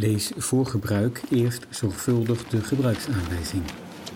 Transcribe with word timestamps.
Lees 0.00 0.32
voor 0.36 0.66
gebruik 0.66 1.22
eerst 1.30 1.66
zorgvuldig 1.70 2.44
de 2.44 2.60
gebruiksaanwijzing. 2.60 3.62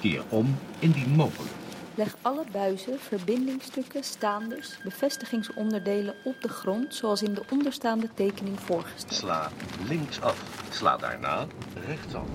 Keer 0.01 0.23
om 0.29 0.57
indien 0.79 1.09
mogelijk. 1.09 1.51
Leg 1.95 2.17
alle 2.23 2.45
buizen, 2.53 2.99
verbindingstukken, 2.99 4.05
staanders, 4.05 4.79
bevestigingsonderdelen 4.85 6.15
op 6.25 6.35
de 6.41 6.49
grond 6.49 6.95
zoals 6.95 7.23
in 7.23 7.35
de 7.35 7.43
onderstaande 7.51 8.09
tekening 8.15 8.61
voorgesteld. 8.61 9.15
Sla 9.15 9.51
links 9.89 10.21
af. 10.21 10.65
Sla 10.71 10.97
daarna 10.97 11.47
rechtsaf. 11.87 12.27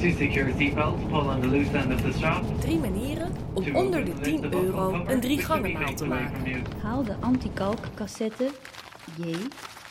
To 0.00 0.10
secure 0.10 0.52
pull 1.08 1.28
on 1.28 1.40
the 1.40 1.46
loose 1.46 1.76
end 1.76 1.94
of 1.94 2.00
the 2.00 2.12
strap. 2.12 2.60
Drie 2.60 2.78
manieren 2.78 3.32
om 3.52 3.76
onder 3.76 4.04
de 4.04 4.12
10 4.20 4.52
euro 4.52 5.04
een 5.06 5.20
drie 5.20 5.38
gangenmaal 5.38 5.94
te 5.94 6.04
maken. 6.04 6.62
Haal 6.82 7.04
de 7.04 7.14
antikalk 7.20 7.78
cassette 7.94 8.50
J 9.16 9.34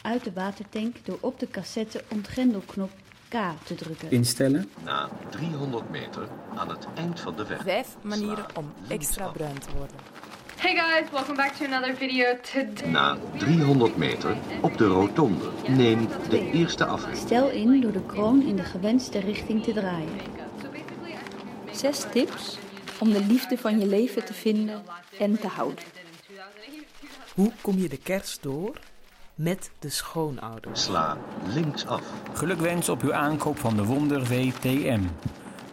uit 0.05 0.23
de 0.23 0.33
watertank 0.33 0.95
door 1.03 1.17
op 1.21 1.39
de 1.39 1.47
cassette 1.47 2.03
ontgrendelknop 2.11 2.91
K 3.29 3.35
te 3.63 3.75
drukken. 3.75 4.11
Instellen. 4.11 4.69
Na 4.83 5.09
300 5.29 5.89
meter 5.89 6.27
aan 6.55 6.69
het 6.69 6.87
eind 6.95 7.19
van 7.19 7.35
de 7.35 7.45
weg. 7.45 7.61
Vijf 7.63 7.97
manieren 8.01 8.45
om 8.55 8.73
extra 8.87 9.27
bruin 9.27 9.59
te 9.59 9.69
worden. 9.77 9.95
Hey 10.55 10.75
guys, 10.75 11.11
welcome 11.11 11.35
back 11.35 11.51
to 11.51 11.65
another 11.65 11.95
video. 11.95 12.25
Today 12.41 12.89
Na 12.89 13.17
300 13.37 13.97
meter 13.97 14.37
op 14.61 14.77
de 14.77 14.85
rotonde. 14.85 15.49
Neem 15.67 16.07
de 16.29 16.51
eerste 16.51 16.85
afrit. 16.85 17.17
Stel 17.17 17.49
in 17.49 17.81
door 17.81 17.91
de 17.91 18.05
kroon 18.05 18.41
in 18.41 18.55
de 18.55 18.63
gewenste 18.63 19.19
richting 19.19 19.63
te 19.63 19.73
draaien. 19.73 20.19
Zes 21.71 22.05
tips 22.11 22.57
om 22.99 23.11
de 23.11 23.25
liefde 23.25 23.57
van 23.57 23.79
je 23.79 23.85
leven 23.85 24.25
te 24.25 24.33
vinden 24.33 24.83
en 25.19 25.39
te 25.39 25.47
houden. 25.47 25.83
Hoe 27.33 27.51
kom 27.61 27.77
je 27.77 27.89
de 27.89 27.97
kerst 27.97 28.43
door? 28.43 28.79
Met 29.35 29.71
de 29.79 29.89
schoonouders. 29.89 30.83
Sla 30.83 31.17
links 31.45 31.85
af. 31.85 32.01
Gelukwens 32.33 32.89
op 32.89 33.01
uw 33.01 33.13
aankoop 33.13 33.57
van 33.57 33.75
de 33.75 33.83
Wonder 33.83 34.25
VTM. 34.25 35.01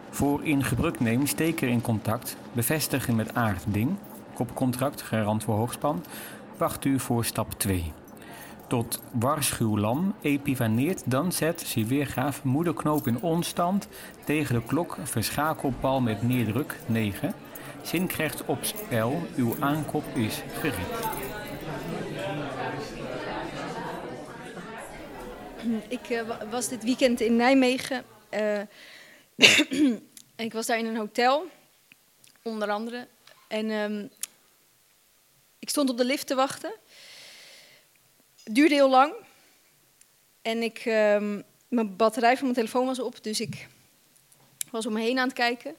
Voor 0.09 0.43
in 0.43 0.63
gebruik 0.63 0.99
neem 0.99 1.27
steker 1.27 1.67
in 1.67 1.81
contact, 1.81 2.37
bevestigen 2.51 3.15
met 3.15 3.33
aardding, 3.35 3.95
kopcontract 4.33 5.01
garant 5.01 5.43
voor 5.43 5.55
hoogspan, 5.55 6.03
wacht 6.57 6.85
u 6.85 6.99
voor 6.99 7.25
stap 7.25 7.53
2. 7.53 7.93
Tot 8.67 9.01
waarschuwlam 9.11 10.15
epivaneert 10.21 11.11
dan 11.11 11.31
zet, 11.31 11.61
zie 11.61 11.85
weergaaf, 11.85 12.43
moederknoop 12.43 13.07
in 13.07 13.21
onstand, 13.21 13.87
tegen 14.25 14.55
de 14.55 14.63
klok, 14.65 14.97
verschakelpal 15.03 16.01
met 16.01 16.21
neerdruk 16.21 16.79
9. 16.85 17.33
Zin 17.81 18.07
krijgt 18.07 18.45
op 18.45 18.57
spel, 18.61 19.21
uw 19.35 19.55
aankoop 19.59 20.05
is 20.13 20.43
gereed. 20.59 21.32
Ik 25.87 26.09
eh, 26.09 26.21
wa- 26.27 26.47
was 26.47 26.67
dit 26.67 26.83
weekend 26.83 27.21
in 27.21 27.35
Nijmegen. 27.35 28.05
eh, 28.29 28.61
ik 30.35 30.53
was 30.53 30.65
daar 30.65 30.77
in 30.77 30.85
een 30.85 30.95
hotel, 30.97 31.45
onder 32.41 32.69
andere. 32.69 33.07
En 33.47 33.71
ehm, 33.71 34.07
ik 35.59 35.69
stond 35.69 35.89
op 35.89 35.97
de 35.97 36.05
lift 36.05 36.27
te 36.27 36.35
wachten. 36.35 36.73
Het 38.43 38.55
duurde 38.55 38.73
heel 38.75 38.89
lang. 38.89 39.13
En 40.41 40.63
ik, 40.63 40.77
ehm, 40.85 41.41
mijn 41.67 41.95
batterij 41.95 42.33
van 42.33 42.43
mijn 42.43 42.55
telefoon 42.57 42.85
was 42.85 42.99
op, 42.99 43.23
dus 43.23 43.39
ik 43.39 43.67
was 44.71 44.85
om 44.85 44.93
me 44.93 45.01
heen 45.01 45.19
aan 45.19 45.27
het 45.27 45.37
kijken. 45.37 45.75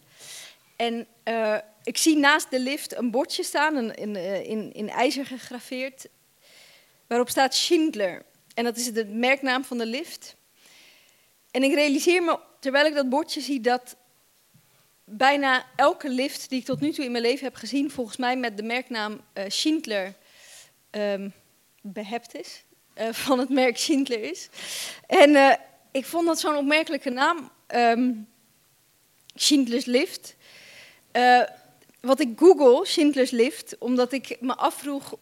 En 0.77 1.07
eh, 1.23 1.57
ik 1.83 1.97
zie 1.99 2.17
naast 2.17 2.51
de 2.51 2.61
lift 2.61 2.95
een 2.97 3.11
bordje 3.11 3.43
staan, 3.43 3.91
eh, 3.91 4.45
in, 4.49 4.73
in 4.73 4.89
ijzer 4.91 5.27
gegraveerd, 5.27 6.07
waarop 7.07 7.29
staat 7.29 7.55
Schindler. 7.55 8.23
En 8.55 8.65
dat 8.65 8.77
is 8.77 8.93
de 8.93 9.05
merknaam 9.05 9.65
van 9.65 9.79
de 9.79 9.87
lift. 9.87 10.37
En 11.51 11.63
ik 11.63 11.75
realiseer 11.75 12.23
me, 12.23 12.39
terwijl 12.61 12.87
ik 12.87 12.95
dat 12.95 13.09
bordje 13.09 13.41
zie, 13.41 13.61
dat 13.61 13.97
bijna 15.05 15.67
elke 15.77 16.09
lift 16.09 16.49
die 16.49 16.59
ik 16.59 16.65
tot 16.65 16.81
nu 16.81 16.93
toe 16.93 17.05
in 17.05 17.11
mijn 17.11 17.25
leven 17.25 17.45
heb 17.45 17.55
gezien, 17.55 17.91
volgens 17.91 18.17
mij 18.17 18.37
met 18.37 18.57
de 18.57 18.63
merknaam 18.63 19.21
eh, 19.33 19.45
Schindler 19.49 20.15
ehm, 20.91 21.29
behept 21.81 22.35
is. 22.35 22.65
eh, 22.95 23.13
van 23.13 23.39
het 23.39 23.49
merk 23.49 23.77
Schindler 23.79 24.23
is. 24.23 24.49
En 25.07 25.37
eh, 25.37 25.55
ik 25.91 26.07
vond 26.07 26.27
dat 26.27 26.41
zo'n 26.41 26.57
opmerkelijke 26.57 27.11
naam, 27.11 27.51
ehm, 27.67 28.13
Schindler's 29.35 29.85
Lift. 29.85 30.37
Wat 32.01 32.21
ik 32.21 32.39
google, 32.39 32.87
Schindler's 32.87 33.31
Lift, 33.31 33.79
omdat 33.79 34.13
ik 34.13 34.37
me 34.41 34.55
afvroeg. 34.55 35.15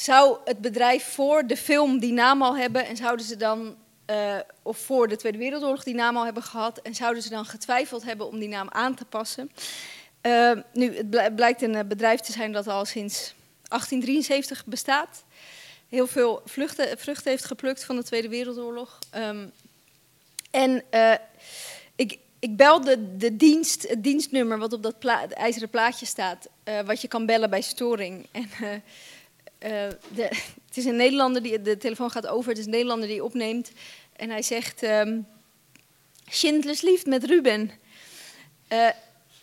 Zou 0.00 0.38
het 0.44 0.58
bedrijf 0.58 1.04
voor 1.04 1.46
de 1.46 1.56
film 1.56 1.98
die 1.98 2.12
naam 2.12 2.42
al 2.42 2.56
hebben 2.56 2.86
en 2.86 2.96
zouden 2.96 3.26
ze 3.26 3.36
dan, 3.36 3.76
eh, 4.04 4.36
of 4.62 4.78
voor 4.78 5.08
de 5.08 5.16
Tweede 5.16 5.38
Wereldoorlog 5.38 5.82
die 5.82 5.94
naam 5.94 6.16
al 6.16 6.24
hebben 6.24 6.42
gehad 6.42 6.78
en 6.78 6.94
zouden 6.94 7.22
ze 7.22 7.28
dan 7.28 7.44
getwijfeld 7.44 8.04
hebben 8.04 8.26
om 8.26 8.38
die 8.38 8.48
naam 8.48 8.68
aan 8.70 8.94
te 8.94 9.04
passen? 9.04 9.50
Eh, 10.20 10.52
nu, 10.72 10.96
het 10.96 11.10
bl- 11.10 11.34
blijkt 11.34 11.62
een 11.62 11.74
eh, 11.74 11.84
bedrijf 11.84 12.20
te 12.20 12.32
zijn 12.32 12.52
dat 12.52 12.66
al 12.66 12.84
sinds 12.84 13.34
1873 13.62 14.66
bestaat. 14.66 15.24
Heel 15.88 16.06
veel 16.06 16.42
vluchten, 16.44 16.98
vruchten 16.98 17.30
heeft 17.30 17.44
geplukt 17.44 17.84
van 17.84 17.96
de 17.96 18.04
Tweede 18.04 18.28
Wereldoorlog. 18.28 18.98
Ehm, 19.10 19.46
en 20.50 20.84
ik, 21.96 22.18
ik 22.38 22.56
belde 22.56 23.16
de 23.16 23.36
dienst, 23.36 23.88
het 23.88 24.02
dienstnummer 24.02 24.58
wat 24.58 24.72
op 24.72 24.82
dat 24.82 25.04
ijzeren 25.32 25.68
plaatje 25.68 26.06
staat, 26.06 26.48
wat 26.84 27.00
je 27.00 27.08
kan 27.08 27.26
bellen 27.26 27.50
bij 27.50 27.60
storing. 27.60 28.26
En, 28.30 28.48
de, 29.58 29.98
het 30.68 30.76
is 30.76 30.84
een 30.84 30.96
Nederlander 30.96 31.42
die 31.42 31.62
de 31.62 31.76
telefoon 31.76 32.10
gaat 32.10 32.26
over. 32.26 32.48
Het 32.48 32.58
is 32.58 32.64
een 32.64 32.70
Nederlander 32.70 33.08
die 33.08 33.24
opneemt 33.24 33.70
en 34.16 34.30
hij 34.30 34.42
zegt: 34.42 34.82
ehm 34.82 35.20
Schindlers 36.30 36.80
liefd 36.80 37.06
met 37.06 37.24
Ruben. 37.24 37.70
Eh, 38.68 38.88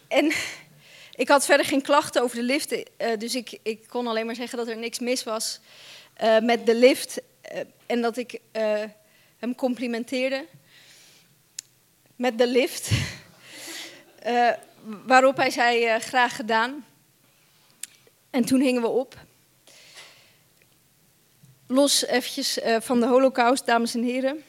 en 0.08 0.32
ik 1.24 1.28
had 1.28 1.46
verder 1.46 1.66
geen 1.66 1.82
klachten 1.82 2.22
over 2.22 2.36
de 2.36 2.44
lift, 2.44 2.84
eh, 2.98 3.18
dus 3.18 3.36
ik, 3.36 3.60
ik 3.64 3.88
kon 3.88 4.08
alleen 4.08 4.26
maar 4.26 4.36
zeggen 4.36 4.58
dat 4.58 4.68
er 4.68 4.78
niks 4.78 5.00
mis 5.00 5.24
was 5.24 5.60
eh, 6.14 6.40
met 6.40 6.66
de 6.66 6.76
lift 6.76 7.22
eh, 7.42 7.60
en 7.86 8.02
dat 8.02 8.18
ik 8.18 8.40
eh, 8.52 8.84
hem 9.38 9.56
complimenteerde 9.56 10.46
met 12.16 12.38
de 12.38 12.48
lift. 12.48 12.90
Eh, 14.26 14.52
waarop 15.06 15.38
hij 15.38 15.50
zei: 15.50 15.86
eh, 15.86 16.00
graag 16.00 16.36
gedaan. 16.36 16.86
En 18.30 18.46
toen 18.46 18.62
hingen 18.62 18.82
we 18.82 18.88
op. 18.88 19.16
Los 21.68 22.06
eventjes 22.06 22.60
eh, 22.60 22.78
van 22.82 23.00
de 23.00 23.08
holocaust, 23.08 23.66
dames 23.66 23.96
en 23.96 24.04
heren. 24.04 24.44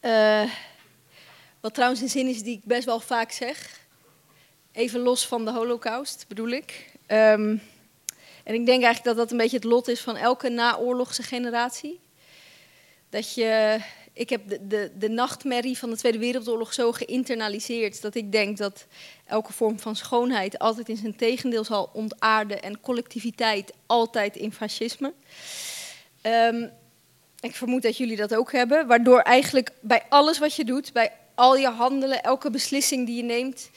Eh, 0.00 0.50
wat 1.60 1.74
trouwens 1.74 2.00
een 2.00 2.08
zin 2.08 2.26
is 2.26 2.42
die 2.42 2.56
ik 2.56 2.64
best 2.64 2.84
wel 2.84 3.00
vaak 3.00 3.30
zeg. 3.30 3.80
Even 4.72 5.00
los 5.00 5.26
van 5.26 5.44
de 5.44 5.50
holocaust, 5.50 6.24
bedoel 6.28 6.48
ik. 6.48 6.92
Ehm, 7.06 7.56
en 8.44 8.54
ik 8.54 8.66
denk 8.66 8.82
eigenlijk 8.82 9.04
dat 9.04 9.16
dat 9.16 9.30
een 9.30 9.36
beetje 9.36 9.56
het 9.56 9.64
lot 9.64 9.88
is 9.88 10.00
van 10.00 10.16
elke 10.16 10.48
naoorlogse 10.48 11.22
generatie. 11.22 12.00
Dat 13.08 13.34
je, 13.34 13.78
ik 14.20 14.30
heb 14.30 14.48
de, 14.48 14.66
de, 14.66 14.90
de 14.98 15.08
nachtmerrie 15.08 15.78
van 15.78 15.90
de 15.90 15.96
Tweede 15.96 16.18
Wereldoorlog 16.18 16.72
zo 16.72 16.92
geïnternaliseerd 16.92 18.02
dat 18.02 18.14
ik 18.14 18.32
denk 18.32 18.56
dat 18.56 18.86
elke 19.26 19.52
vorm 19.52 19.78
van 19.78 19.96
schoonheid 19.96 20.58
altijd 20.58 20.88
in 20.88 20.96
zijn 20.96 21.16
tegendeel 21.16 21.64
zal 21.64 21.90
ontaarden 21.92 22.62
en 22.62 22.80
collectiviteit 22.80 23.72
altijd 23.86 24.36
in 24.36 24.52
fascisme. 24.52 25.12
Ehm, 26.20 26.68
ik 27.40 27.54
vermoed 27.54 27.82
dat 27.82 27.96
jullie 27.96 28.16
dat 28.16 28.34
ook 28.34 28.52
hebben, 28.52 28.86
waardoor 28.86 29.20
eigenlijk 29.20 29.70
bij 29.80 30.02
alles 30.08 30.38
wat 30.38 30.54
je 30.54 30.64
doet, 30.64 30.92
bij 30.92 31.12
al 31.34 31.56
je 31.56 31.68
handelen, 31.68 32.22
elke 32.22 32.50
beslissing 32.50 33.06
die 33.06 33.16
je 33.16 33.22
neemt, 33.22 33.70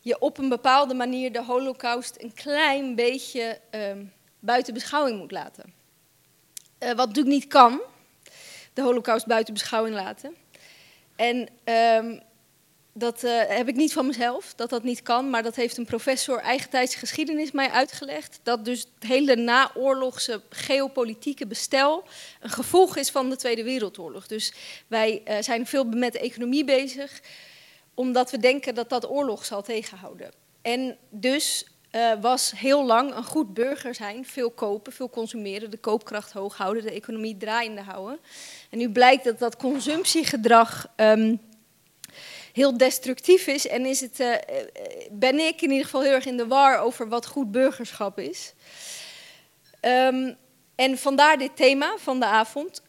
je 0.00 0.18
op 0.18 0.38
een 0.38 0.48
bepaalde 0.48 0.94
manier 0.94 1.32
de 1.32 1.44
holocaust 1.44 2.16
een 2.18 2.34
klein 2.34 2.94
beetje 2.94 3.60
ehm, 3.70 4.04
buiten 4.38 4.74
beschouwing 4.74 5.18
moet 5.18 5.30
laten. 5.30 5.72
Eh, 6.78 6.88
wat 6.88 7.06
natuurlijk 7.06 7.34
niet 7.34 7.46
kan, 7.46 7.80
de 8.72 8.82
holocaust 8.82 9.26
buiten 9.26 9.54
beschouwing 9.54 9.94
laten. 9.94 10.34
En 11.16 11.48
ehm, 11.64 12.18
dat 12.92 13.24
eh, 13.24 13.40
heb 13.46 13.68
ik 13.68 13.76
niet 13.76 13.92
van 13.92 14.06
mezelf, 14.06 14.54
dat 14.54 14.70
dat 14.70 14.82
niet 14.82 15.02
kan, 15.02 15.30
maar 15.30 15.42
dat 15.42 15.56
heeft 15.56 15.76
een 15.76 15.84
professor 15.84 16.38
eigentijds 16.38 16.94
geschiedenis 16.94 17.50
mij 17.50 17.70
uitgelegd. 17.70 18.40
Dat 18.42 18.64
dus 18.64 18.80
het 18.94 19.10
hele 19.10 19.36
naoorlogse 19.36 20.42
geopolitieke 20.48 21.46
bestel 21.46 22.04
een 22.40 22.50
gevolg 22.50 22.96
is 22.96 23.10
van 23.10 23.30
de 23.30 23.36
Tweede 23.36 23.64
Wereldoorlog. 23.64 24.26
Dus 24.26 24.52
wij 24.86 25.22
eh, 25.24 25.42
zijn 25.42 25.66
veel 25.66 25.84
met 25.84 26.12
de 26.12 26.20
economie 26.20 26.64
bezig, 26.64 27.20
omdat 27.94 28.30
we 28.30 28.38
denken 28.38 28.74
dat 28.74 28.88
dat 28.88 29.10
oorlog 29.10 29.44
zal 29.44 29.62
tegenhouden. 29.62 30.30
En 30.62 30.96
dus 31.10 31.66
eh, 31.92 32.12
was 32.20 32.52
heel 32.56 32.84
lang 32.84 33.14
een 33.14 33.24
goed 33.24 33.54
burger 33.54 33.94
zijn, 33.94 34.26
veel 34.26 34.50
kopen, 34.50 34.92
veel 34.92 35.10
consumeren, 35.10 35.70
de 35.70 35.76
koopkracht 35.76 36.32
hoog 36.32 36.56
houden, 36.56 36.82
de 36.82 36.92
economie 36.92 37.36
draaiende 37.36 37.80
houden. 37.80 38.18
En 38.70 38.78
nu 38.78 38.90
blijkt 38.90 39.24
dat 39.24 39.38
dat 39.38 39.56
consumptiegedrag 39.56 40.88
ehm, 40.96 41.36
heel 42.52 42.76
destructief 42.76 43.46
is 43.46 43.66
en 43.66 43.86
is 43.86 44.00
het, 44.00 44.20
eh, 44.20 44.32
eh, 44.32 44.40
ben 45.10 45.38
ik 45.38 45.60
in 45.60 45.70
ieder 45.70 45.84
geval 45.84 46.02
heel 46.02 46.12
erg 46.12 46.26
in 46.26 46.36
de 46.36 46.46
war 46.46 46.78
over 46.78 47.08
wat 47.08 47.26
goed 47.26 47.50
burgerschap 47.50 48.18
is. 48.18 48.52
Ehm, 49.80 50.32
En 50.74 50.98
vandaar 50.98 51.38
dit 51.38 51.56
thema 51.56 51.94
van 51.98 52.20
de 52.20 52.26
avond, 52.26 52.82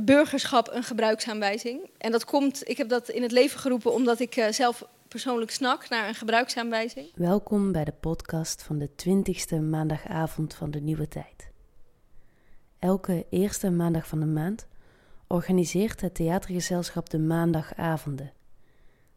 burgerschap 0.00 0.68
een 0.72 0.82
gebruiksaanwijzing. 0.82 1.90
En 1.98 2.12
dat 2.12 2.24
komt, 2.24 2.68
ik 2.68 2.76
heb 2.76 2.88
dat 2.88 3.08
in 3.08 3.22
het 3.22 3.32
leven 3.32 3.60
geroepen 3.60 3.92
omdat 3.92 4.20
ik 4.20 4.46
zelf 4.50 4.84
persoonlijk 5.10 5.50
snak 5.50 5.88
naar 5.88 6.08
een 6.08 6.14
gebruiksaanwijzing. 6.14 7.10
Welkom 7.14 7.72
bij 7.72 7.84
de 7.84 7.92
podcast 7.92 8.62
van 8.62 8.78
de 8.78 8.90
20ste 8.90 9.60
maandagavond 9.60 10.54
van 10.54 10.70
de 10.70 10.80
nieuwe 10.80 11.08
tijd. 11.08 11.50
Elke 12.78 13.26
eerste 13.30 13.70
maandag 13.70 14.06
van 14.06 14.20
de 14.20 14.26
maand 14.26 14.68
organiseert 15.26 16.00
het 16.00 16.14
theatergezelschap 16.14 17.10
de 17.10 17.18
maandagavonden, 17.18 18.32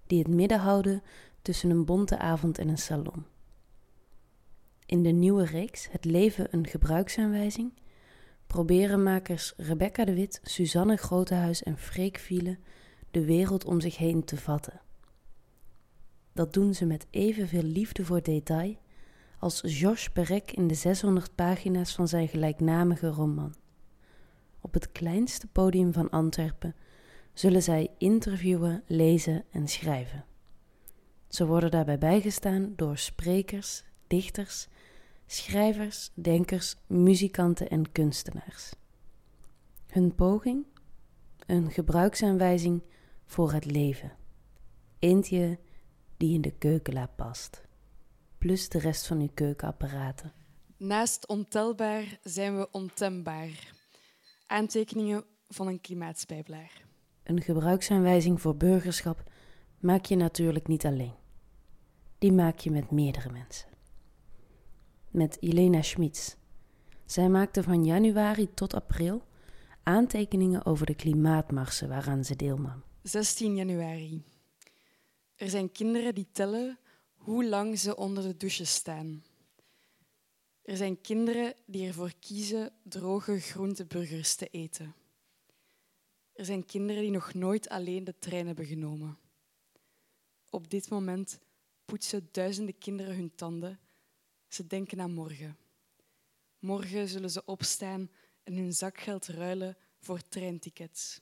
die 0.08 0.20
het 0.20 0.28
midden 0.28 0.60
houden 0.60 1.04
tussen 1.42 1.70
een 1.70 1.86
bonte 1.86 2.18
avond 2.18 2.58
en 2.58 2.68
een 2.68 2.78
salon. 2.78 3.26
In 4.86 5.04
de 5.04 5.12
nieuwe 5.12 5.46
reeks 5.46 5.88
Het 5.92 6.06
leven 6.06 6.48
een 6.52 6.68
gebruiksaanwijzing 6.68 7.74
proberen 8.48 9.04
makers 9.04 9.54
Rebecca 9.58 10.06
de 10.06 10.14
Wit, 10.14 10.40
Suzanne 10.44 10.98
Grotehuis 10.98 11.64
en 11.64 11.78
Freek 11.78 12.18
Viele 12.18 12.58
de 13.12 13.26
wereld 13.26 13.66
om 13.66 13.82
zich 13.82 13.98
heen 13.98 14.24
te 14.24 14.38
vatten. 14.38 14.82
Dat 16.34 16.54
doen 16.54 16.74
ze 16.74 16.86
met 16.86 17.08
evenveel 17.10 17.64
liefde 17.64 18.06
voor 18.06 18.22
detail 18.22 18.78
als 19.40 19.62
Georges 19.66 20.10
Perec 20.10 20.52
in 20.52 20.68
de 20.68 20.74
600 20.74 21.36
pagina's 21.36 21.96
van 21.96 22.08
zijn 22.08 22.28
gelijknamige 22.28 23.08
roman. 23.08 23.56
Op 24.62 24.74
het 24.74 24.92
kleinste 24.92 25.48
podium 25.48 25.94
van 25.94 26.10
Antwerpen 26.10 26.76
zullen 27.34 27.64
zij 27.64 27.90
interviewen, 27.98 28.84
lezen 28.88 29.46
en 29.52 29.68
schrijven. 29.68 30.26
Ze 31.28 31.46
worden 31.46 31.72
daarbij 31.72 31.98
bijgestaan 31.98 32.74
door 32.76 32.98
sprekers, 32.98 33.84
dichters, 34.08 34.68
schrijvers, 35.26 36.12
denkers, 36.14 36.76
muzikanten 36.88 37.70
en 37.70 37.92
kunstenaars. 37.92 38.72
Hun 39.88 40.16
poging? 40.16 40.66
Een 41.46 41.72
gebruiksaanwijzing 41.72 42.84
voor 43.26 43.52
het 43.52 43.66
leven. 43.66 44.12
Eentje 45.00 45.60
die 46.24 46.34
in 46.34 46.42
de 46.42 46.52
keukenla 46.52 47.08
past. 47.16 47.62
Plus 48.38 48.70
de 48.70 48.80
rest 48.80 49.08
van 49.08 49.20
uw 49.20 49.30
keukenapparaten. 49.34 50.32
Naast 50.78 51.28
ontelbaar 51.28 52.20
zijn 52.24 52.58
we 52.58 52.68
ontembaar. 52.72 53.74
Aantekeningen 54.48 55.24
van 55.48 55.68
een 55.68 55.82
klimaatspijbelaar. 55.82 56.86
Een 57.24 57.42
gebruiksaanwijzing 57.42 58.42
voor 58.42 58.56
burgerschap 58.56 59.24
maak 59.80 60.06
je 60.06 60.16
natuurlijk 60.16 60.68
niet 60.68 60.86
alleen. 60.86 61.14
Die 62.18 62.32
maak 62.32 62.60
je 62.60 62.72
met 62.72 62.92
meerdere 62.92 63.32
mensen. 63.32 63.70
Met 65.10 65.38
Elena 65.42 65.82
Schmitz. 65.82 66.36
Zij 67.06 67.30
maakte 67.30 67.64
van 67.64 67.86
januari 67.86 68.54
tot 68.54 68.74
april 68.74 69.22
aantekeningen 69.84 70.66
over 70.66 70.86
de 70.86 70.96
klimaatmarsen 70.96 71.90
waaraan 71.90 72.24
ze 72.24 72.36
deelnam. 72.36 72.84
16 73.02 73.56
januari. 73.56 74.33
Er 75.36 75.50
zijn 75.50 75.72
kinderen 75.72 76.16
die 76.16 76.28
tellen 76.32 76.80
hoe 77.16 77.46
lang 77.46 77.80
ze 77.80 77.96
onder 77.96 78.24
de 78.24 78.38
douche 78.38 78.66
staan. 78.66 79.24
Er 80.62 80.78
zijn 80.78 81.02
kinderen 81.02 81.54
die 81.66 81.88
ervoor 81.88 82.14
kiezen 82.20 82.74
droge 82.84 83.40
groenteburgers 83.40 84.36
te 84.36 84.48
eten. 84.48 84.96
Er 86.34 86.46
zijn 86.46 86.66
kinderen 86.66 87.02
die 87.02 87.12
nog 87.12 87.34
nooit 87.34 87.70
alleen 87.70 88.04
de 88.04 88.20
trein 88.20 88.46
hebben 88.46 88.66
genomen. 88.66 89.18
Op 90.50 90.70
dit 90.70 90.90
moment 90.90 91.40
poetsen 91.86 92.30
duizenden 92.32 92.78
kinderen 92.78 93.16
hun 93.16 93.36
tanden. 93.36 93.80
Ze 94.48 94.68
denken 94.68 95.02
aan 95.02 95.14
morgen. 95.14 95.58
Morgen 96.60 97.08
zullen 97.08 97.32
ze 97.32 97.46
opstaan 97.46 98.12
en 98.44 98.54
hun 98.54 98.74
zakgeld 98.74 99.28
ruilen 99.28 99.78
voor 100.00 100.22
treintickets. 100.28 101.22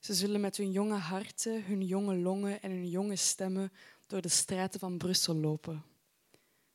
Ze 0.00 0.14
zullen 0.14 0.40
met 0.40 0.56
hun 0.56 0.72
jonge 0.72 0.96
harten, 0.96 1.64
hun 1.64 1.86
jonge 1.86 2.16
longen 2.16 2.62
en 2.62 2.70
hun 2.70 2.88
jonge 2.88 3.16
stemmen 3.16 3.72
door 4.06 4.20
de 4.20 4.28
straten 4.28 4.80
van 4.80 4.98
Brussel 4.98 5.34
lopen. 5.34 5.84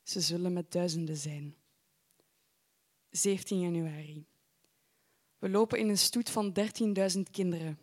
Ze 0.04 0.22
zullen 0.22 0.54
met 0.54 0.72
duizenden 0.72 1.18
zijn. 1.18 1.56
17 3.10 3.60
januari. 3.60 4.26
We 5.40 5.50
lopen 5.50 5.80
in 5.80 5.90
een 5.90 5.98
stoet 5.98 6.30
van 6.30 6.54
13.000 7.16 7.22
kinderen. 7.32 7.80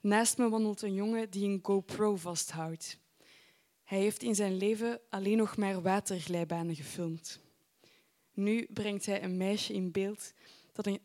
Naast 0.00 0.38
me 0.38 0.48
wandelt 0.48 0.82
een 0.82 0.94
jongen 0.94 1.30
die 1.30 1.48
een 1.48 1.60
GoPro 1.62 2.16
vasthoudt. 2.16 2.98
Hij 3.84 3.98
heeft 3.98 4.22
in 4.22 4.34
zijn 4.34 4.56
leven 4.56 5.00
alleen 5.08 5.36
nog 5.36 5.56
maar 5.56 5.82
waterglijbanen 5.82 6.76
gefilmd. 6.76 7.40
Nu 8.34 8.66
brengt 8.72 9.06
hij 9.06 9.22
een 9.22 9.36
meisje 9.36 9.72
in 9.72 9.90
beeld 9.90 10.32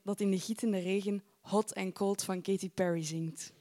dat 0.04 0.20
in 0.20 0.32
de 0.32 0.40
gietende 0.40 0.80
regen 0.80 1.24
Hot 1.48 1.76
and 1.76 1.94
Cold 1.94 2.24
van 2.24 2.42
Katy 2.42 2.70
Perry 2.70 3.04
zingt. 3.04 3.54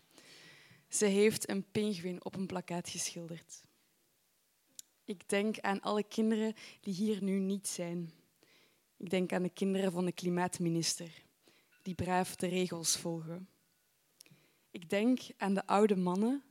Ze 0.88 1.04
heeft 1.04 1.48
een 1.48 1.70
pinguïn 1.70 2.24
op 2.24 2.34
een 2.36 2.46
plakkaat 2.46 2.88
geschilderd. 2.88 3.64
Ik 5.04 5.28
denk 5.28 5.60
aan 5.60 5.80
alle 5.80 6.02
kinderen 6.02 6.54
die 6.80 6.94
hier 6.94 7.22
nu 7.22 7.38
niet 7.38 7.68
zijn. 7.68 8.12
Ik 8.96 9.10
denk 9.10 9.32
aan 9.32 9.42
de 9.42 9.50
kinderen 9.50 9.92
van 9.92 10.04
de 10.04 10.12
klimaatminister, 10.12 11.22
die 11.82 11.94
braaf 11.94 12.36
de 12.36 12.46
regels 12.46 12.96
volgen. 12.96 13.48
Ik 14.70 14.90
denk 14.90 15.20
aan 15.36 15.54
de 15.54 15.66
oude 15.66 15.96
mannen. 15.96 16.42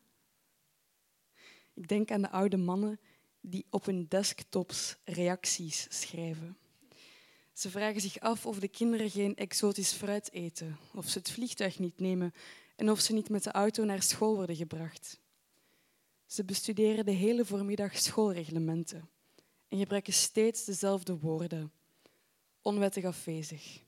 Ik 1.74 1.88
denk 1.88 2.12
aan 2.12 2.22
de 2.22 2.32
oude 2.32 2.58
mannen 2.58 3.00
die 3.42 3.66
op 3.70 3.86
hun 3.86 4.06
desktops 4.08 4.98
reacties 5.04 5.88
schrijven. 5.90 6.58
Ze 7.56 7.70
vragen 7.70 8.02
zich 8.02 8.20
af 8.20 8.46
of 8.46 8.60
de 8.60 8.68
kinderen 8.68 9.10
geen 9.10 9.36
exotisch 9.36 9.92
fruit 9.92 10.32
eten, 10.32 10.78
of 10.94 11.10
ze 11.10 11.18
het 11.18 11.32
vliegtuig 11.32 11.80
niet 11.80 12.00
nemen 12.00 12.34
en 12.76 12.92
of 12.92 13.00
ze 13.00 13.14
niet 13.14 13.30
met 13.30 13.44
de 13.44 13.52
auto 13.52 13.84
naar 13.84 14.02
school 14.02 14.36
worden 14.36 14.56
gebracht. 14.56 15.20
Ze 16.26 16.44
bestuderen 16.44 17.06
de 17.06 17.12
hele 17.12 17.46
voormiddag 17.46 17.98
schoolreglementen 17.98 19.10
en 19.68 19.78
gebruiken 19.78 20.14
steeds 20.14 20.66
dezelfde 20.66 21.18
woorden. 21.18 21.72
Onwettig 22.62 23.06
afwezig, 23.06 23.82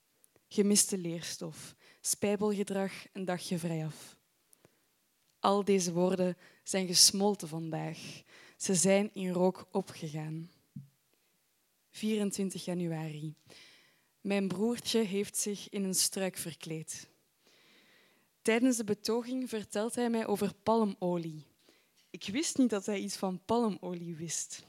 gemiste 0.47 0.97
leerstof, 0.97 1.75
spijbelgedrag 2.01 2.91
en 3.11 3.25
dagje 3.25 3.57
vrijaf. 3.57 4.17
Al 5.39 5.63
deze 5.63 5.93
woorden 5.93 6.37
zijn 6.63 6.87
gesmolten 6.87 7.47
vandaag. 7.47 7.97
Ze 8.57 8.75
zijn 8.75 9.09
in 9.13 9.31
rook 9.31 9.67
opgegaan. 9.71 10.49
24 11.97 12.65
januari. 12.65 13.35
Mijn 14.21 14.47
broertje 14.47 14.99
heeft 14.99 15.37
zich 15.37 15.69
in 15.69 15.83
een 15.83 15.95
struik 15.95 16.37
verkleed. 16.37 17.07
Tijdens 18.41 18.77
de 18.77 18.83
betoging 18.83 19.49
vertelt 19.49 19.95
hij 19.95 20.09
mij 20.09 20.27
over 20.27 20.53
palmolie. 20.63 21.45
Ik 22.09 22.29
wist 22.31 22.57
niet 22.57 22.69
dat 22.69 22.85
hij 22.85 22.99
iets 22.99 23.15
van 23.15 23.41
palmolie 23.45 24.15
wist. 24.15 24.65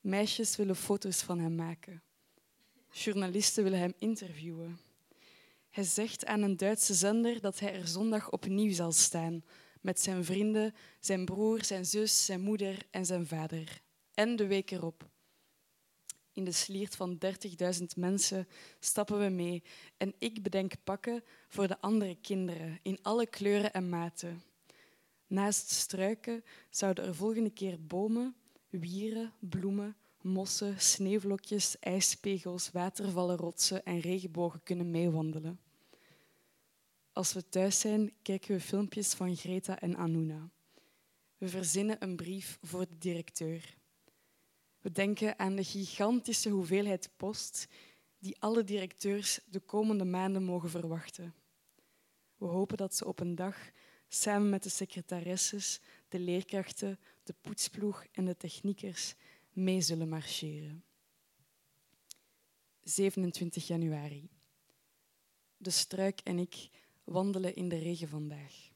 Meisjes 0.00 0.56
willen 0.56 0.76
foto's 0.76 1.22
van 1.22 1.38
hem 1.38 1.54
maken. 1.54 2.02
Journalisten 2.90 3.62
willen 3.62 3.78
hem 3.78 3.94
interviewen. 3.98 4.80
Hij 5.70 5.84
zegt 5.84 6.26
aan 6.26 6.42
een 6.42 6.56
Duitse 6.56 6.94
zender 6.94 7.40
dat 7.40 7.58
hij 7.58 7.74
er 7.74 7.88
zondag 7.88 8.30
opnieuw 8.30 8.72
zal 8.72 8.92
staan 8.92 9.44
met 9.80 10.00
zijn 10.00 10.24
vrienden, 10.24 10.74
zijn 11.00 11.24
broer, 11.24 11.64
zijn 11.64 11.86
zus, 11.86 12.24
zijn 12.24 12.40
moeder 12.40 12.86
en 12.90 13.06
zijn 13.06 13.26
vader. 13.26 13.82
En 14.14 14.36
de 14.36 14.46
week 14.46 14.70
erop. 14.70 15.08
In 16.40 16.46
de 16.46 16.52
sliert 16.52 16.96
van 16.96 17.18
30.000 17.78 17.84
mensen 17.96 18.48
stappen 18.78 19.18
we 19.18 19.28
mee 19.28 19.62
en 19.96 20.14
ik 20.18 20.42
bedenk 20.42 20.72
pakken 20.84 21.24
voor 21.48 21.66
de 21.66 21.80
andere 21.80 22.16
kinderen 22.20 22.78
in 22.82 22.98
alle 23.02 23.26
kleuren 23.26 23.72
en 23.72 23.88
maten. 23.88 24.42
Naast 25.26 25.70
struiken 25.70 26.44
zouden 26.70 27.04
er 27.04 27.14
volgende 27.14 27.50
keer 27.50 27.86
bomen, 27.86 28.34
wieren, 28.70 29.32
bloemen, 29.38 29.96
mossen, 30.20 30.80
sneeuwvlokjes, 30.80 31.78
ijspegels, 31.78 32.70
watervallen, 32.70 33.36
rotsen 33.36 33.84
en 33.84 34.00
regenbogen 34.00 34.62
kunnen 34.62 34.90
meewandelen. 34.90 35.60
Als 37.12 37.32
we 37.32 37.48
thuis 37.48 37.80
zijn, 37.80 38.12
kijken 38.22 38.54
we 38.54 38.60
filmpjes 38.60 39.14
van 39.14 39.36
Greta 39.36 39.80
en 39.80 39.96
Anuna. 39.96 40.50
We 41.38 41.48
verzinnen 41.48 41.96
een 41.98 42.16
brief 42.16 42.58
voor 42.62 42.86
de 42.86 42.98
directeur. 42.98 43.78
We 44.80 44.90
denken 44.90 45.38
aan 45.38 45.56
de 45.56 45.64
gigantische 45.64 46.48
hoeveelheid 46.48 47.10
post 47.16 47.68
die 48.18 48.40
alle 48.40 48.64
directeurs 48.64 49.40
de 49.50 49.60
komende 49.60 50.04
maanden 50.04 50.44
mogen 50.44 50.70
verwachten. 50.70 51.34
We 52.36 52.46
hopen 52.46 52.76
dat 52.76 52.94
ze 52.94 53.06
op 53.06 53.20
een 53.20 53.34
dag 53.34 53.70
samen 54.08 54.48
met 54.48 54.62
de 54.62 54.68
secretaresses, 54.68 55.80
de 56.08 56.18
leerkrachten, 56.18 56.98
de 57.22 57.34
poetsploeg 57.40 58.04
en 58.12 58.24
de 58.24 58.36
techniekers 58.36 59.14
mee 59.52 59.80
zullen 59.80 60.08
marcheren. 60.08 60.84
27 62.82 63.66
januari. 63.66 64.28
De 65.56 65.70
struik 65.70 66.20
en 66.20 66.38
ik 66.38 66.68
wandelen 67.04 67.54
in 67.54 67.68
de 67.68 67.78
regen 67.78 68.08
vandaag. 68.08 68.70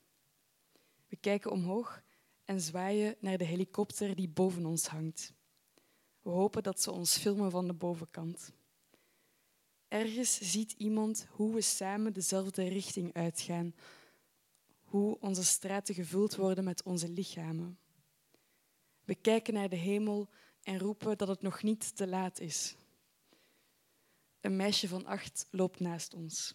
We 1.08 1.16
kijken 1.16 1.50
omhoog 1.50 2.02
en 2.44 2.60
zwaaien 2.60 3.16
naar 3.20 3.38
de 3.38 3.44
helikopter 3.44 4.14
die 4.14 4.28
boven 4.28 4.66
ons 4.66 4.86
hangt. 4.86 5.32
We 6.24 6.30
hopen 6.30 6.62
dat 6.62 6.80
ze 6.80 6.90
ons 6.90 7.16
filmen 7.16 7.50
van 7.50 7.66
de 7.66 7.72
bovenkant. 7.72 8.52
ergens 9.88 10.38
ziet 10.40 10.72
iemand 10.72 11.26
hoe 11.30 11.54
we 11.54 11.60
samen 11.60 12.12
dezelfde 12.12 12.68
richting 12.68 13.14
uitgaan, 13.14 13.74
hoe 14.82 15.20
onze 15.20 15.44
straten 15.44 15.94
gevuld 15.94 16.36
worden 16.36 16.64
met 16.64 16.82
onze 16.82 17.08
lichamen. 17.08 17.78
We 19.04 19.14
kijken 19.14 19.54
naar 19.54 19.68
de 19.68 19.76
hemel 19.76 20.28
en 20.62 20.78
roepen 20.78 21.18
dat 21.18 21.28
het 21.28 21.42
nog 21.42 21.62
niet 21.62 21.96
te 21.96 22.06
laat 22.06 22.40
is. 22.40 22.76
Een 24.40 24.56
meisje 24.56 24.88
van 24.88 25.06
acht 25.06 25.46
loopt 25.50 25.80
naast 25.80 26.14
ons. 26.14 26.54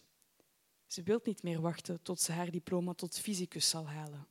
Ze 0.86 1.02
wil 1.02 1.20
niet 1.24 1.42
meer 1.42 1.60
wachten 1.60 2.02
tot 2.02 2.20
ze 2.20 2.32
haar 2.32 2.50
diploma 2.50 2.94
tot 2.94 3.18
fysicus 3.18 3.68
zal 3.68 3.88
halen. 3.88 4.26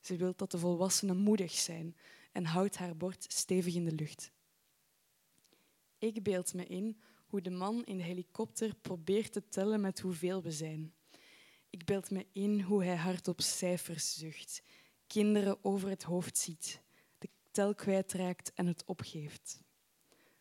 Ze 0.00 0.16
wil 0.16 0.32
dat 0.36 0.50
de 0.50 0.58
volwassenen 0.58 1.16
moedig 1.16 1.52
zijn 1.52 1.96
en 2.32 2.44
houdt 2.44 2.76
haar 2.76 2.96
bord 2.96 3.24
stevig 3.28 3.74
in 3.74 3.84
de 3.84 3.94
lucht. 3.94 4.32
Ik 6.02 6.22
beeld 6.22 6.54
me 6.54 6.66
in 6.66 6.96
hoe 7.26 7.40
de 7.40 7.50
man 7.50 7.84
in 7.84 7.96
de 7.96 8.02
helikopter 8.02 8.74
probeert 8.74 9.32
te 9.32 9.48
tellen 9.48 9.80
met 9.80 10.00
hoeveel 10.00 10.42
we 10.42 10.50
zijn. 10.50 10.94
Ik 11.70 11.84
beeld 11.84 12.10
me 12.10 12.26
in 12.32 12.60
hoe 12.60 12.84
hij 12.84 12.96
hardop 12.96 13.40
cijfers 13.40 14.14
zucht, 14.14 14.62
kinderen 15.06 15.64
over 15.64 15.88
het 15.88 16.02
hoofd 16.02 16.38
ziet, 16.38 16.80
de 17.18 17.28
tel 17.50 17.74
kwijtraakt 17.74 18.52
en 18.54 18.66
het 18.66 18.84
opgeeft. 18.84 19.62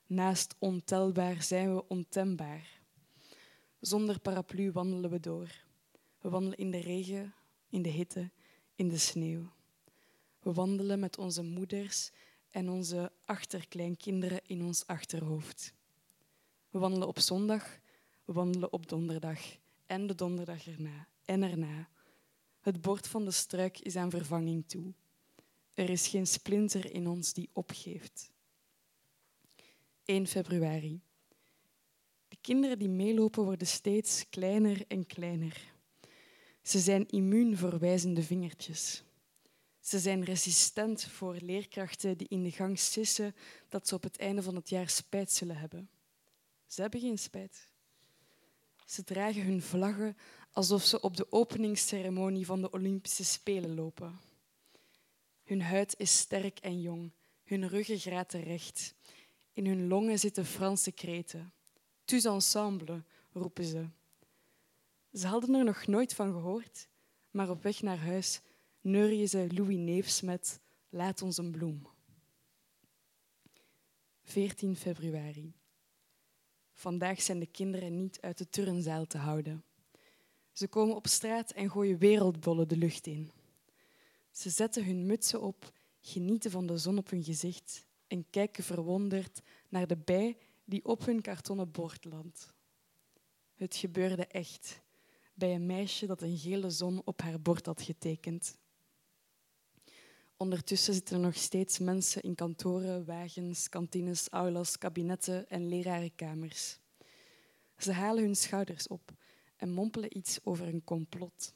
Naast 0.05 0.55
ontelbaar 0.59 1.43
zijn 1.43 1.75
we 1.75 1.87
ontembaar. 1.87 2.81
Zonder 3.79 4.19
paraplu 4.19 4.71
wandelen 4.71 5.09
we 5.09 5.19
door. 5.19 5.65
We 6.19 6.29
wandelen 6.29 6.57
in 6.57 6.71
de 6.71 6.79
regen, 6.79 7.33
in 7.69 7.81
de 7.81 7.89
hitte, 7.89 8.31
in 8.75 8.87
de 8.87 8.97
sneeuw. 8.97 9.51
We 10.39 10.53
wandelen 10.53 10.99
met 10.99 11.17
onze 11.17 11.43
moeders 11.43 12.11
en 12.51 12.69
onze 12.69 13.11
achterkleinkinderen 13.25 14.41
in 14.45 14.63
ons 14.63 14.87
achterhoofd. 14.87 15.73
We 16.69 16.79
wandelen 16.79 17.07
op 17.07 17.19
zondag, 17.19 17.79
we 18.25 18.33
wandelen 18.33 18.73
op 18.73 18.89
donderdag 18.89 19.39
en 19.85 20.07
de 20.07 20.15
donderdag 20.15 20.67
erna 20.67 21.07
en 21.25 21.43
erna. 21.43 21.89
Het 22.59 22.81
bord 22.81 23.07
van 23.07 23.25
de 23.25 23.31
struik 23.31 23.79
is 23.79 23.95
aan 23.95 24.09
vervanging 24.09 24.67
toe. 24.67 24.93
Er 25.73 25.89
is 25.89 26.07
geen 26.07 26.27
splinter 26.27 26.93
in 26.93 27.07
ons 27.07 27.33
die 27.33 27.49
opgeeft. 27.53 28.31
1 30.05 30.27
februari. 30.27 31.01
De 32.27 32.37
kinderen 32.41 32.79
die 32.79 32.89
meelopen 32.89 33.43
worden 33.43 33.67
steeds 33.67 34.25
kleiner 34.29 34.83
en 34.87 35.05
kleiner. 35.05 35.73
Ze 36.61 36.79
zijn 36.79 37.07
immuun 37.07 37.57
voor 37.57 37.79
wijzende 37.79 38.23
vingertjes. 38.23 39.03
Ze 39.81 39.99
zijn 39.99 40.23
resistent 40.23 41.03
voor 41.03 41.35
leerkrachten 41.39 42.17
die 42.17 42.27
in 42.27 42.43
de 42.43 42.51
gang 42.51 42.79
sissen 42.79 43.35
dat 43.69 43.87
ze 43.87 43.95
op 43.95 44.03
het 44.03 44.17
einde 44.17 44.43
van 44.43 44.55
het 44.55 44.69
jaar 44.69 44.89
spijt 44.89 45.31
zullen 45.31 45.57
hebben. 45.57 45.89
Ze 46.67 46.81
hebben 46.81 46.99
geen 46.99 47.17
spijt. 47.17 47.69
Ze 48.85 49.03
dragen 49.03 49.43
hun 49.43 49.61
vlaggen 49.61 50.17
alsof 50.51 50.83
ze 50.83 51.01
op 51.01 51.17
de 51.17 51.31
openingsceremonie 51.31 52.45
van 52.45 52.61
de 52.61 52.71
Olympische 52.71 53.23
Spelen 53.23 53.75
lopen. 53.75 54.19
Hun 55.43 55.61
huid 55.61 55.95
is 55.97 56.17
sterk 56.17 56.59
en 56.59 56.81
jong, 56.81 57.11
hun 57.43 57.67
ruggengraat 57.67 58.33
recht. 58.33 58.95
In 59.51 59.65
hun 59.65 59.87
longen 59.87 60.19
zitten 60.19 60.45
Franse 60.45 60.91
kreten. 60.91 61.53
Tous 62.05 62.25
ensemble, 62.25 63.03
roepen 63.31 63.63
ze. 63.65 63.85
Ze 65.13 65.27
hadden 65.27 65.55
er 65.55 65.63
nog 65.63 65.87
nooit 65.87 66.13
van 66.13 66.31
gehoord, 66.31 66.87
maar 67.31 67.49
op 67.49 67.63
weg 67.63 67.81
naar 67.81 67.99
huis 67.99 68.41
neurien 68.81 69.29
ze 69.29 69.47
Louis 69.53 69.77
Neefs 69.77 70.21
met 70.21 70.59
Laat 70.89 71.21
ons 71.21 71.37
een 71.37 71.51
bloem. 71.51 71.87
14 74.23 74.75
februari. 74.75 75.53
Vandaag 76.71 77.21
zijn 77.21 77.39
de 77.39 77.45
kinderen 77.45 77.97
niet 77.97 78.21
uit 78.21 78.37
de 78.37 78.49
turnzaal 78.49 79.07
te 79.07 79.17
houden. 79.17 79.63
Ze 80.51 80.67
komen 80.67 80.95
op 80.95 81.07
straat 81.07 81.51
en 81.51 81.71
gooien 81.71 81.97
wereldbollen 81.97 82.67
de 82.67 82.77
lucht 82.77 83.07
in. 83.07 83.31
Ze 84.31 84.49
zetten 84.49 84.85
hun 84.85 85.05
mutsen 85.05 85.41
op, 85.41 85.71
genieten 86.01 86.51
van 86.51 86.67
de 86.67 86.77
zon 86.77 86.97
op 86.97 87.09
hun 87.09 87.23
gezicht 87.23 87.85
en 88.07 88.29
kijken 88.29 88.63
verwonderd 88.63 89.41
naar 89.69 89.87
de 89.87 89.97
bij 89.97 90.37
die 90.63 90.85
op 90.85 91.05
hun 91.05 91.21
kartonnen 91.21 91.71
bord 91.71 92.05
landt. 92.05 92.53
Het 93.55 93.75
gebeurde 93.75 94.27
echt, 94.27 94.81
bij 95.33 95.55
een 95.55 95.65
meisje 95.65 96.05
dat 96.05 96.21
een 96.21 96.37
gele 96.37 96.69
zon 96.69 97.01
op 97.05 97.21
haar 97.21 97.41
bord 97.41 97.65
had 97.65 97.81
getekend. 97.81 98.59
Ondertussen 100.41 100.93
zitten 100.93 101.15
er 101.15 101.21
nog 101.21 101.35
steeds 101.35 101.79
mensen 101.79 102.21
in 102.21 102.35
kantoren, 102.35 103.05
wagens, 103.05 103.69
kantines, 103.69 104.29
aulas, 104.29 104.77
kabinetten 104.77 105.49
en 105.49 105.67
lerarenkamers. 105.67 106.79
Ze 107.77 107.91
halen 107.91 108.23
hun 108.23 108.35
schouders 108.35 108.87
op 108.87 109.11
en 109.55 109.71
mompelen 109.71 110.17
iets 110.17 110.39
over 110.43 110.67
een 110.67 110.83
complot. 110.83 111.53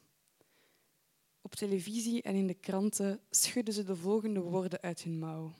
Op 1.41 1.55
televisie 1.55 2.21
en 2.21 2.35
in 2.35 2.47
de 2.47 2.53
kranten 2.53 3.19
schudden 3.29 3.73
ze 3.73 3.83
de 3.83 3.95
volgende 3.95 4.39
woorden 4.39 4.81
uit 4.81 5.01
hun 5.01 5.19
mouw: 5.19 5.53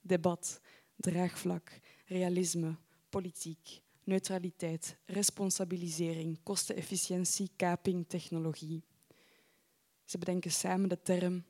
debat, 0.00 0.60
draagvlak, 0.96 1.80
realisme, 2.06 2.76
politiek, 3.08 3.82
neutraliteit, 4.04 4.96
responsabilisering, 5.04 6.38
kostenefficiëntie, 6.42 7.50
kaping, 7.56 8.08
technologie. 8.08 8.84
Ze 10.04 10.18
bedenken 10.18 10.50
samen 10.50 10.88
de 10.88 11.02
term 11.02 11.44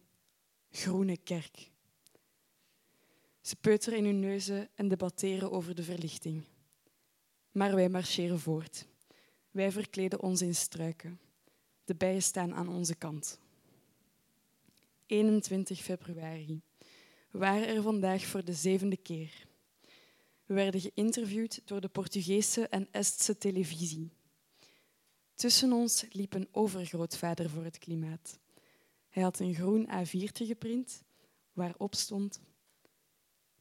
groene 0.76 1.16
kerk. 1.16 1.70
Ze 3.40 3.56
peuteren 3.56 3.98
in 3.98 4.04
hun 4.04 4.20
neuzen 4.20 4.68
en 4.74 4.88
debatteren 4.88 5.50
over 5.50 5.74
de 5.74 5.82
verlichting. 5.82 6.44
Maar 7.52 7.74
wij 7.74 7.88
marcheren 7.88 8.40
voort. 8.40 8.86
Wij 9.50 9.72
verkleden 9.72 10.20
ons 10.20 10.42
in 10.42 10.54
struiken. 10.54 11.20
De 11.84 11.94
bijen 11.94 12.22
staan 12.22 12.54
aan 12.54 12.68
onze 12.68 12.94
kant. 12.94 13.38
21 15.06 15.80
februari. 15.80 16.60
We 17.30 17.38
waren 17.38 17.68
er 17.68 17.82
vandaag 17.82 18.24
voor 18.24 18.44
de 18.44 18.54
zevende 18.54 18.96
keer. 18.96 19.46
We 20.44 20.54
werden 20.54 20.80
geïnterviewd 20.80 21.60
door 21.64 21.80
de 21.80 21.88
Portugese 21.88 22.68
en 22.68 22.88
Estse 22.90 23.38
televisie. 23.38 24.10
Tussen 25.34 25.72
ons 25.72 26.04
liep 26.10 26.34
een 26.34 26.48
overgrootvader 26.50 27.50
voor 27.50 27.64
het 27.64 27.78
klimaat. 27.78 28.38
Hij 29.16 29.24
had 29.24 29.38
een 29.38 29.54
groen 29.54 29.88
A4'tje 29.88 30.46
geprint 30.46 31.02
waarop 31.52 31.94
stond 31.94 32.40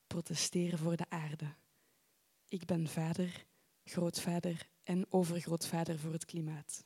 protesteren 0.07 0.79
voor 0.79 0.95
de 0.95 1.09
aarde. 1.09 1.53
Ik 2.47 2.65
ben 2.65 2.87
vader, 2.87 3.45
grootvader 3.83 4.69
en 4.83 5.11
overgrootvader 5.11 5.99
voor 5.99 6.11
het 6.11 6.25
klimaat. 6.25 6.85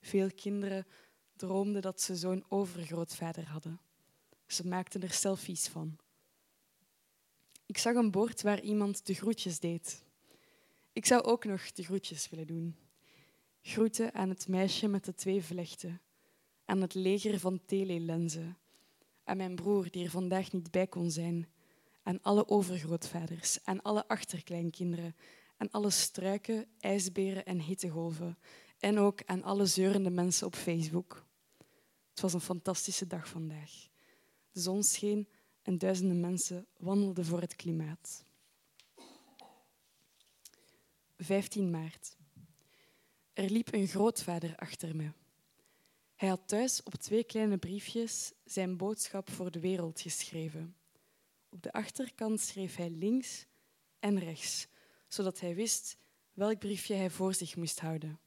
Veel 0.00 0.30
kinderen 0.34 0.86
droomden 1.36 1.82
dat 1.82 2.00
ze 2.00 2.16
zo'n 2.16 2.44
overgrootvader 2.48 3.48
hadden. 3.48 3.80
Ze 4.46 4.66
maakten 4.66 5.02
er 5.02 5.12
selfies 5.12 5.68
van. 5.68 5.98
Ik 7.66 7.78
zag 7.78 7.94
een 7.94 8.10
bord 8.10 8.42
waar 8.42 8.60
iemand 8.60 9.06
de 9.06 9.14
groetjes 9.14 9.58
deed. 9.58 10.04
Ik 10.92 11.06
zou 11.06 11.22
ook 11.22 11.44
nog 11.44 11.72
de 11.72 11.82
groetjes 11.82 12.28
willen 12.28 12.46
doen. 12.46 12.76
Groeten 13.62 14.14
aan 14.14 14.28
het 14.28 14.48
meisje 14.48 14.88
met 14.88 15.04
de 15.04 15.14
twee 15.14 15.42
vlechten, 15.42 16.00
aan 16.70 16.80
het 16.80 16.94
leger 16.94 17.38
van 17.38 17.60
telelenzen, 17.66 18.58
aan 19.24 19.36
mijn 19.36 19.54
broer 19.54 19.90
die 19.90 20.04
er 20.04 20.10
vandaag 20.10 20.52
niet 20.52 20.70
bij 20.70 20.86
kon 20.86 21.10
zijn, 21.10 21.48
aan 22.02 22.22
alle 22.22 22.48
overgrootvaders, 22.48 23.58
aan 23.64 23.82
alle 23.82 24.08
achterkleinkinderen, 24.08 25.16
aan 25.56 25.70
alle 25.70 25.90
struiken, 25.90 26.66
ijsberen 26.78 27.44
en 27.44 27.60
hittegolven 27.60 28.38
en 28.78 28.98
ook 28.98 29.24
aan 29.24 29.42
alle 29.42 29.66
zeurende 29.66 30.10
mensen 30.10 30.46
op 30.46 30.54
Facebook. 30.54 31.26
Het 32.10 32.20
was 32.20 32.32
een 32.32 32.40
fantastische 32.40 33.06
dag 33.06 33.28
vandaag. 33.28 33.88
De 34.52 34.60
zon 34.60 34.82
scheen 34.82 35.28
en 35.62 35.78
duizenden 35.78 36.20
mensen 36.20 36.66
wandelden 36.76 37.24
voor 37.24 37.40
het 37.40 37.56
klimaat. 37.56 38.24
15 41.16 41.70
maart. 41.70 42.16
Er 43.32 43.50
liep 43.50 43.72
een 43.72 43.88
grootvader 43.88 44.56
achter 44.56 44.96
me. 44.96 45.10
Hij 46.20 46.28
had 46.28 46.48
thuis 46.48 46.82
op 46.82 46.94
twee 46.94 47.24
kleine 47.24 47.58
briefjes 47.58 48.32
zijn 48.44 48.76
boodschap 48.76 49.30
voor 49.30 49.50
de 49.50 49.60
wereld 49.60 50.00
geschreven. 50.00 50.76
Op 51.48 51.62
de 51.62 51.72
achterkant 51.72 52.40
schreef 52.40 52.76
hij 52.76 52.90
links 52.90 53.46
en 53.98 54.18
rechts, 54.18 54.66
zodat 55.08 55.40
hij 55.40 55.54
wist 55.54 55.96
welk 56.32 56.58
briefje 56.58 56.94
hij 56.94 57.10
voor 57.10 57.34
zich 57.34 57.56
moest 57.56 57.80
houden. 57.80 58.18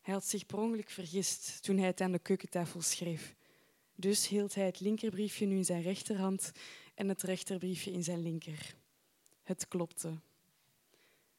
Hij 0.00 0.14
had 0.14 0.24
zich 0.24 0.46
per 0.46 0.58
ongeluk 0.58 0.90
vergist 0.90 1.62
toen 1.62 1.76
hij 1.76 1.86
het 1.86 2.00
aan 2.00 2.12
de 2.12 2.18
keukentafel 2.18 2.82
schreef. 2.82 3.34
Dus 3.94 4.28
hield 4.28 4.54
hij 4.54 4.66
het 4.66 4.80
linkerbriefje 4.80 5.46
nu 5.46 5.56
in 5.56 5.64
zijn 5.64 5.82
rechterhand 5.82 6.52
en 6.94 7.08
het 7.08 7.22
rechterbriefje 7.22 7.92
in 7.92 8.04
zijn 8.04 8.22
linker. 8.22 8.74
Het 9.42 9.68
klopte. 9.68 10.20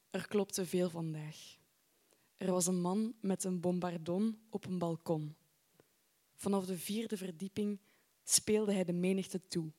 Er 0.10 0.28
klopte 0.28 0.66
veel 0.66 0.90
vandaag. 0.90 1.60
Er 2.42 2.52
was 2.52 2.68
een 2.68 2.82
man 2.82 3.14
met 3.20 3.44
een 3.44 3.60
bombardon 3.60 4.40
op 4.50 4.66
een 4.66 4.78
balkon. 4.78 5.36
Vanaf 6.36 6.66
de 6.66 6.78
vierde 6.78 7.18
verdieping 7.18 7.80
speelde 8.24 8.74
hij 8.74 8.84
de 8.84 8.94
menigte 8.94 9.48
toe. 9.48 9.72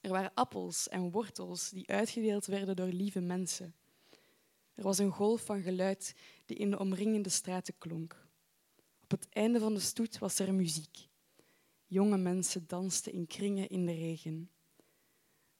Er 0.00 0.10
waren 0.10 0.34
appels 0.34 0.88
en 0.88 1.10
wortels 1.10 1.70
die 1.70 1.88
uitgedeeld 1.88 2.46
werden 2.46 2.76
door 2.76 2.86
lieve 2.86 3.20
mensen. 3.20 3.74
Er 4.74 4.82
was 4.82 4.98
een 4.98 5.10
golf 5.10 5.44
van 5.44 5.62
geluid 5.62 6.14
die 6.44 6.56
in 6.56 6.70
de 6.70 6.78
omringende 6.78 7.28
straten 7.28 7.78
klonk. 7.78 8.28
Op 9.02 9.10
het 9.10 9.26
einde 9.28 9.58
van 9.58 9.74
de 9.74 9.80
stoet 9.80 10.18
was 10.18 10.38
er 10.38 10.54
muziek. 10.54 11.08
Jonge 11.86 12.18
mensen 12.18 12.64
dansten 12.66 13.12
in 13.12 13.26
kringen 13.26 13.68
in 13.68 13.86
de 13.86 13.94
regen. 13.94 14.50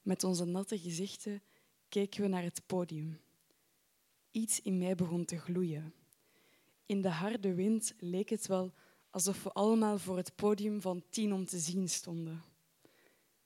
Met 0.03 0.25
onze 0.25 0.45
natte 0.45 0.79
gezichten 0.79 1.43
keken 1.89 2.23
we 2.23 2.29
naar 2.29 2.43
het 2.43 2.63
podium. 2.67 3.24
Iets 4.35 4.61
in 4.61 4.79
mij 4.79 4.95
begon 4.95 5.25
te 5.25 5.39
gloeien. 5.39 5.95
In 6.87 7.03
de 7.03 7.09
harde 7.09 7.55
wind 7.55 7.95
leek 7.99 8.29
het 8.29 8.47
wel 8.47 8.73
alsof 9.11 9.43
we 9.43 9.53
allemaal 9.53 9.99
voor 9.99 10.17
het 10.17 10.35
podium 10.35 10.81
van 10.81 11.05
tien 11.11 11.33
om 11.33 11.45
te 11.45 11.59
zien 11.59 11.89
stonden. 11.89 12.43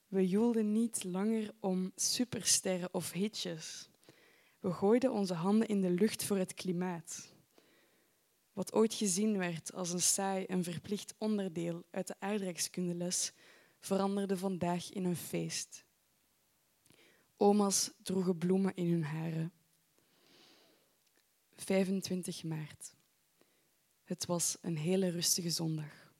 We 0.07 0.27
joelden 0.27 0.71
niet 0.71 1.03
langer 1.03 1.51
om 1.59 1.91
supersterren 1.95 2.93
of 2.93 3.11
hitjes. 3.11 3.89
We 4.59 4.71
gooiden 4.71 5.11
onze 5.11 5.33
handen 5.33 5.67
in 5.67 5.81
de 5.81 5.89
lucht 5.89 6.23
voor 6.23 6.37
het 6.37 6.53
klimaat. 6.53 7.33
Wat 8.53 8.73
ooit 8.73 8.93
gezien 8.93 9.37
werd 9.37 9.73
als 9.73 9.91
een 9.91 10.01
saai 10.01 10.45
en 10.45 10.63
verplicht 10.63 11.15
onderdeel 11.17 11.83
uit 11.91 12.07
de 12.07 12.15
aardrijkskundeles, 12.19 13.31
veranderde 13.79 14.37
vandaag 14.37 14.91
in 14.91 15.05
een 15.05 15.15
feest. 15.15 15.85
Oma's 17.37 17.91
droegen 18.03 18.37
bloemen 18.37 18.75
in 18.75 18.91
hun 18.91 19.03
haren. 19.03 19.53
25 21.61 22.43
maart. 22.43 22.95
Het 24.03 24.25
was 24.25 24.57
een 24.61 24.77
hele 24.77 25.09
rustige 25.09 25.49
zondag. 25.49 26.13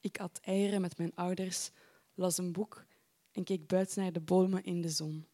Ik 0.00 0.20
at 0.20 0.40
eieren 0.42 0.80
met 0.80 0.98
mijn 0.98 1.14
ouders, 1.14 1.70
las 2.14 2.38
een 2.38 2.52
boek 2.52 2.84
en 3.32 3.44
keek 3.44 3.66
buiten 3.66 4.02
naar 4.02 4.12
de 4.12 4.20
bomen 4.20 4.64
in 4.64 4.80
de 4.80 4.88
zon. 4.88 5.26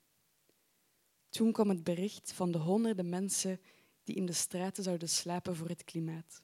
Toen 1.28 1.52
kwam 1.52 1.68
het 1.68 1.84
bericht 1.84 2.32
van 2.32 2.50
de 2.50 2.58
honderden 2.58 3.08
mensen 3.08 3.60
die 4.04 4.16
in 4.16 4.26
de 4.26 4.32
straten 4.32 4.82
zouden 4.82 5.08
slapen 5.08 5.56
voor 5.56 5.68
het 5.68 5.84
klimaat. 5.84 6.42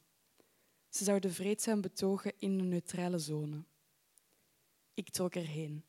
Ze 0.88 1.04
zouden 1.04 1.32
vreedzaam 1.32 1.80
betogen 1.80 2.32
in 2.38 2.58
een 2.58 2.68
neutrale 2.68 3.18
zone. 3.18 3.64
Ik 4.94 5.10
trok 5.10 5.34
erheen. 5.34 5.84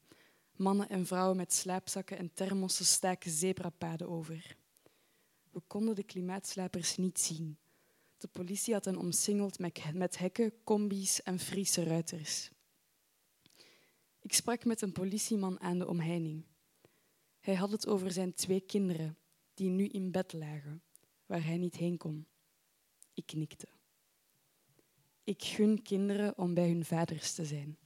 Mannen 0.51 0.89
en 0.89 1.05
vrouwen 1.05 1.37
met 1.37 1.53
slaapzakken 1.53 2.17
en 2.17 2.33
thermossen 2.33 2.85
staken 2.85 3.31
zebrapaden 3.31 4.09
over. 4.09 4.57
We 5.57 5.63
konden 5.67 5.95
de 5.95 6.03
klimaatslapers 6.03 6.97
niet 6.97 7.19
zien. 7.19 7.57
De 8.17 8.27
politie 8.27 8.73
had 8.73 8.85
hen 8.85 8.97
omsingeld 8.97 9.59
met 9.93 10.17
hekken, 10.17 10.63
combi's 10.63 11.21
en 11.23 11.39
Friese 11.39 11.83
ruiters. 11.83 12.51
Ik 14.21 14.33
sprak 14.33 14.65
met 14.65 14.81
een 14.81 14.91
politieman 14.91 15.59
aan 15.59 15.79
de 15.79 15.87
omheining. 15.87 16.45
Hij 17.39 17.55
had 17.55 17.71
het 17.71 17.87
over 17.87 18.11
zijn 18.11 18.33
twee 18.33 18.59
kinderen, 18.59 19.17
die 19.53 19.69
nu 19.69 19.87
in 19.87 20.11
bed 20.11 20.33
lagen, 20.33 20.83
waar 21.25 21.45
hij 21.45 21.57
niet 21.57 21.75
heen 21.75 21.97
kon. 21.97 22.27
Ik 23.13 23.25
knikte. 23.25 23.67
Ik 25.23 25.43
gun 25.43 25.81
kinderen 25.81 26.37
om 26.37 26.53
bij 26.53 26.67
hun 26.67 26.85
vaders 26.85 27.33
te 27.33 27.45
zijn. 27.45 27.77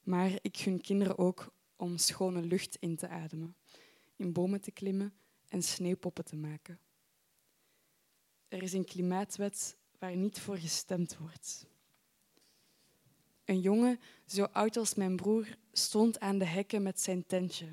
Maar 0.00 0.38
ik 0.42 0.56
gun 0.56 0.80
kinderen 0.80 1.18
ook 1.18 1.54
om 1.76 1.98
schone 1.98 2.42
lucht 2.42 2.76
in 2.76 2.96
te 2.96 3.08
ademen, 3.08 3.56
in 4.16 4.32
bomen 4.32 4.60
te 4.60 4.70
klimmen 4.70 5.14
en 5.52 5.62
sneeuwpoppen 5.62 6.24
te 6.24 6.36
maken. 6.36 6.80
Er 8.48 8.62
is 8.62 8.72
een 8.72 8.84
klimaatwet 8.84 9.76
waar 9.98 10.16
niet 10.16 10.40
voor 10.40 10.58
gestemd 10.58 11.16
wordt. 11.16 11.66
Een 13.44 13.60
jongen, 13.60 14.00
zo 14.26 14.44
oud 14.44 14.76
als 14.76 14.94
mijn 14.94 15.16
broer, 15.16 15.56
stond 15.72 16.20
aan 16.20 16.38
de 16.38 16.44
hekken 16.44 16.82
met 16.82 17.00
zijn 17.00 17.26
tentje. 17.26 17.66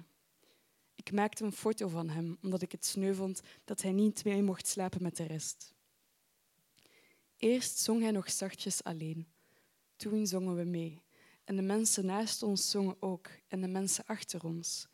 Ik 0.95 1.12
maakte 1.12 1.43
een 1.43 1.51
foto 1.51 1.88
van 1.88 2.09
hem, 2.09 2.38
omdat 2.41 2.62
ik 2.62 2.71
het 2.71 2.85
sneu 2.85 3.13
vond 3.13 3.42
dat 3.63 3.81
hij 3.81 3.92
niet 3.92 4.24
mee 4.24 4.42
mocht 4.42 4.68
slapen 4.68 5.03
met 5.03 5.18
de 5.18 5.25
rest. 5.25 5.74
Eerst 7.37 7.77
zong 7.77 8.01
hij 8.01 8.11
nog 8.11 8.31
zachtjes 8.31 8.83
alleen. 8.83 9.27
Toen 9.96 10.27
zongen 10.27 10.55
we 10.55 10.63
mee. 10.63 11.01
En 11.44 11.55
de 11.55 11.61
mensen 11.61 12.05
naast 12.05 12.44
ons 12.44 12.70
zongen 12.70 13.01
ook, 13.01 13.29
en 13.48 13.61
de 13.61 13.68
mensen 13.68 14.05
achter 14.05 14.44
ons. 14.44 14.87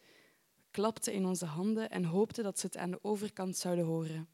We 0.75 0.81
klapten 0.81 1.13
in 1.13 1.25
onze 1.25 1.45
handen 1.45 1.89
en 1.89 2.05
hoopten 2.05 2.43
dat 2.43 2.59
ze 2.59 2.65
het 2.65 2.77
aan 2.77 2.91
de 2.91 3.03
overkant 3.03 3.57
zouden 3.57 3.85
horen. 3.85 4.27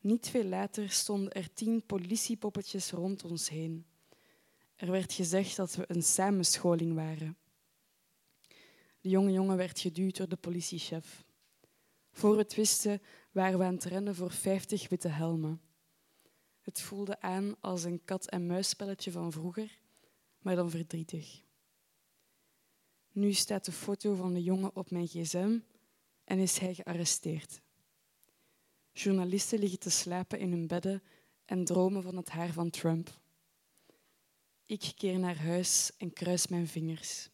Niet 0.00 0.28
veel 0.28 0.44
later 0.44 0.90
stonden 0.90 1.32
er 1.32 1.52
tien 1.52 1.86
politiepoppetjes 1.86 2.90
rond 2.90 3.24
ons 3.24 3.48
heen. 3.48 3.86
Er 4.74 4.90
werd 4.90 5.12
gezegd 5.12 5.56
dat 5.56 5.74
we 5.74 5.84
een 5.86 6.02
samenscholing 6.02 6.94
waren. 6.94 7.36
De 9.00 9.08
jonge 9.08 9.32
jongen 9.32 9.56
werd 9.56 9.80
geduwd 9.80 10.16
door 10.16 10.28
de 10.28 10.36
politiechef. 10.36 11.24
Voor 12.10 12.38
het 12.38 12.54
wisten 12.54 13.02
waren 13.32 13.58
we 13.58 13.64
aan 13.64 13.74
het 13.74 13.84
rennen 13.84 14.14
voor 14.14 14.30
vijftig 14.30 14.88
witte 14.88 15.08
helmen. 15.08 15.60
Het 16.60 16.80
voelde 16.80 17.20
aan 17.20 17.56
als 17.60 17.84
een 17.84 18.04
kat-en-muisspelletje 18.04 19.10
van 19.10 19.32
vroeger, 19.32 19.78
maar 20.38 20.56
dan 20.56 20.70
verdrietig. 20.70 21.44
Nu 23.16 23.32
staat 23.32 23.64
de 23.64 23.72
foto 23.72 24.14
van 24.14 24.34
de 24.34 24.42
jongen 24.42 24.76
op 24.76 24.90
mijn 24.90 25.06
gsm 25.06 25.58
en 26.24 26.38
is 26.38 26.58
hij 26.58 26.74
gearresteerd. 26.74 27.60
Journalisten 28.92 29.58
liggen 29.58 29.78
te 29.78 29.90
slapen 29.90 30.38
in 30.38 30.50
hun 30.50 30.66
bedden 30.66 31.02
en 31.44 31.64
dromen 31.64 32.02
van 32.02 32.16
het 32.16 32.28
haar 32.28 32.52
van 32.52 32.70
Trump. 32.70 33.20
Ik 34.66 34.92
keer 34.96 35.18
naar 35.18 35.38
huis 35.38 35.92
en 35.98 36.12
kruis 36.12 36.48
mijn 36.48 36.66
vingers. 36.66 37.30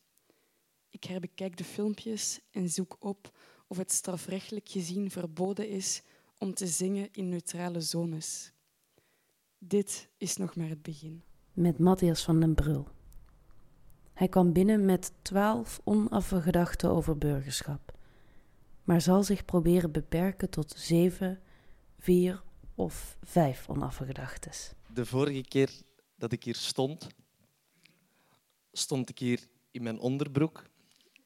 Ik 0.88 1.05
herbekijk 1.05 1.57
de 1.57 1.64
filmpjes 1.64 2.40
en 2.51 2.68
zoek 2.68 2.97
op 2.99 3.38
of 3.66 3.77
het 3.77 3.92
strafrechtelijk 3.92 4.68
gezien 4.68 5.11
verboden 5.11 5.68
is 5.68 6.03
om 6.38 6.55
te 6.55 6.66
zingen 6.66 7.09
in 7.12 7.29
neutrale 7.29 7.81
zones. 7.81 8.53
Dit 9.59 10.09
is 10.16 10.37
nog 10.37 10.57
maar 10.57 10.68
het 10.68 10.83
begin. 10.83 11.23
Met 11.53 11.79
Matthias 11.79 12.25
van 12.25 12.40
den 12.40 12.55
Brul. 12.55 12.88
Hij 14.12 14.29
kwam 14.29 14.53
binnen 14.53 14.85
met 14.85 15.12
twaalf 15.22 15.81
onaffe 15.85 16.42
gedachten 16.42 16.90
over 16.90 17.18
burgerschap, 17.18 17.98
maar 18.85 19.01
zal 19.01 19.22
zich 19.22 19.44
proberen 19.44 19.92
beperken 19.92 20.51
tot 20.51 20.75
zeven, 20.77 21.42
vier 21.98 22.42
of 22.75 23.16
vijf 23.22 23.68
onaffe 23.68 24.05
gedachten. 24.05 24.77
De 24.94 25.07
vorige 25.07 25.42
keer 25.42 25.70
dat 26.16 26.33
ik 26.33 26.44
hier 26.44 26.55
stond, 26.55 27.07
stond 28.72 29.09
ik 29.09 29.18
hier 29.18 29.48
in 29.70 29.83
mijn 29.83 29.98
onderbroek 29.98 30.64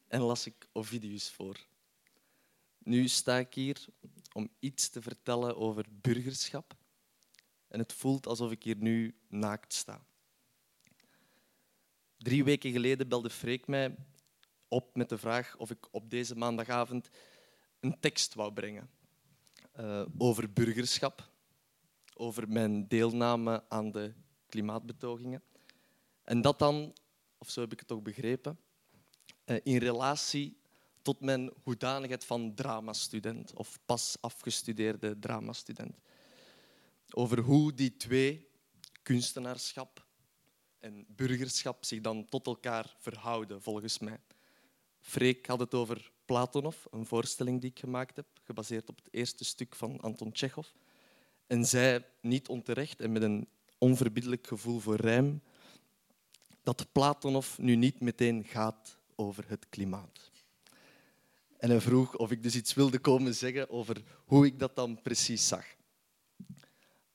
en 0.07 0.21
las 0.21 0.45
ik 0.45 0.67
Ovidius 0.73 1.29
voor. 1.29 1.65
Nu 2.77 3.07
sta 3.07 3.37
ik 3.37 3.53
hier 3.53 3.85
om 4.33 4.49
iets 4.59 4.89
te 4.89 5.01
vertellen 5.01 5.57
over 5.57 5.85
burgerschap 6.01 6.75
en 7.67 7.79
het 7.79 7.93
voelt 7.93 8.27
alsof 8.27 8.51
ik 8.51 8.63
hier 8.63 8.77
nu 8.77 9.15
naakt 9.27 9.73
sta. 9.73 10.06
Drie 12.17 12.43
weken 12.43 12.71
geleden 12.71 13.07
belde 13.07 13.29
Freek 13.29 13.67
mij 13.67 13.95
op 14.67 14.95
met 14.95 15.09
de 15.09 15.17
vraag 15.17 15.57
of 15.57 15.71
ik 15.71 15.87
op 15.91 16.09
deze 16.09 16.35
maandagavond 16.35 17.09
een 17.79 17.99
tekst 17.99 18.33
wou 18.33 18.53
brengen 18.53 18.89
uh, 19.79 20.05
over 20.17 20.53
burgerschap, 20.53 21.29
over 22.13 22.49
mijn 22.49 22.87
deelname 22.87 23.63
aan 23.69 23.91
de 23.91 24.13
klimaatbetogingen. 24.47 25.43
En 26.23 26.41
dat 26.41 26.59
dan, 26.59 26.95
of 27.37 27.49
zo 27.49 27.61
heb 27.61 27.71
ik 27.71 27.79
het 27.79 27.91
ook 27.91 28.03
begrepen, 28.03 28.59
uh, 29.45 29.57
in 29.63 29.77
relatie 29.77 30.57
tot 31.01 31.21
mijn 31.21 31.51
hoedanigheid 31.63 32.25
van 32.25 32.53
dramastudent 32.55 33.53
of 33.53 33.79
pas 33.85 34.17
afgestudeerde 34.21 35.19
dramastudent. 35.19 35.97
Over 37.09 37.39
hoe 37.39 37.73
die 37.73 37.97
twee, 37.97 38.49
kunstenaarschap 39.03 40.06
en 40.79 41.05
burgerschap, 41.07 41.85
zich 41.85 42.01
dan 42.01 42.25
tot 42.25 42.45
elkaar 42.47 42.95
verhouden, 42.99 43.61
volgens 43.61 43.99
mij. 43.99 44.19
Freek 44.99 45.45
had 45.45 45.59
het 45.59 45.73
over 45.73 46.11
Platonov, 46.25 46.85
een 46.91 47.05
voorstelling 47.05 47.61
die 47.61 47.69
ik 47.69 47.79
gemaakt 47.79 48.15
heb, 48.15 48.25
gebaseerd 48.43 48.89
op 48.89 48.97
het 48.97 49.07
eerste 49.11 49.45
stuk 49.45 49.75
van 49.75 50.01
Anton 50.01 50.31
Tchekhov. 50.31 50.67
En 51.47 51.65
zei, 51.65 52.03
niet 52.21 52.47
onterecht 52.47 53.01
en 53.01 53.11
met 53.11 53.21
een 53.21 53.47
onverbiddelijk 53.77 54.47
gevoel 54.47 54.79
voor 54.79 54.95
rijm, 54.95 55.41
dat 56.63 56.91
Platonov 56.91 57.57
nu 57.57 57.75
niet 57.75 57.99
meteen 57.99 58.43
gaat 58.43 58.97
over 59.15 59.45
het 59.47 59.65
klimaat. 59.69 60.31
En 61.57 61.69
hij 61.69 61.81
vroeg 61.81 62.15
of 62.15 62.31
ik 62.31 62.43
dus 62.43 62.55
iets 62.55 62.73
wilde 62.73 62.99
komen 62.99 63.35
zeggen 63.35 63.69
over 63.69 64.03
hoe 64.25 64.45
ik 64.45 64.59
dat 64.59 64.75
dan 64.75 65.01
precies 65.01 65.47
zag. 65.47 65.65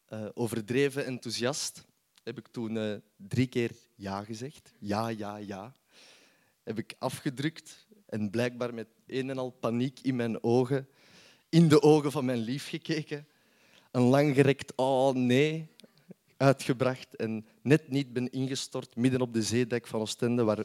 Uh, 0.09 0.29
overdreven 0.35 1.05
enthousiast 1.05 1.85
heb 2.23 2.39
ik 2.39 2.49
toen 2.49 2.77
uh, 2.77 2.95
drie 3.17 3.47
keer 3.47 3.71
ja 3.95 4.25
gezegd. 4.25 4.73
Ja, 4.79 5.09
ja, 5.09 5.37
ja. 5.37 5.77
Heb 6.63 6.79
ik 6.79 6.95
afgedrukt 6.99 7.87
en 8.07 8.31
blijkbaar 8.31 8.75
met 8.75 8.89
een 9.07 9.31
en 9.31 9.39
al 9.39 9.51
paniek 9.51 10.01
in 10.01 10.17
mijn 10.17 10.43
ogen, 10.43 10.89
in 11.49 11.69
de 11.69 11.83
ogen 11.83 12.13
van 12.13 12.25
mijn 12.25 12.39
lief 12.39 12.69
gekeken. 12.69 13.27
Een 13.91 14.03
langgerekt 14.03 14.73
oh 14.77 15.15
nee 15.15 15.71
uitgebracht 16.37 17.17
en 17.17 17.47
net 17.63 17.89
niet 17.89 18.13
ben 18.13 18.31
ingestort 18.31 18.97
midden 18.97 19.21
op 19.21 19.33
de 19.33 19.43
zeedijk 19.43 19.87
van 19.87 20.01
Oostende, 20.01 20.45
waar 20.45 20.65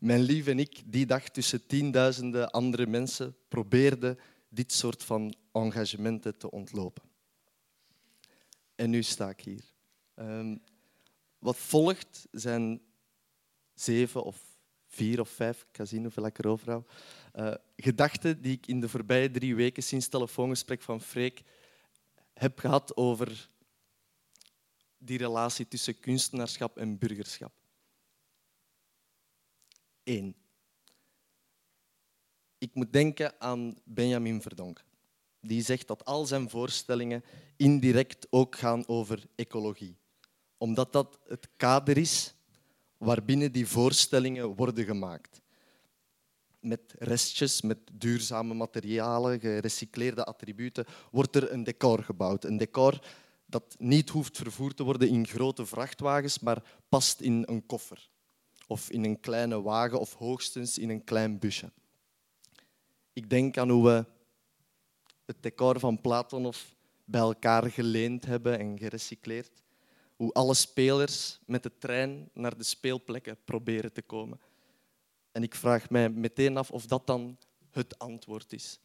mijn 0.00 0.20
lief 0.20 0.46
en 0.46 0.58
ik 0.58 0.82
die 0.86 1.06
dag 1.06 1.28
tussen 1.28 1.66
tienduizenden 1.66 2.50
andere 2.50 2.86
mensen 2.86 3.36
probeerden 3.48 4.18
dit 4.48 4.72
soort 4.72 5.04
van 5.04 5.34
engagementen 5.52 6.38
te 6.38 6.50
ontlopen. 6.50 7.02
En 8.74 8.90
nu 8.90 9.02
sta 9.02 9.28
ik 9.28 9.40
hier. 9.40 9.64
Ehm, 10.14 10.56
wat 11.38 11.56
volgt 11.56 12.26
zijn 12.30 12.80
zeven 13.74 14.22
of 14.22 14.48
vier 14.86 15.20
of 15.20 15.28
vijf, 15.28 15.66
ik 15.72 15.86
zien 15.86 16.02
hoeveel 16.02 16.26
ik 16.26 16.38
erover 16.38 16.70
hou, 16.70 16.82
uh, 17.34 17.54
gedachten 17.76 18.42
die 18.42 18.52
ik 18.52 18.66
in 18.66 18.80
de 18.80 18.88
voorbije 18.88 19.30
drie 19.30 19.54
weken 19.54 19.82
sinds 19.82 20.04
het 20.04 20.14
telefoongesprek 20.14 20.82
van 20.82 21.00
Freek 21.00 21.42
heb 22.34 22.58
gehad 22.58 22.96
over 22.96 23.50
die 24.98 25.18
relatie 25.18 25.68
tussen 25.68 26.00
kunstenaarschap 26.00 26.76
en 26.78 26.98
burgerschap. 26.98 27.52
Eén. 30.04 30.36
Ik 32.58 32.74
moet 32.74 32.92
denken 32.92 33.40
aan 33.40 33.76
Benjamin 33.84 34.42
Verdonk. 34.42 34.84
Die 35.40 35.62
zegt 35.62 35.86
dat 35.86 36.04
al 36.04 36.26
zijn 36.26 36.50
voorstellingen 36.50 37.24
indirect 37.56 38.26
ook 38.30 38.56
gaan 38.56 38.88
over 38.88 39.26
ecologie. 39.34 39.96
Omdat 40.58 40.92
dat 40.92 41.18
het 41.26 41.48
kader 41.56 41.96
is 41.96 42.34
waarbinnen 42.96 43.52
die 43.52 43.66
voorstellingen 43.66 44.56
worden 44.56 44.84
gemaakt. 44.84 45.40
Met 46.60 46.94
restjes, 46.98 47.62
met 47.62 47.78
duurzame 47.92 48.54
materialen, 48.54 49.40
gerecycleerde 49.40 50.24
attributen, 50.24 50.84
wordt 51.10 51.36
er 51.36 51.52
een 51.52 51.64
decor 51.64 52.02
gebouwd. 52.02 52.44
Een 52.44 52.56
decor 52.56 52.98
dat 53.46 53.76
niet 53.78 54.08
hoeft 54.08 54.36
vervoerd 54.36 54.76
te 54.76 54.82
worden 54.82 55.08
in 55.08 55.26
grote 55.26 55.66
vrachtwagens, 55.66 56.38
maar 56.38 56.62
past 56.88 57.20
in 57.20 57.42
een 57.46 57.66
koffer. 57.66 58.10
Of 58.66 58.90
in 58.90 59.04
een 59.04 59.20
kleine 59.20 59.62
wagen, 59.62 60.00
of 60.00 60.14
hoogstens 60.14 60.78
in 60.78 60.88
een 60.88 61.04
klein 61.04 61.38
busje. 61.38 61.72
Ik 63.12 63.30
denk 63.30 63.58
aan 63.58 63.70
hoe 63.70 63.84
we 63.84 64.06
het 65.24 65.42
decor 65.42 65.80
van 65.80 66.00
Platonov 66.00 66.58
bij 67.04 67.20
elkaar 67.20 67.70
geleend 67.70 68.26
hebben 68.26 68.58
en 68.58 68.78
gerecycleerd. 68.78 69.62
Hoe 70.18 70.32
alle 70.32 70.54
spelers 70.54 71.38
met 71.46 71.62
de 71.62 71.78
trein 71.78 72.30
naar 72.34 72.56
de 72.58 72.64
speelplekken 72.64 73.38
proberen 73.44 73.92
te 73.92 74.02
komen. 74.02 74.40
En 75.32 75.42
ik 75.42 75.54
vraag 75.54 75.90
mij 75.90 76.08
meteen 76.08 76.56
af 76.56 76.70
of 76.70 76.86
dat 76.86 77.06
dan 77.06 77.38
het 77.70 77.98
antwoord 77.98 78.52
is. 78.52 78.80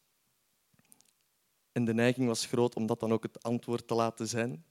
En 1.72 1.86
de 1.86 1.94
neiging 1.94 2.28
was 2.28 2.46
groot 2.46 2.76
om 2.76 2.86
dat 2.86 3.00
dan 3.00 3.14
ook 3.14 3.24
het 3.24 3.44
antwoord 3.44 3.88
te 3.88 3.94
laten 3.94 4.28
zijn. 4.28 4.66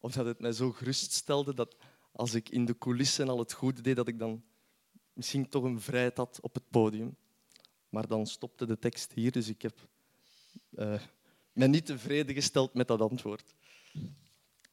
Omdat 0.00 0.26
het 0.26 0.40
mij 0.40 0.52
zo 0.52 0.72
geruststelde 0.72 1.54
dat 1.54 1.76
als 2.12 2.34
ik 2.34 2.48
in 2.48 2.64
de 2.64 2.78
coulissen 2.78 3.28
al 3.28 3.38
het 3.38 3.52
goede 3.52 3.80
deed, 3.80 3.96
dat 3.96 4.08
ik 4.08 4.18
dan 4.18 4.42
misschien 5.12 5.48
toch 5.48 5.64
een 5.64 5.80
vrijheid 5.80 6.16
had 6.16 6.38
op 6.40 6.54
het 6.54 6.70
podium. 6.70 7.16
Maar 7.88 8.06
dan 8.06 8.26
stopte 8.26 8.66
de 8.66 8.78
tekst 8.78 9.12
hier, 9.12 9.32
dus 9.32 9.48
ik 9.48 9.62
heb 9.62 9.88
uh, 10.70 11.00
mij 11.52 11.66
niet 11.66 11.86
tevreden 11.86 12.34
gesteld 12.34 12.74
met 12.74 12.88
dat 12.88 13.00
antwoord. 13.00 13.54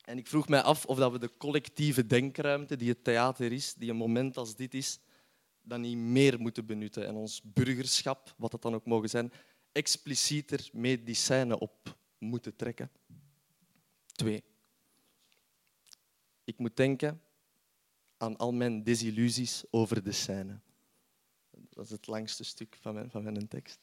En 0.08 0.18
ik 0.18 0.28
vroeg 0.28 0.48
mij 0.48 0.62
af 0.62 0.86
of 0.86 0.98
dat 0.98 1.12
we 1.12 1.20
de 1.20 1.38
collectieve 1.38 2.06
denkruimte 2.06 2.76
die 2.76 2.90
het 2.90 3.04
theater 3.04 3.52
is, 3.52 3.74
die 3.74 3.90
een 3.90 3.96
moment 3.96 4.38
als 4.38 4.56
dit 4.56 4.74
is, 4.74 5.00
dan 5.62 5.82
niet 5.82 5.98
meer 5.98 6.40
moeten 6.40 6.66
benutten 6.66 7.08
en 7.08 7.16
ons 7.16 7.42
burgerschap, 7.44 8.34
wat 8.38 8.52
dat 8.52 8.62
dan 8.62 8.76
ook 8.76 8.86
mogen 8.86 9.10
zijn, 9.10 9.32
explicieter 9.72 10.70
mee 10.74 11.04
die 11.04 11.16
scène 11.16 11.60
op 11.60 11.98
moeten 12.18 12.56
trekken. 12.56 12.92
Twee. 14.06 14.44
Ik 16.44 16.58
moet 16.58 16.78
denken 16.78 17.22
aan 18.18 18.38
al 18.38 18.54
mijn 18.54 18.84
desillusies 18.84 19.64
over 19.70 20.04
de 20.04 20.12
scène. 20.12 20.60
Dat 21.70 21.86
is 21.86 21.92
het 21.92 22.08
langste 22.08 22.44
stuk 22.44 22.78
van 22.82 22.94
mijn, 22.94 23.12
van 23.12 23.24
mijn 23.24 23.48
tekst. 23.48 23.80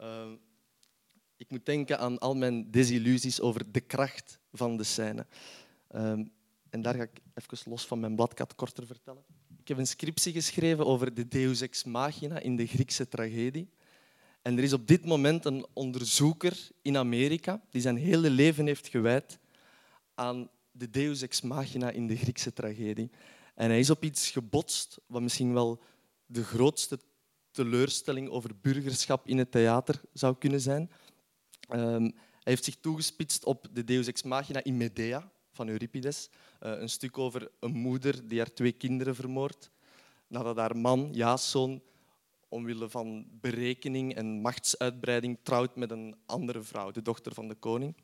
Uh, 0.00 0.32
ik 1.36 1.50
moet 1.50 1.66
denken 1.66 1.98
aan 1.98 2.18
al 2.18 2.34
mijn 2.34 2.70
desillusies 2.70 3.40
over 3.40 3.72
de 3.72 3.80
kracht 3.80 4.38
van 4.52 4.76
de 4.76 4.84
scène. 4.84 5.26
Um, 5.94 6.32
en 6.70 6.82
daar 6.82 6.94
ga 6.94 7.02
ik 7.02 7.20
even 7.34 7.70
los 7.70 7.86
van 7.86 8.00
mijn 8.00 8.16
bladkat 8.16 8.54
korter 8.54 8.86
vertellen. 8.86 9.24
Ik 9.60 9.68
heb 9.68 9.78
een 9.78 9.86
scriptie 9.86 10.32
geschreven 10.32 10.86
over 10.86 11.14
de 11.14 11.28
deus 11.28 11.60
ex 11.60 11.84
machina 11.84 12.38
in 12.38 12.56
de 12.56 12.66
Griekse 12.66 13.08
tragedie. 13.08 13.68
En 14.42 14.56
er 14.58 14.64
is 14.64 14.72
op 14.72 14.86
dit 14.86 15.04
moment 15.04 15.44
een 15.44 15.66
onderzoeker 15.72 16.68
in 16.82 16.96
Amerika 16.96 17.62
die 17.70 17.80
zijn 17.80 17.96
hele 17.96 18.30
leven 18.30 18.66
heeft 18.66 18.88
gewijd 18.88 19.38
aan 20.14 20.50
de 20.70 20.90
deus 20.90 21.22
ex 21.22 21.40
machina 21.40 21.90
in 21.90 22.06
de 22.06 22.16
Griekse 22.16 22.52
tragedie. 22.52 23.10
En 23.54 23.68
hij 23.68 23.78
is 23.78 23.90
op 23.90 24.04
iets 24.04 24.30
gebotst 24.30 25.00
wat 25.06 25.22
misschien 25.22 25.52
wel 25.52 25.82
de 26.26 26.44
grootste 26.44 26.98
teleurstelling 27.50 28.28
over 28.28 28.50
burgerschap 28.60 29.26
in 29.26 29.38
het 29.38 29.50
theater 29.50 30.00
zou 30.12 30.36
kunnen 30.38 30.60
zijn. 30.60 30.90
Um, 31.68 32.02
hij 32.02 32.52
heeft 32.52 32.64
zich 32.64 32.76
toegespitst 32.76 33.44
op 33.44 33.66
de 33.72 33.84
Deus 33.84 34.06
Ex 34.06 34.22
Machina 34.22 34.64
in 34.64 34.76
Medea 34.76 35.30
van 35.50 35.68
Euripides. 35.68 36.28
Uh, 36.60 36.70
een 36.80 36.88
stuk 36.88 37.18
over 37.18 37.50
een 37.60 37.72
moeder 37.72 38.28
die 38.28 38.38
haar 38.38 38.52
twee 38.52 38.72
kinderen 38.72 39.14
vermoordt. 39.14 39.70
Nadat 40.26 40.56
haar 40.56 40.76
man, 40.76 41.08
Jason, 41.12 41.82
omwille 42.48 42.88
van 42.88 43.26
berekening 43.40 44.14
en 44.14 44.40
machtsuitbreiding 44.40 45.38
trouwt 45.42 45.76
met 45.76 45.90
een 45.90 46.16
andere 46.26 46.62
vrouw, 46.62 46.90
de 46.90 47.02
dochter 47.02 47.34
van 47.34 47.48
de 47.48 47.54
koning. 47.54 47.94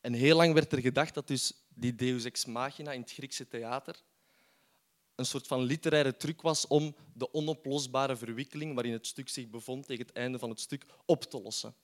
En 0.00 0.12
heel 0.12 0.36
lang 0.36 0.54
werd 0.54 0.72
er 0.72 0.80
gedacht 0.80 1.14
dat 1.14 1.26
dus 1.26 1.52
die 1.68 1.94
Deus 1.94 2.24
Ex 2.24 2.44
Machina 2.44 2.92
in 2.92 3.00
het 3.00 3.12
Griekse 3.12 3.48
theater 3.48 4.02
een 5.14 5.26
soort 5.26 5.46
van 5.46 5.62
literaire 5.62 6.16
truc 6.16 6.42
was 6.42 6.66
om 6.66 6.94
de 7.12 7.32
onoplosbare 7.32 8.16
verwikkeling 8.16 8.74
waarin 8.74 8.92
het 8.92 9.06
stuk 9.06 9.28
zich 9.28 9.48
bevond 9.48 9.86
tegen 9.86 10.06
het 10.06 10.16
einde 10.16 10.38
van 10.38 10.50
het 10.50 10.60
stuk 10.60 10.86
op 11.04 11.24
te 11.24 11.40
lossen. 11.40 11.74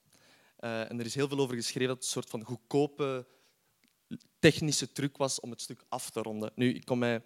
Uh, 0.61 0.91
en 0.91 0.99
er 0.99 1.05
is 1.05 1.15
heel 1.15 1.29
veel 1.29 1.39
over 1.39 1.55
geschreven 1.55 1.89
dat 1.89 1.97
het 1.97 2.05
een 2.05 2.11
soort 2.11 2.31
van 2.31 2.45
goedkope 2.45 3.27
technische 4.39 4.93
truc 4.93 5.17
was 5.17 5.41
om 5.41 5.51
het 5.51 5.61
stuk 5.61 5.85
af 5.89 6.11
te 6.11 6.21
ronden. 6.21 6.53
Nu, 6.55 6.75
ik 6.75 6.85
kon 6.85 6.99
mij 6.99 7.23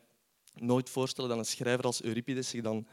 nooit 0.55 0.91
voorstellen 0.91 1.31
dat 1.31 1.39
een 1.39 1.45
schrijver 1.45 1.85
als 1.85 2.03
Euripides 2.03 2.49
zich 2.49 2.63
dan 2.63 2.87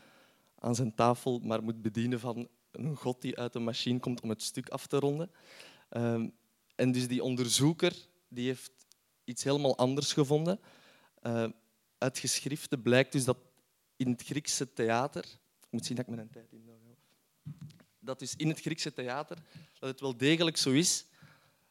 aan 0.59 0.75
zijn 0.75 0.95
tafel 0.95 1.39
maar 1.39 1.63
moet 1.63 1.81
bedienen 1.81 2.19
van 2.19 2.47
een 2.71 2.95
god 2.95 3.21
die 3.21 3.37
uit 3.37 3.55
een 3.55 3.63
machine 3.63 3.99
komt 3.99 4.21
om 4.21 4.29
het 4.29 4.41
stuk 4.43 4.69
af 4.69 4.87
te 4.87 4.99
ronden. 4.99 5.31
Uh, 5.91 6.23
en 6.75 6.91
dus 6.91 7.07
die 7.07 7.23
onderzoeker 7.23 7.95
die 8.27 8.45
heeft 8.47 8.71
iets 9.23 9.43
helemaal 9.43 9.77
anders 9.77 10.13
gevonden. 10.13 10.59
Uh, 11.21 11.47
uit 11.97 12.19
geschriften 12.19 12.81
blijkt 12.81 13.11
dus 13.11 13.25
dat 13.25 13.37
in 13.95 14.09
het 14.09 14.23
Griekse 14.23 14.73
theater... 14.73 15.25
Ik 15.59 15.71
moet 15.71 15.85
zien 15.85 15.95
dat 15.95 16.07
ik 16.07 16.15
mijn 16.15 16.29
tijd 16.29 16.51
in 16.51 16.65
Dat 18.05 18.19
dus 18.19 18.35
in 18.35 18.47
het 18.47 18.59
Griekse 18.59 18.93
theater 18.93 19.37
dat 19.79 19.89
het 19.89 19.99
wel 19.99 20.17
degelijk 20.17 20.57
zo 20.57 20.71
is 20.71 21.05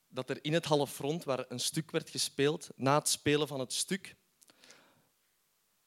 dat 0.08 0.30
er 0.30 0.38
in 0.42 0.52
het 0.52 0.64
halfrond 0.64 1.24
waar 1.24 1.44
een 1.48 1.60
stuk 1.60 1.90
werd 1.90 2.10
gespeeld, 2.10 2.68
na 2.76 2.98
het 2.98 3.08
spelen 3.08 3.48
van 3.48 3.60
het 3.60 3.72
stuk, 3.72 4.16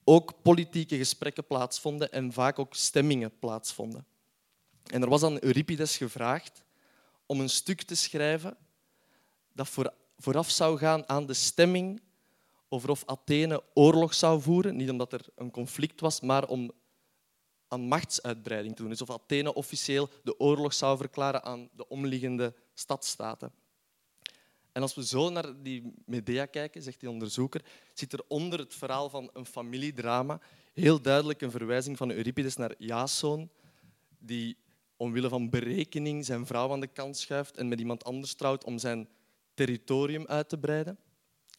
ook 0.04 0.42
politieke 0.42 0.98
gesprekken 0.98 1.48
plaatsvonden 1.48 2.12
en 2.12 2.34
vaak 2.34 2.60
ook 2.60 2.76
stemmingen 2.76 3.40
plaatsvonden. 3.40 4.06
En 4.84 5.02
er 5.02 5.10
was 5.10 5.24
aan 5.24 5.40
Euripides 5.40 5.98
gevraagd 5.98 6.64
om 7.26 7.40
een 7.40 7.50
stuk 7.50 7.82
te 7.82 7.96
schrijven 7.96 8.58
dat 9.54 9.70
vooraf 10.18 10.50
zou 10.50 10.78
gaan 10.78 11.10
aan 11.10 11.26
de 11.26 11.34
stemming 11.34 12.02
over 12.70 12.90
of 12.90 13.06
Athene 13.06 13.64
oorlog 13.74 14.14
zou 14.14 14.42
voeren. 14.42 14.76
Niet 14.76 14.90
omdat 14.90 15.14
er 15.14 15.26
een 15.36 15.52
conflict 15.52 16.00
was, 16.00 16.22
maar 16.22 16.48
om 16.48 16.72
aan 17.68 17.82
machtsuitbreiding 17.82 18.76
doen. 18.76 18.90
Dus 18.90 19.02
of 19.02 19.10
Athene 19.10 19.54
officieel 19.54 20.10
de 20.24 20.40
oorlog 20.40 20.74
zou 20.74 20.98
verklaren 20.98 21.44
aan 21.44 21.70
de 21.74 21.88
omliggende 21.88 22.54
stadstaten. 22.74 23.52
En 24.72 24.82
als 24.82 24.96
we 24.96 25.06
zo 25.06 25.30
naar 25.30 25.64
die 25.64 25.94
Medea 26.06 26.46
kijken, 26.46 26.82
zegt 26.82 27.00
die 27.00 27.10
onderzoeker, 27.10 27.66
zit 27.94 28.14
er 28.14 28.24
onder 28.28 28.60
het 28.60 28.76
verhaal 28.76 29.10
van 29.10 29.30
een 29.34 29.46
familiedrama 29.46 30.42
heel 30.74 31.02
duidelijk 31.02 31.42
een 31.42 31.52
verwijzing 31.52 31.98
van 31.98 32.12
Euripides 32.12 32.56
naar 32.56 32.74
Jason, 32.78 33.50
die 34.20 34.58
omwille 34.98 35.30
van 35.30 35.50
berekening 35.50 36.26
zijn 36.26 36.46
vrouw 36.46 36.72
aan 36.72 36.80
de 36.80 36.88
kant 36.88 37.18
schuift 37.18 37.58
en 37.58 37.68
met 37.68 37.80
iemand 37.80 38.04
anders 38.04 38.34
trouwt 38.34 38.64
om 38.64 38.78
zijn 38.78 39.10
territorium 39.54 40.26
uit 40.26 40.50
te 40.50 40.58
breiden. 40.58 40.98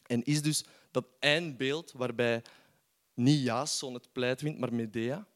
En 0.05 0.23
is 0.23 0.41
dus 0.41 0.63
dat 0.91 1.05
eindbeeld 1.19 1.91
waarbij 1.91 2.41
niet 3.13 3.43
Jason 3.43 3.93
het 3.93 4.11
pleit 4.11 4.41
wint, 4.41 4.59
maar 4.59 4.73
Medea. 4.73 5.27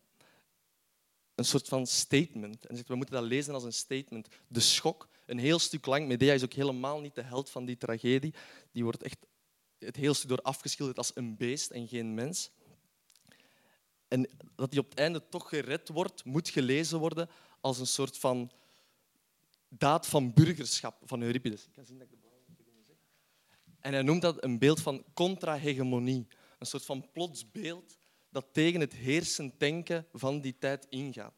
Een 1.36 1.46
soort 1.46 1.68
van 1.68 1.88
statement. 1.88 2.66
En 2.66 2.76
zegt, 2.76 2.88
we 2.88 2.96
moeten 2.96 3.16
dat 3.16 3.24
lezen 3.24 3.54
als 3.54 3.64
een 3.64 3.74
statement. 3.74 4.28
De 4.48 4.60
schok, 4.60 5.10
een 5.26 5.38
heel 5.38 5.60
stuk 5.60 5.86
lang. 5.86 6.08
Medea 6.08 6.34
is 6.34 6.44
ook 6.44 6.54
helemaal 6.54 7.00
niet 7.00 7.16
de 7.16 7.22
held 7.22 7.50
van 7.50 7.66
die 7.66 7.78
tragedie. 7.78 8.34
Die 8.72 8.84
wordt 8.84 9.04
echt 9.04 9.18
het 9.78 9.96
heel 9.96 10.14
stuk 10.14 10.30
door 10.30 10.42
afgeschilderd 10.42 10.98
als 10.98 11.12
een 11.16 11.38
beest 11.38 11.72
en 11.72 11.88
geen 11.88 12.14
mens. 12.14 12.52
En 14.08 14.30
dat 14.56 14.72
hij 14.72 14.80
op 14.80 14.90
het 14.90 15.00
einde 15.00 15.30
toch 15.30 15.50
gered 15.50 15.90
wordt, 15.90 16.26
moet 16.26 16.50
gelezen 16.50 17.00
worden 17.00 17.30
als 17.62 17.80
een 17.80 17.88
soort 17.88 18.18
van 18.18 18.52
daad 19.68 20.08
van 20.08 20.34
burgerschap 20.34 21.02
van 21.06 21.22
Euripides. 21.22 21.66
Ik 21.66 21.72
kan 21.72 21.86
zien 21.86 21.98
dat 21.98 22.08
ik 22.08 22.12
de 22.12 22.24
en 23.84 23.94
hij 23.94 24.02
noemt 24.02 24.22
dat 24.22 24.44
een 24.44 24.60
beeld 24.60 24.82
van 24.82 25.04
contra-hegemonie. 25.14 26.28
Een 26.60 26.66
soort 26.66 26.86
van 26.86 27.12
plots 27.12 27.52
beeld 27.52 27.98
dat 28.34 28.46
tegen 28.52 28.80
het 28.80 28.94
heersend 28.94 29.60
denken 29.60 30.08
van 30.12 30.42
die 30.42 30.58
tijd 30.58 30.86
ingaat. 30.90 31.34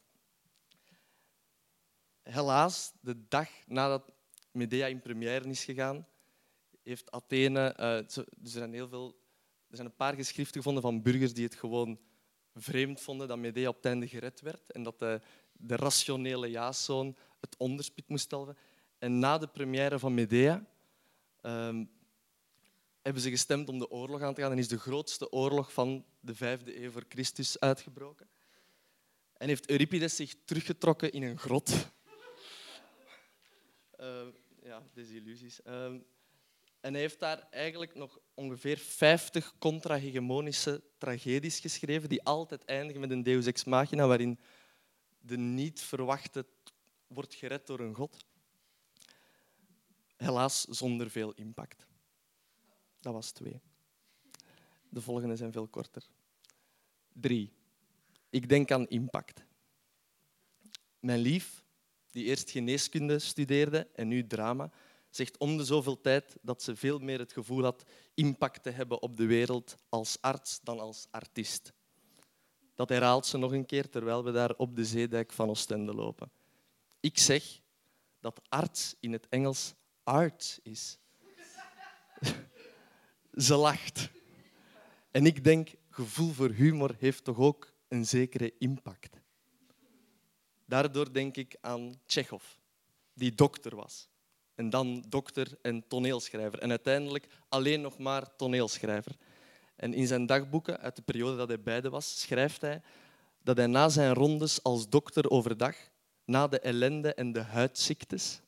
helaas, 2.22 2.94
de 3.02 3.28
dag 3.28 3.50
nadat 3.68 4.12
Medea 4.52 4.88
in 4.88 5.02
première 5.02 5.50
is 5.50 5.64
gegaan, 5.64 6.08
heeft 6.84 7.12
Athene... 7.12 7.74
zo- 8.08 8.22
er, 8.22 8.50
zijn 8.50 8.74
heel 8.74 8.88
veel, 8.88 9.20
er 9.70 9.76
zijn 9.76 9.88
een 9.88 9.96
paar 9.96 10.16
geschriften 10.16 10.56
gevonden 10.56 10.82
van 10.82 11.02
burgers 11.02 11.34
die 11.34 11.44
het 11.44 11.56
gewoon 11.56 12.00
vreemd 12.54 13.02
vonden 13.02 13.28
dat 13.28 13.38
Medea 13.38 13.70
op 13.70 13.76
het 13.76 13.86
einde 13.86 14.08
gered 14.08 14.42
werd 14.42 14.72
en 14.72 14.84
dat 14.84 15.00
de, 15.00 15.22
de 15.52 15.76
rationele 15.76 16.48
jaaszoon 16.48 17.18
het 17.40 17.58
onderspit 17.58 18.08
moest 18.08 18.30
delven. 18.30 18.58
En 18.98 19.20
na 19.20 19.38
de 19.38 19.48
première 19.48 20.00
van 20.00 20.14
Medea 20.14 20.66
ehm, 21.42 21.86
hebben 23.06 23.24
ze 23.24 23.30
gestemd 23.30 23.70
om 23.70 23.80
de 23.80 23.90
oorlog 23.90 24.22
aan 24.22 24.34
te 24.34 24.42
gaan 24.42 24.52
en 24.52 24.58
is 24.58 24.68
de 24.68 24.80
grootste 24.80 25.32
oorlog 25.32 25.74
van 25.74 26.06
de 26.20 26.36
vijfde 26.36 26.82
eeuw 26.82 26.92
voor 26.92 27.06
Christus 27.10 27.60
uitgebroken. 27.60 28.30
En 29.34 29.48
heeft 29.48 29.70
Euripides 29.70 30.16
zich 30.16 30.36
teruggetrokken 30.46 31.12
in 31.12 31.24
een 31.24 31.38
grot. 31.38 31.72
Eh, 33.96 34.28
ja, 34.64 34.84
desillusies. 34.94 35.62
Ehm, 35.62 36.00
en 36.80 36.92
hij 36.92 37.02
heeft 37.02 37.20
daar 37.20 37.48
eigenlijk 37.50 37.96
nog 37.96 38.20
ongeveer 38.34 38.78
50 38.78 39.54
contra-hegemonische 39.58 40.84
tragedies 40.98 41.60
geschreven, 41.60 42.10
die 42.10 42.24
altijd 42.24 42.66
eindigen 42.66 43.02
met 43.02 43.12
een 43.12 43.24
deus 43.24 43.46
ex 43.46 43.64
machina, 43.64 44.08
waarin 44.08 44.40
de 45.20 45.38
niet 45.38 45.82
verwachte 45.82 46.46
wordt 47.08 47.34
gered 47.34 47.68
door 47.68 47.80
een 47.80 47.96
god. 47.96 48.26
Helaas 50.16 50.62
zonder 50.64 51.10
veel 51.10 51.34
impact. 51.34 51.86
Dat 53.06 53.14
was 53.14 53.32
twee. 53.32 53.62
De 54.90 55.02
volgende 55.02 55.36
zijn 55.36 55.52
veel 55.52 55.68
korter. 55.68 56.08
Drie. 57.14 57.54
Ik 58.30 58.50
denk 58.50 58.72
aan 58.72 58.88
impact. 58.88 59.46
Mijn 61.00 61.20
lief, 61.20 61.64
die 62.12 62.24
eerst 62.24 62.50
geneeskunde 62.50 63.20
studeerde 63.20 63.88
en 63.94 64.08
nu 64.08 64.28
drama, 64.28 64.72
zegt 65.10 65.38
om 65.38 65.58
de 65.58 65.66
zoveel 65.66 66.02
tijd 66.02 66.38
dat 66.42 66.64
ze 66.64 66.76
veel 66.76 67.00
meer 67.00 67.20
het 67.20 67.32
gevoel 67.32 67.64
had 67.64 67.84
impact 68.14 68.64
te 68.64 68.70
hebben 68.70 69.02
op 69.02 69.18
de 69.18 69.26
wereld 69.26 69.76
als 69.90 70.18
arts 70.22 70.60
dan 70.64 70.80
als 70.80 71.08
artiest. 71.12 71.74
Dat 72.74 72.90
herhaalt 72.90 73.26
ze 73.26 73.38
nog 73.38 73.52
een 73.52 73.66
keer 73.66 73.90
terwijl 73.90 74.24
we 74.24 74.32
daar 74.32 74.56
op 74.56 74.76
de 74.76 74.86
zeedijk 74.86 75.32
van 75.32 75.50
Oostende 75.50 75.94
lopen. 75.94 76.32
Ik 77.00 77.18
zeg 77.18 77.62
dat 78.20 78.42
arts 78.50 78.96
in 79.00 79.12
het 79.12 79.28
Engels 79.30 79.74
art 80.04 80.60
is. 80.64 80.98
Ze 83.36 83.56
lacht. 83.56 84.10
En 85.12 85.26
ik 85.26 85.44
denk, 85.44 85.70
gevoel 85.90 86.32
voor 86.32 86.50
humor 86.50 86.96
heeft 87.00 87.24
toch 87.24 87.38
ook 87.38 87.74
een 87.88 88.06
zekere 88.06 88.54
impact. 88.60 89.20
Daardoor 90.66 91.14
denk 91.14 91.38
ik 91.38 91.58
aan 91.62 91.94
Tsjechov, 92.06 92.44
die 93.14 93.36
dokter 93.36 93.76
was. 93.76 94.08
En 94.56 94.70
dan 94.70 95.06
dokter 95.10 95.58
en 95.62 95.88
toneelschrijver. 95.88 96.60
En 96.60 96.70
uiteindelijk 96.70 97.28
alleen 97.50 97.82
nog 97.82 97.98
maar 97.98 98.36
toneelschrijver. 98.36 99.16
En 99.76 99.94
in 99.94 100.08
zijn 100.08 100.26
dagboeken, 100.26 100.80
uit 100.80 100.96
de 100.96 101.02
periode 101.02 101.38
dat 101.38 101.48
hij 101.48 101.62
beide 101.62 101.90
was, 101.90 102.20
schrijft 102.20 102.62
hij 102.62 102.82
dat 103.44 103.58
hij 103.58 103.68
na 103.68 103.90
zijn 103.90 104.14
rondes 104.14 104.64
als 104.64 104.90
dokter 104.90 105.30
overdag, 105.30 105.76
na 106.26 106.48
de 106.48 106.60
ellende 106.60 107.14
en 107.14 107.32
de 107.32 107.42
huidziektes, 107.42 108.42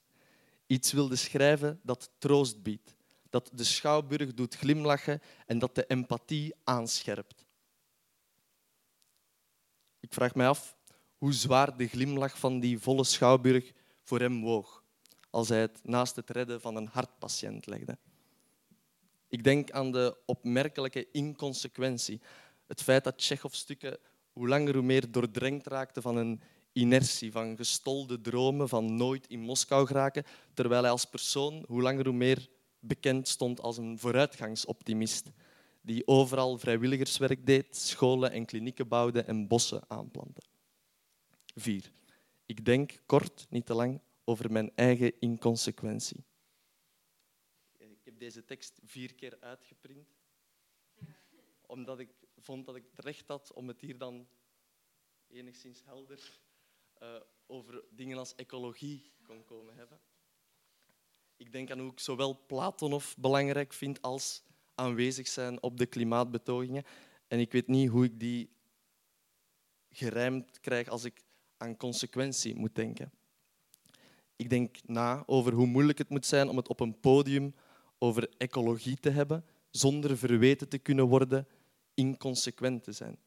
iets 0.67 0.91
wilde 0.91 1.15
schrijven 1.15 1.80
dat 1.84 2.10
troost 2.17 2.63
biedt, 2.63 2.95
dat 3.30 3.50
de 3.54 3.63
schouwburg 3.63 4.34
doet 4.34 4.56
glimlachen 4.56 5.22
en 5.46 5.60
dat 5.60 5.76
de 5.76 5.86
empathie 5.86 6.54
aanscherpt. 6.63 7.46
Ik 10.00 10.13
vraag 10.13 10.36
mij 10.36 10.48
af 10.48 10.76
hoe 11.18 11.34
zwaar 11.34 11.78
de 11.78 11.88
glimlach 11.88 12.40
van 12.40 12.60
die 12.60 12.80
volle 12.80 13.04
schouwburg 13.04 13.72
voor 14.02 14.20
hem 14.20 14.42
woog 14.42 14.84
als 15.30 15.50
hij 15.50 15.60
het 15.60 15.80
naast 15.84 16.16
het 16.16 16.30
redden 16.30 16.62
van 16.62 16.76
een 16.76 16.88
hartpatiënt 16.88 17.66
legde. 17.66 17.98
Ik 19.28 19.44
denk 19.44 19.72
aan 19.72 19.92
de 19.92 20.18
opmerkelijke 20.26 21.08
inconsequentie. 21.12 22.22
Het 22.68 22.82
feit 22.82 23.04
dat 23.04 23.18
Tsjechov-stukken 23.18 23.98
hoe 24.32 24.48
langer 24.48 24.74
hoe 24.74 24.84
meer 24.84 25.12
doordrenkt 25.12 25.68
raakten 25.68 26.02
van 26.02 26.18
een 26.18 26.42
inertie, 26.74 27.32
van 27.32 27.56
gestolde 27.56 28.22
dromen, 28.22 28.70
van 28.70 28.96
nooit 28.96 29.28
in 29.28 29.40
Moskou 29.40 29.86
geraken, 29.86 30.24
terwijl 30.54 30.82
hij 30.82 30.92
als 30.92 31.06
persoon 31.06 31.63
hoe 31.68 31.82
langer 31.82 32.06
hoe 32.06 32.16
meer 32.16 32.50
bekend 32.80 33.28
stond 33.28 33.62
als 33.62 33.78
een 33.78 34.00
vooruitgangsoptimist 34.00 35.32
die 35.82 36.08
overal 36.08 36.58
vrijwilligerswerk 36.58 37.46
deed, 37.46 37.76
scholen 37.76 38.32
en 38.32 38.46
klinieken 38.46 38.88
bouwde 38.88 39.22
en 39.22 39.48
bossen 39.48 39.90
aanplantte. 39.90 40.42
Vier. 41.56 41.92
Ik 42.46 42.66
denk 42.66 43.02
kort, 43.06 43.46
niet 43.50 43.66
te 43.66 43.74
lang, 43.74 44.02
over 44.24 44.52
mijn 44.52 44.72
eigen 44.76 45.20
inconsequentie. 45.20 46.24
Ik 47.78 48.00
heb 48.04 48.20
deze 48.20 48.46
tekst 48.46 48.80
vier 48.84 49.16
keer 49.16 49.38
uitgeprint, 49.40 50.16
omdat 51.62 52.00
ik 52.00 52.10
vond 52.38 52.66
dat 52.66 52.76
ik 52.76 52.84
het 52.92 53.06
recht 53.06 53.28
had 53.28 53.54
om 53.54 53.68
het 53.68 53.82
hier 53.82 53.98
dan 53.98 54.28
enigszins 55.28 55.84
helder 55.84 56.40
eh, 56.94 57.16
over 57.46 57.84
dingen 57.90 58.18
als 58.18 58.36
ecologie 58.36 59.12
kon 59.24 59.44
komen 59.44 59.76
hebben. 59.76 60.00
Ik 61.38 61.52
denk 61.52 61.71
aan 61.71 61.80
hoe 61.80 61.91
ik 61.91 62.00
zowel 62.00 62.39
Platonov 62.47 63.13
belangrijk 63.17 63.73
vind 63.73 64.02
als 64.02 64.43
aanwezig 64.76 65.28
zijn 65.28 65.62
op 65.62 65.78
de 65.78 65.86
klimaatbetogingen. 65.86 66.84
En 67.28 67.39
ik 67.39 67.52
weet 67.52 67.67
niet 67.67 67.89
hoe 67.89 68.06
ik 68.06 68.19
die 68.19 68.50
gerijmd 69.89 70.60
krijg 70.60 70.88
als 70.88 71.04
ik 71.04 71.23
aan 71.58 71.78
consequentie 71.78 72.56
moet 72.56 72.76
denken. 72.76 73.12
Ik 74.36 74.50
denk 74.50 74.78
na 74.86 75.23
over 75.26 75.54
hoe 75.54 75.67
moeilijk 75.67 75.97
het 75.97 76.10
moet 76.10 76.26
zijn 76.26 76.50
om 76.50 76.58
het 76.58 76.67
op 76.67 76.80
een 76.80 77.00
podium 77.00 77.56
over 77.97 78.30
ecologie 78.38 78.97
te 78.97 79.10
hebben, 79.10 79.45
zonder 79.69 80.17
verweten 80.17 80.69
te 80.69 80.78
kunnen 80.78 81.06
worden 81.08 81.47
inconsequent 81.93 82.84
te 82.84 82.91
zijn. 82.91 83.17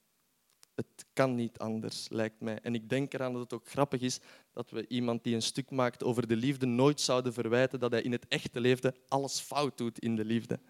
Het 0.80 1.06
kan 1.12 1.34
niet 1.34 1.58
anders, 1.58 2.08
lijkt 2.08 2.40
mij. 2.40 2.58
En 2.62 2.74
ik 2.74 2.88
denk 2.88 3.12
eraan 3.12 3.32
dat 3.32 3.42
het 3.42 3.52
ook 3.52 3.68
grappig 3.68 4.00
is 4.00 4.20
dat 4.52 4.70
we 4.70 4.88
iemand 4.88 5.24
die 5.24 5.34
een 5.34 5.42
stuk 5.42 5.70
maakt 5.70 6.02
over 6.02 6.26
de 6.26 6.36
liefde 6.36 6.66
nooit 6.66 7.00
zouden 7.00 7.32
verwijten 7.32 7.80
dat 7.80 7.90
hij 7.90 8.02
in 8.02 8.12
het 8.12 8.28
echte 8.28 8.60
leven 8.60 8.94
alles 9.08 9.40
fout 9.40 9.78
doet 9.78 9.98
in 9.98 10.16
de 10.16 10.24
liefde. 10.24 10.60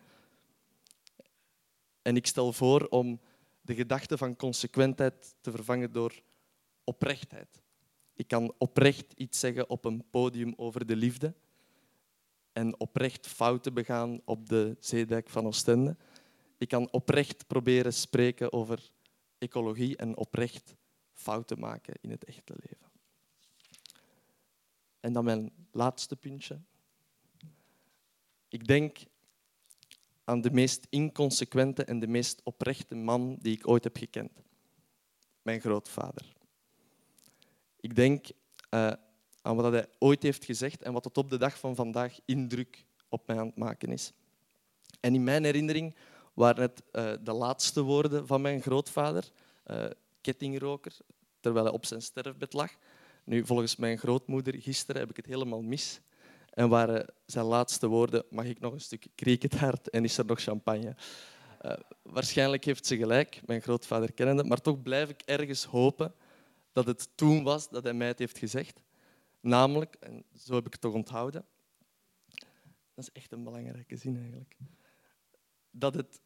En 2.03 2.17
ik 2.17 2.27
stel 2.27 2.53
voor 2.53 2.87
om 2.87 3.21
de 3.61 3.75
gedachte 3.75 4.19
van 4.19 4.37
consequentheid 4.37 5.35
te 5.41 5.51
vervangen 5.51 5.93
door 5.93 6.23
oprechtheid. 6.85 7.61
Ik 8.15 8.29
kan 8.29 8.55
oprecht 8.59 9.13
iets 9.17 9.41
zeggen 9.41 9.71
op 9.71 9.85
een 9.85 10.05
podium 10.11 10.53
over 10.57 10.87
de 10.87 10.97
liefde 10.97 11.35
en 12.53 12.81
oprecht 12.81 13.27
fouten 13.27 13.75
begaan 13.75 14.21
op 14.25 14.49
de 14.49 14.77
zeedijk 14.81 15.29
van 15.29 15.47
Oostende. 15.47 15.97
Ik 16.59 16.69
kan 16.69 16.93
oprecht 16.93 17.47
proberen 17.47 17.93
spreken 17.93 18.53
over 18.53 18.91
ecologie 19.41 19.97
en 19.97 20.17
oprecht 20.17 20.75
fouten 21.13 21.59
maken 21.59 21.95
in 22.01 22.11
het 22.11 22.25
echte 22.25 22.55
leven. 22.57 22.91
En 25.01 25.13
dan 25.13 25.25
mijn 25.25 25.53
laatste 25.73 26.17
puntje. 26.17 26.61
Ik 28.49 28.67
denk 28.67 28.99
aan 30.25 30.41
de 30.41 30.51
meest 30.51 30.87
inconsequente 30.91 31.85
en 31.85 31.99
de 31.99 32.07
meest 32.07 32.41
oprechte 32.45 32.95
man 32.95 33.37
die 33.41 33.57
ik 33.57 33.69
ooit 33.69 33.85
heb 33.85 33.97
gekend. 33.97 34.33
Mijn 35.43 35.61
grootvader. 35.61 36.33
Ik 37.81 37.95
denk 37.95 38.27
uh, 38.71 38.93
aan 39.43 39.57
wat 39.57 39.73
hij 39.73 39.87
ooit 39.99 40.23
heeft 40.23 40.45
gezegd 40.45 40.83
en 40.83 40.93
wat 40.93 41.03
tot 41.03 41.19
op 41.19 41.31
de 41.31 41.39
dag 41.39 41.59
van 41.59 41.75
vandaag 41.75 42.19
indruk 42.25 42.85
op 43.09 43.27
mij 43.27 43.39
aan 43.39 43.47
het 43.47 43.57
maken 43.57 43.93
is. 43.93 44.13
En 45.01 45.15
in 45.15 45.25
mijn 45.25 45.45
herinnering 45.45 45.95
waren 46.41 46.63
het 46.63 46.83
uh, 46.93 47.13
de 47.21 47.33
laatste 47.33 47.83
woorden 47.83 48.27
van 48.27 48.41
mijn 48.41 48.63
grootvader, 48.63 49.31
uh, 49.67 49.85
kettingroker, 50.21 50.97
terwijl 51.41 51.65
hij 51.65 51.75
op 51.75 51.85
zijn 51.85 52.03
sterfbed 52.03 52.53
lag. 52.53 52.71
Nu, 53.25 53.47
volgens 53.47 53.77
mijn 53.77 53.99
grootmoeder 53.99 54.55
gisteren 54.55 55.01
heb 55.01 55.11
ik 55.11 55.17
het 55.17 55.27
helemaal 55.27 55.63
mis. 55.63 56.01
En 56.51 56.69
waren 56.69 57.07
zijn 57.27 57.45
laatste 57.45 57.87
woorden, 57.87 58.25
mag 58.31 58.45
ik 58.45 58.61
nog 58.61 58.73
een 58.73 58.81
stuk 58.81 59.07
crickethart 59.15 59.91
en 59.91 60.05
is 60.05 60.19
er 60.19 60.25
nog 60.25 60.41
champagne? 60.41 60.97
Uh, 61.63 61.73
waarschijnlijk 62.03 62.65
heeft 62.65 62.87
ze 62.87 62.97
gelijk, 62.97 63.41
mijn 63.47 63.63
grootvader 63.63 64.13
kennende, 64.13 64.45
maar 64.45 64.61
toch 64.61 64.83
blijf 64.83 65.09
ik 65.09 65.23
ergens 65.25 65.65
hopen 65.65 66.15
dat 66.73 66.87
het 66.87 67.09
toen 67.15 67.43
was 67.43 67.69
dat 67.69 67.83
hij 67.83 67.93
mij 67.95 68.07
het 68.07 68.19
heeft 68.19 68.39
gezegd. 68.39 68.83
Namelijk, 69.41 69.95
en 69.95 70.25
zo 70.39 70.55
heb 70.55 70.67
ik 70.67 70.73
het 70.73 70.81
toch 70.81 70.95
onthouden, 70.95 71.45
dat 72.95 73.05
is 73.05 73.13
echt 73.13 73.33
een 73.33 73.45
belangrijke 73.45 73.97
zin 73.97 74.17
eigenlijk, 74.17 74.57
dat 75.71 75.95
het 75.95 76.21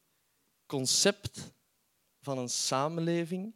concept 0.74 1.52
van 2.20 2.38
een 2.38 2.48
samenleving 2.48 3.54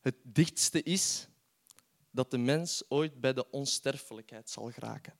het 0.00 0.14
dichtste 0.22 0.82
is 0.82 1.28
dat 2.10 2.30
de 2.30 2.38
mens 2.38 2.82
ooit 2.88 3.20
bij 3.20 3.32
de 3.32 3.50
onsterfelijkheid 3.50 4.50
zal 4.50 4.70
geraken. 4.70 5.18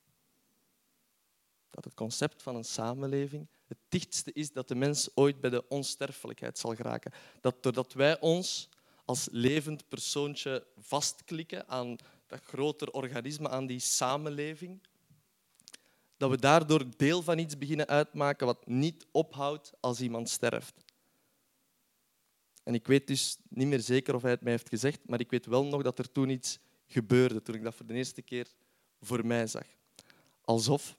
Dat 1.71 1.85
het 1.85 1.95
concept 1.95 2.43
van 2.43 2.57
een 2.57 2.65
samenleving 2.65 3.49
het 3.67 3.79
dichtste 3.89 4.33
is 4.33 4.53
dat 4.53 4.69
de 4.69 4.75
mens 4.75 5.09
ooit 5.15 5.41
bij 5.41 5.51
de 5.51 5.69
onsterfelijkheid 5.69 6.59
zal 6.59 6.75
geraken. 6.75 7.13
Dat 7.41 7.63
doordat 7.63 7.93
wij 7.93 8.21
ons 8.21 8.69
als 9.05 9.29
levend 9.31 9.89
persoontje 9.89 10.67
vastklikken 10.79 11.69
aan 11.69 11.97
dat 12.27 12.41
groter 12.43 12.91
organisme, 12.91 13.49
aan 13.49 13.67
die 13.67 13.81
samenleving. 13.81 14.83
Dat 16.17 16.31
we 16.31 16.39
daardoor 16.39 16.85
deel 16.97 17.23
van 17.23 17.39
iets 17.39 17.59
beginnen 17.59 17.87
uitmaken 17.87 18.47
wat 18.47 18.67
niet 18.67 19.07
ophoudt 19.11 19.73
als 19.81 20.01
iemand 20.01 20.29
sterft. 20.29 20.87
En 22.69 22.75
ik 22.75 22.87
weet 22.87 23.07
dus 23.07 23.39
niet 23.49 23.67
meer 23.67 23.81
zeker 23.81 24.15
of 24.15 24.23
hij 24.23 24.31
het 24.31 24.43
mij 24.43 24.53
heeft 24.53 24.69
gezegd, 24.69 25.09
maar 25.09 25.21
ik 25.21 25.31
weet 25.31 25.47
wel 25.47 25.65
nog 25.65 25.83
dat 25.83 25.99
er 25.99 26.13
toen 26.13 26.29
iets 26.29 26.59
gebeurde, 26.87 27.43
toen 27.43 27.55
ik 27.55 27.63
dat 27.63 27.75
voor 27.75 27.87
de 27.87 27.95
eerste 27.95 28.23
keer 28.23 28.47
voor 29.01 29.27
mij 29.27 29.47
zag. 29.47 29.67
Alsof 30.41 30.97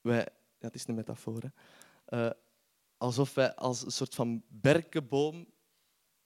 wij, 0.00 0.28
het 0.58 0.74
is 0.74 0.86
een 0.86 0.94
metafoor? 0.94 1.42
Uh, 2.08 2.30
alsof 2.96 3.34
wij 3.34 3.54
als 3.54 3.84
een 3.84 3.90
soort 3.90 4.14
van 4.14 4.42
berkenboom 4.48 5.46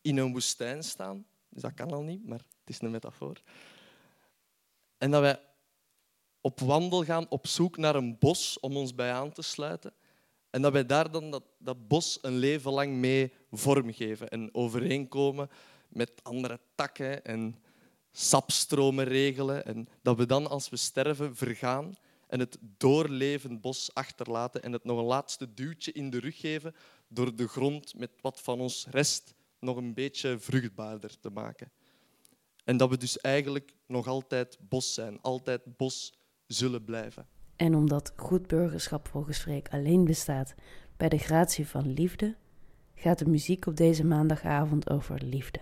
in 0.01 0.17
een 0.17 0.33
woestijn 0.33 0.83
staan. 0.85 1.27
Dus 1.49 1.63
dat 1.63 1.75
kan 1.75 1.91
al 1.91 2.03
niet, 2.03 2.27
maar 2.27 2.39
het 2.39 2.69
is 2.69 2.81
een 2.81 2.91
metafoor. 2.91 3.43
En 4.99 5.11
dat 5.11 5.21
wij 5.21 5.41
op 6.41 6.61
wandel 6.61 7.05
gaan 7.05 7.29
op 7.29 7.47
zoek 7.47 7.77
naar 7.77 7.95
een 7.95 8.19
bos 8.19 8.61
om 8.61 8.77
ons 8.77 8.95
bij 8.95 9.13
aan 9.13 9.33
te 9.33 9.43
sluiten. 9.43 9.93
En 10.51 10.63
dat 10.63 10.73
wij 10.73 10.87
daar 10.87 11.11
dan 11.11 11.31
dat, 11.31 11.43
dat 11.59 11.89
bos 11.89 12.19
een 12.23 12.37
leven 12.37 12.73
lang 12.73 12.93
mee 12.93 13.33
vormgeven 13.51 14.29
en 14.29 14.55
overeenkomen 14.55 15.51
met 15.89 16.13
andere 16.23 16.61
takken 16.75 17.25
en 17.25 17.57
sapstromen 18.13 19.05
regelen. 19.05 19.65
En 19.65 19.89
dat 20.03 20.17
we 20.17 20.27
dan, 20.27 20.47
als 20.49 20.69
we 20.69 20.77
sterven, 20.77 21.37
vergaan 21.37 21.95
en 22.27 22.41
het 22.41 22.59
doorlevend 22.61 23.61
bos 23.61 23.95
achterlaten 23.95 24.63
en 24.63 24.73
het 24.73 24.85
nog 24.85 24.99
een 24.99 25.05
laatste 25.05 25.55
duwtje 25.55 25.93
in 25.93 26.11
de 26.11 26.19
rug 26.19 26.41
geven 26.41 26.75
door 27.09 27.37
de 27.37 27.49
grond 27.49 27.95
met 27.99 28.11
wat 28.21 28.41
van 28.41 28.61
ons 28.61 28.87
rest 28.91 29.35
nog 29.59 29.77
een 29.77 29.95
beetje 29.95 30.39
vruchtbaarder 30.39 31.21
te 31.21 31.31
maken. 31.31 31.71
En 32.65 32.77
dat 32.77 32.91
we 32.91 32.97
dus 32.97 33.21
eigenlijk 33.21 33.75
nog 33.87 34.07
altijd 34.07 34.59
bos 34.61 34.95
zijn, 34.95 35.21
altijd 35.21 35.77
bos 35.77 36.15
zullen 36.47 36.85
blijven. 36.85 37.27
En 37.61 37.75
omdat 37.75 38.13
goed 38.17 38.47
burgerschap 38.47 39.09
volgens 39.09 39.39
Freek 39.39 39.69
alleen 39.71 40.05
bestaat 40.05 40.55
bij 40.97 41.09
de 41.09 41.19
gratie 41.19 41.69
van 41.69 41.93
liefde, 41.93 42.37
gaat 42.95 43.19
de 43.19 43.29
muziek 43.29 43.67
op 43.67 43.77
deze 43.77 44.05
maandagavond 44.05 44.91
over 44.91 45.23
liefde. 45.23 45.61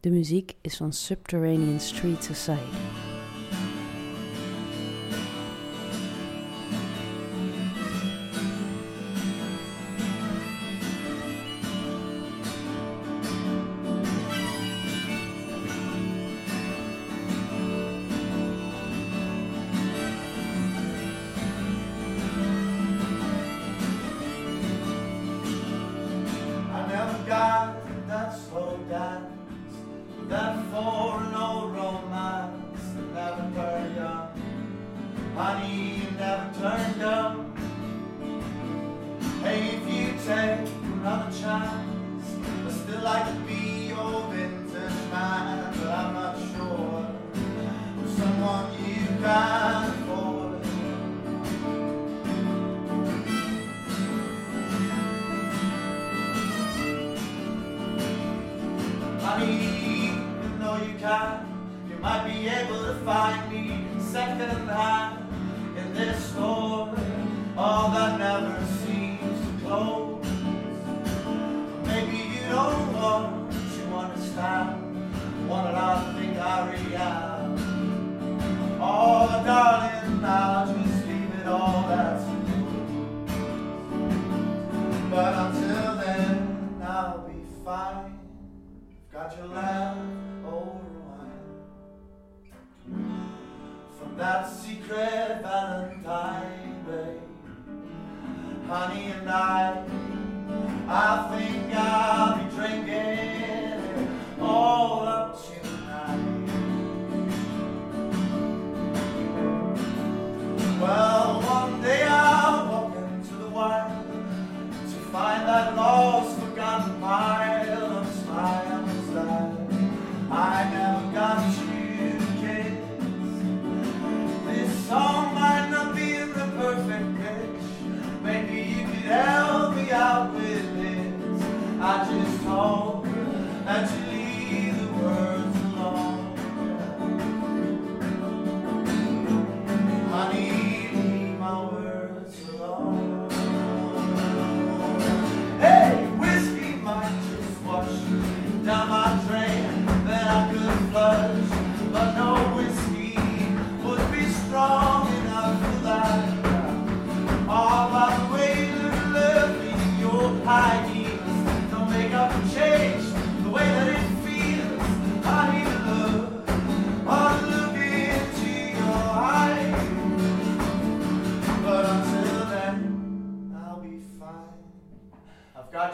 De 0.00 0.10
muziek 0.10 0.54
is 0.60 0.76
van 0.76 0.92
Subterranean 0.92 1.80
Street 1.80 2.24
Society. 2.24 3.17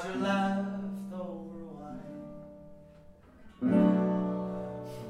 about 0.05 0.15
your 0.15 0.23
leftover 0.23 1.65
wine. 1.79 2.03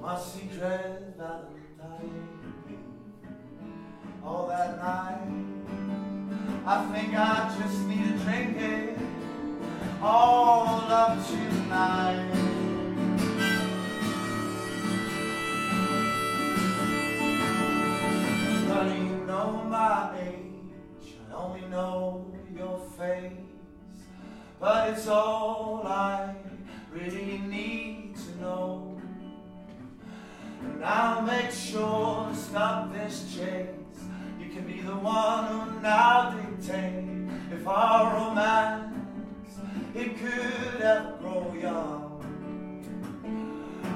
My 0.00 0.18
secret 0.18 1.14
valentine. 1.16 2.28
All 4.24 4.44
oh, 4.44 4.48
that 4.48 4.78
night, 4.78 5.28
I 6.66 6.92
think 6.92 7.14
I 7.14 7.54
just 7.60 7.80
need 7.86 8.06
a 8.06 8.18
drink 8.18 8.56
it 8.56 8.98
all 10.00 10.90
up 10.90 11.26
tonight. 11.26 12.30
Don't 18.68 18.96
you 18.96 19.26
know 19.26 19.64
my 19.68 20.18
age? 20.20 21.16
I 21.30 21.34
only 21.34 21.66
know 21.68 22.32
your 22.56 22.78
face 22.96 23.53
but 24.64 24.88
it's 24.88 25.06
all 25.08 25.82
I 25.86 26.34
really 26.90 27.36
need 27.36 28.16
to 28.16 28.40
know. 28.40 28.98
And 30.62 30.82
I'll 30.82 31.20
make 31.20 31.50
sure 31.50 32.28
to 32.30 32.34
stop 32.34 32.90
this 32.90 33.36
chase. 33.36 33.98
You 34.40 34.48
can 34.54 34.64
be 34.66 34.80
the 34.80 34.96
one 34.96 35.44
who 35.48 35.80
now 35.82 36.30
dictates 36.30 37.30
if 37.52 37.68
our 37.68 38.14
romance 38.14 39.52
it 39.94 40.16
could 40.16 40.80
ever 40.80 41.14
grow 41.20 41.54
young. 41.60 42.00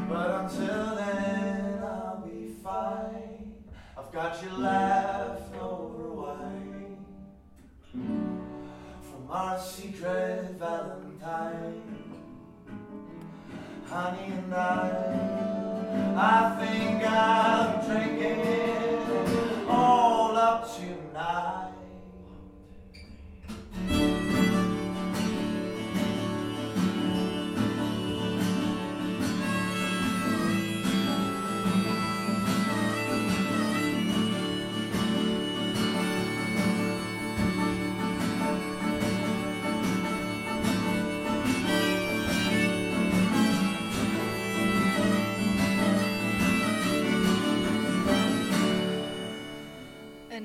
But 0.07 0.31
until 0.43 0.97
then, 0.97 1.83
I'll 1.83 2.23
be 2.27 2.53
fine. 2.63 3.55
I've 3.97 4.13
got 4.13 4.43
you 4.43 4.51
laughing 4.59 5.61
over 5.61 6.13
wine 6.13 6.99
our 9.31 9.59
secret 9.59 10.57
Valentine. 10.59 11.83
Honey 13.87 14.33
and 14.33 14.55
I, 14.55 14.91
I 16.17 16.57
think 16.59 17.05
I'm 17.07 17.87
drinking 17.87 18.98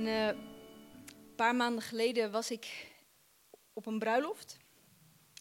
En 0.04 0.10
eh, 0.10 0.28
een 0.28 1.36
paar 1.36 1.56
maanden 1.56 1.84
geleden 1.84 2.32
was 2.32 2.52
ik 2.52 2.92
op 3.74 3.86
een 3.86 4.00
bruiloft. 4.00 4.58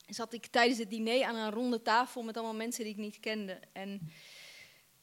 En 0.06 0.14
zat 0.14 0.32
ik 0.32 0.46
tijdens 0.46 0.78
het 0.78 0.90
diner 0.90 1.24
aan 1.24 1.34
een 1.34 1.50
ronde 1.50 1.82
tafel 1.82 2.22
met 2.22 2.36
allemaal 2.36 2.54
mensen 2.54 2.84
die 2.84 2.92
ik 2.92 2.98
niet 2.98 3.20
kende. 3.20 3.60
En 3.72 4.00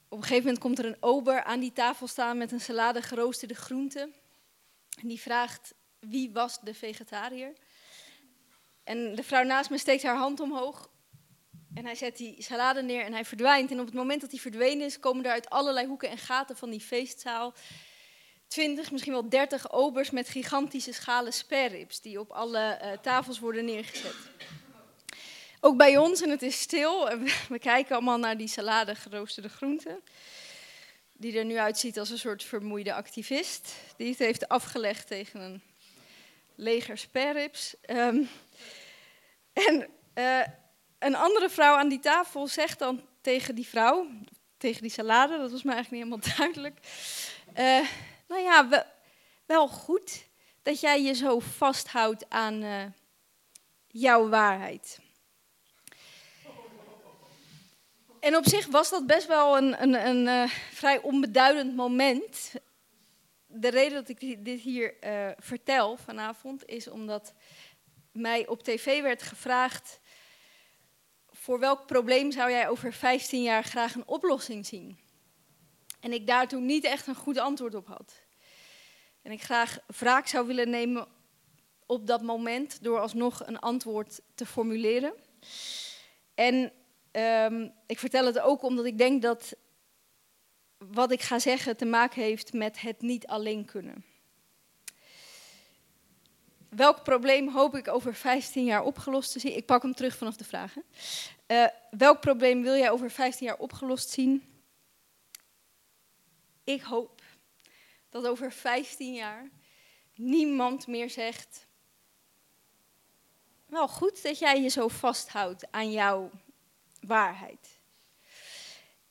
op 0.08 0.18
een 0.18 0.24
gegeven 0.24 0.44
moment 0.44 0.60
komt 0.60 0.80
er 0.80 0.86
een 0.86 0.98
ober 1.00 1.44
aan 1.44 1.60
die 1.60 1.74
tafel 1.74 2.08
staan 2.08 2.38
met 2.38 2.52
een 2.52 2.62
salade 2.62 3.02
geroosterde 3.02 3.54
groenten. 3.54 4.14
En 5.02 5.08
die 5.08 5.20
vraagt, 5.20 5.74
wie 6.00 6.32
was 6.32 6.60
de 6.60 6.74
vegetariër? 6.74 7.54
En 8.84 9.16
de 9.16 9.24
vrouw 9.24 9.44
naast 9.44 9.70
me 9.70 9.78
steekt 9.78 10.04
haar 10.04 10.18
hand 10.18 10.40
omhoog. 10.40 10.90
En 11.74 11.86
hij 11.86 11.96
zet 11.96 12.18
die 12.18 12.42
salade 12.44 12.82
neer 12.82 13.04
en 13.04 13.14
hij 13.14 13.26
verdwijnt. 13.26 13.72
En 13.72 13.80
op 13.80 13.86
het 13.86 13.96
moment 13.96 14.22
dat 14.22 14.32
hij 14.32 14.40
verdwenen 14.40 14.86
is, 14.86 15.00
komen 15.00 15.26
er 15.26 15.32
uit 15.32 15.50
allerlei 15.50 15.88
hoeken 15.88 16.10
en 16.10 16.18
gaten 16.18 16.58
van 16.58 16.70
die 16.70 16.82
feestzaal 16.82 17.54
20, 18.50 18.92
misschien 18.92 19.14
wel 19.14 19.30
30 19.30 19.72
obers 19.72 20.10
met 20.10 20.30
gigantische 20.30 20.94
schalen 20.94 21.34
sperrips 21.34 22.02
die 22.02 22.20
op 22.20 22.32
alle 22.32 22.60
eh, 22.60 22.98
tafels 23.02 23.40
worden 23.40 23.66
neergezet. 23.66 24.16
Ook 25.60 25.78
bij 25.78 25.98
ons, 25.98 26.22
en 26.22 26.30
het 26.30 26.42
is 26.42 26.60
stil, 26.60 27.10
we 27.50 27.60
kijken 27.60 27.96
allemaal 27.96 28.18
naar 28.18 28.38
die 28.38 28.48
salade 28.48 28.96
geroosterde 28.96 29.50
groenten. 29.50 30.00
Die 31.14 31.38
er 31.38 31.46
nu 31.46 31.58
uitziet 31.58 32.00
als 32.00 32.10
een 32.10 32.18
soort 32.18 32.44
vermoeide 32.44 32.94
activist. 32.94 33.74
Die 33.98 34.10
het 34.10 34.20
heeft 34.20 34.48
afgelegd 34.48 35.08
tegen 35.08 35.40
een 35.40 35.62
leger 36.56 36.98
sperrips. 36.98 37.76
Ehm, 37.82 38.24
en 39.54 39.88
eh, 40.14 40.42
een 41.00 41.16
andere 41.16 41.50
vrouw 41.50 41.76
aan 41.76 41.90
die 41.90 42.00
tafel 42.00 42.48
zegt 42.48 42.80
dan 42.80 43.06
tegen 43.22 43.56
die 43.56 43.68
vrouw, 43.68 44.08
tegen 44.58 44.82
die 44.82 44.92
salade, 44.92 45.38
dat 45.38 45.52
was 45.52 45.64
me 45.64 45.74
eigenlijk 45.74 46.04
niet 46.04 46.14
helemaal 46.14 46.36
duidelijk. 46.38 46.80
eh, 47.54 47.88
nou 48.30 48.42
ja, 48.42 48.86
wel, 49.46 49.68
goed 49.68 50.28
dat 50.64 50.80
jij 50.80 51.02
je 51.02 51.14
zo 51.14 51.40
vasthoudt 51.40 52.30
aan 52.30 52.64
eh, 52.64 52.86
jouw 53.88 54.30
waarheid. 54.30 55.00
En 58.20 58.36
op 58.36 58.48
zich 58.48 58.66
was 58.66 58.90
dat 58.90 59.06
best 59.06 59.28
wel 59.28 59.58
een, 59.58 59.82
een, 59.82 60.08
een 60.08 60.28
eh, 60.28 60.50
vrij 60.72 61.02
onbeduidend 61.02 61.76
moment. 61.76 62.54
De 63.46 63.70
reden 63.70 64.06
dat 64.06 64.10
ik 64.10 64.46
dit 64.46 64.60
hier 64.60 65.00
eh, 65.00 65.30
vertel 65.38 65.98
vanavond 65.98 66.66
is 66.66 66.88
omdat 66.88 67.34
mij 68.12 68.48
op 68.48 68.64
tv 68.64 69.02
werd 69.02 69.22
gevraagd: 69.22 70.00
voor 71.30 71.60
welk 71.60 71.86
probleem 71.86 72.32
zou 72.32 72.52
jij 72.52 72.70
over 72.70 72.94
15 72.94 73.44
jaar 73.44 73.64
graag 73.64 73.96
een 73.96 74.08
oplossing 74.08 74.66
zien? 74.66 75.00
En 76.00 76.14
ik 76.14 76.28
daar 76.28 76.48
toen 76.48 76.66
niet 76.66 76.84
echt 76.84 77.08
een 77.08 77.16
goed 77.16 77.38
antwoord 77.38 77.76
op 77.76 77.88
had. 77.88 78.22
En 79.22 79.32
ik 79.32 79.44
graag 79.44 79.80
wraak 79.88 80.28
zou 80.28 80.48
willen 80.48 80.70
nemen 80.70 81.08
op 81.86 82.08
dat 82.08 82.22
moment 82.22 82.84
door 82.84 83.00
alsnog 83.00 83.48
een 83.48 83.60
antwoord 83.60 84.22
te 84.36 84.46
formuleren. 84.46 85.14
En 86.36 86.72
ehm, 87.12 87.70
ik 87.86 88.00
vertel 88.00 88.26
het 88.26 88.40
ook 88.40 88.64
omdat 88.64 88.86
ik 88.86 88.98
denk 88.98 89.22
dat 89.22 89.56
wat 90.78 91.12
ik 91.12 91.22
ga 91.22 91.40
zeggen 91.40 91.78
te 91.78 91.86
maken 91.86 92.22
heeft 92.22 92.54
met 92.54 92.82
het 92.82 93.02
niet 93.02 93.28
alleen 93.28 93.66
kunnen. 93.66 94.04
Welk 96.70 97.04
probleem 97.04 97.50
hoop 97.50 97.76
ik 97.76 97.88
over 97.88 98.14
15 98.14 98.64
jaar 98.64 98.84
opgelost 98.84 99.32
te 99.32 99.40
zien? 99.40 99.56
Ik 99.56 99.66
pak 99.66 99.82
hem 99.82 99.94
terug 99.94 100.16
vanaf 100.18 100.36
de 100.36 100.44
vragen. 100.44 100.84
Uh, 101.48 101.66
welk 101.92 102.20
probleem 102.20 102.62
wil 102.62 102.76
jij 102.76 102.92
over 102.92 103.12
15 103.12 103.48
jaar 103.48 103.58
opgelost 103.58 104.10
zien? 104.10 104.59
Ik 106.70 106.82
hoop 106.82 107.22
dat 108.10 108.26
over 108.26 108.52
15 108.52 109.14
jaar 109.14 109.50
niemand 110.16 110.88
meer 110.88 111.10
zegt. 111.10 111.68
Wel 113.66 113.88
goed 113.88 114.24
dat 114.24 114.40
jij 114.40 114.62
je 114.62 114.68
zo 114.68 114.88
vasthoudt 114.88 115.72
aan 115.72 115.92
jouw 115.92 116.32
waarheid. 117.02 117.80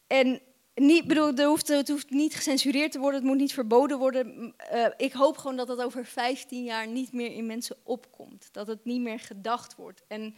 En 0.06 0.40
niet, 0.74 1.06
bedoel, 1.06 1.26
het, 1.26 1.42
hoeft, 1.42 1.68
het 1.68 1.88
hoeft 1.88 2.10
niet 2.10 2.34
gecensureerd 2.34 2.92
te 2.92 2.98
worden, 2.98 3.20
het 3.20 3.28
moet 3.28 3.38
niet 3.38 3.52
verboden 3.52 3.98
worden. 3.98 4.54
Uh, 4.72 4.86
ik 4.96 5.12
hoop 5.12 5.36
gewoon 5.36 5.56
dat 5.56 5.66
dat 5.66 5.82
over 5.82 6.04
15 6.04 6.64
jaar 6.64 6.86
niet 6.86 7.12
meer 7.12 7.32
in 7.32 7.46
mensen 7.46 7.76
opkomt. 7.82 8.48
Dat 8.52 8.66
het 8.66 8.84
niet 8.84 9.00
meer 9.00 9.20
gedacht 9.20 9.74
wordt. 9.74 10.04
En 10.08 10.34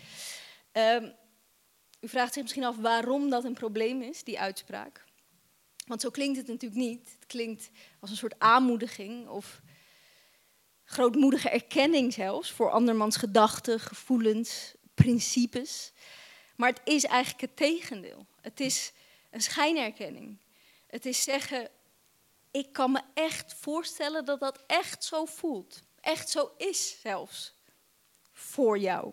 uh, 0.73 1.03
u 2.01 2.09
vraagt 2.09 2.33
zich 2.33 2.43
misschien 2.43 2.65
af 2.65 2.77
waarom 2.77 3.31
dat 3.31 3.45
een 3.45 3.55
probleem 3.55 4.03
is, 4.03 4.25
die 4.25 4.41
uitspraak. 4.41 5.09
Want 5.91 6.03
zo 6.03 6.11
klinkt 6.11 6.37
het 6.37 6.47
natuurlijk 6.47 6.81
niet. 6.81 7.11
Het 7.19 7.27
klinkt 7.27 7.71
als 8.01 8.11
een 8.11 8.17
soort 8.17 8.39
aanmoediging 8.39 9.29
of 9.29 9.61
grootmoedige 10.85 11.49
erkenning 11.49 12.13
zelfs 12.13 12.51
voor 12.51 12.71
andermans 12.71 13.17
gedachten, 13.17 13.81
gevoelens, 13.81 14.75
principes. 14.95 15.93
Maar 16.57 16.69
het 16.69 16.81
is 16.85 17.05
eigenlijk 17.05 17.41
het 17.41 17.57
tegendeel. 17.57 18.27
Het 18.41 18.61
is 18.61 18.93
een 19.31 19.41
schijnerkenning. 19.41 20.39
Het 20.87 21.07
is 21.07 21.23
zeggen, 21.23 21.69
ik 22.51 22.73
kan 22.73 22.93
me 22.93 23.01
echt 23.15 23.55
voorstellen 23.55 24.25
dat 24.25 24.41
dat 24.41 24.65
echt 24.67 25.05
zo 25.05 25.25
voelt. 25.25 25.83
Echt 26.01 26.31
zo 26.31 26.51
is 26.57 27.01
zelfs. 27.01 27.55
Voor 28.33 28.79
jou. 28.79 29.13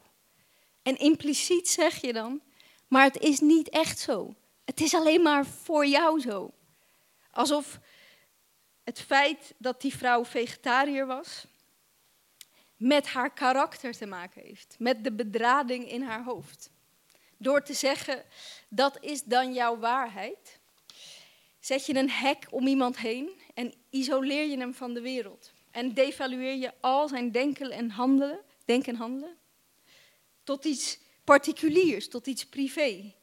En 0.82 0.98
impliciet 0.98 1.70
zeg 1.70 2.02
je 2.02 2.14
dan, 2.14 2.42
maar 2.88 3.04
het 3.04 3.18
is 3.18 3.40
niet 3.40 3.70
echt 3.70 4.00
zo. 4.00 4.36
Het 4.66 4.82
is 4.82 4.94
alleen 4.94 5.22
maar 5.22 5.46
voor 5.46 5.86
jou 5.86 6.22
zo. 6.22 6.52
Alsof 7.38 7.80
het 8.84 9.00
feit 9.00 9.54
dat 9.58 9.82
die 9.82 9.96
vrouw 9.96 10.26
vegetariër 10.26 11.06
was, 11.06 11.46
met 12.76 13.08
haar 13.08 13.34
karakter 13.34 13.98
te 13.98 14.06
maken 14.06 14.42
heeft. 14.42 14.76
Met 14.80 15.04
de 15.04 15.12
bedrading 15.12 15.92
in 15.92 16.02
haar 16.02 16.24
hoofd. 16.24 16.70
Door 17.38 17.64
te 17.64 17.74
zeggen, 17.74 18.24
dat 18.70 18.98
is 19.04 19.24
dan 19.24 19.54
jouw 19.54 19.78
waarheid, 19.78 20.60
zet 21.60 21.86
je 21.86 21.96
een 21.96 22.10
hek 22.10 22.48
om 22.50 22.68
iemand 22.68 22.98
heen 22.98 23.30
en 23.54 23.74
isoleer 23.90 24.46
je 24.46 24.58
hem 24.58 24.74
van 24.74 24.94
de 24.94 25.02
wereld. 25.02 25.52
En 25.72 25.94
devalueer 25.94 26.56
je 26.56 26.74
al 26.80 27.08
zijn 27.08 27.32
denken 27.32 27.72
en 27.72 27.90
handelen, 27.90 28.40
denken 28.66 28.94
en 28.94 29.00
handelen 29.00 29.38
tot 30.44 30.66
iets 30.66 31.00
particuliers, 31.24 32.10
tot 32.10 32.28
iets 32.28 32.46
privé. 32.46 33.14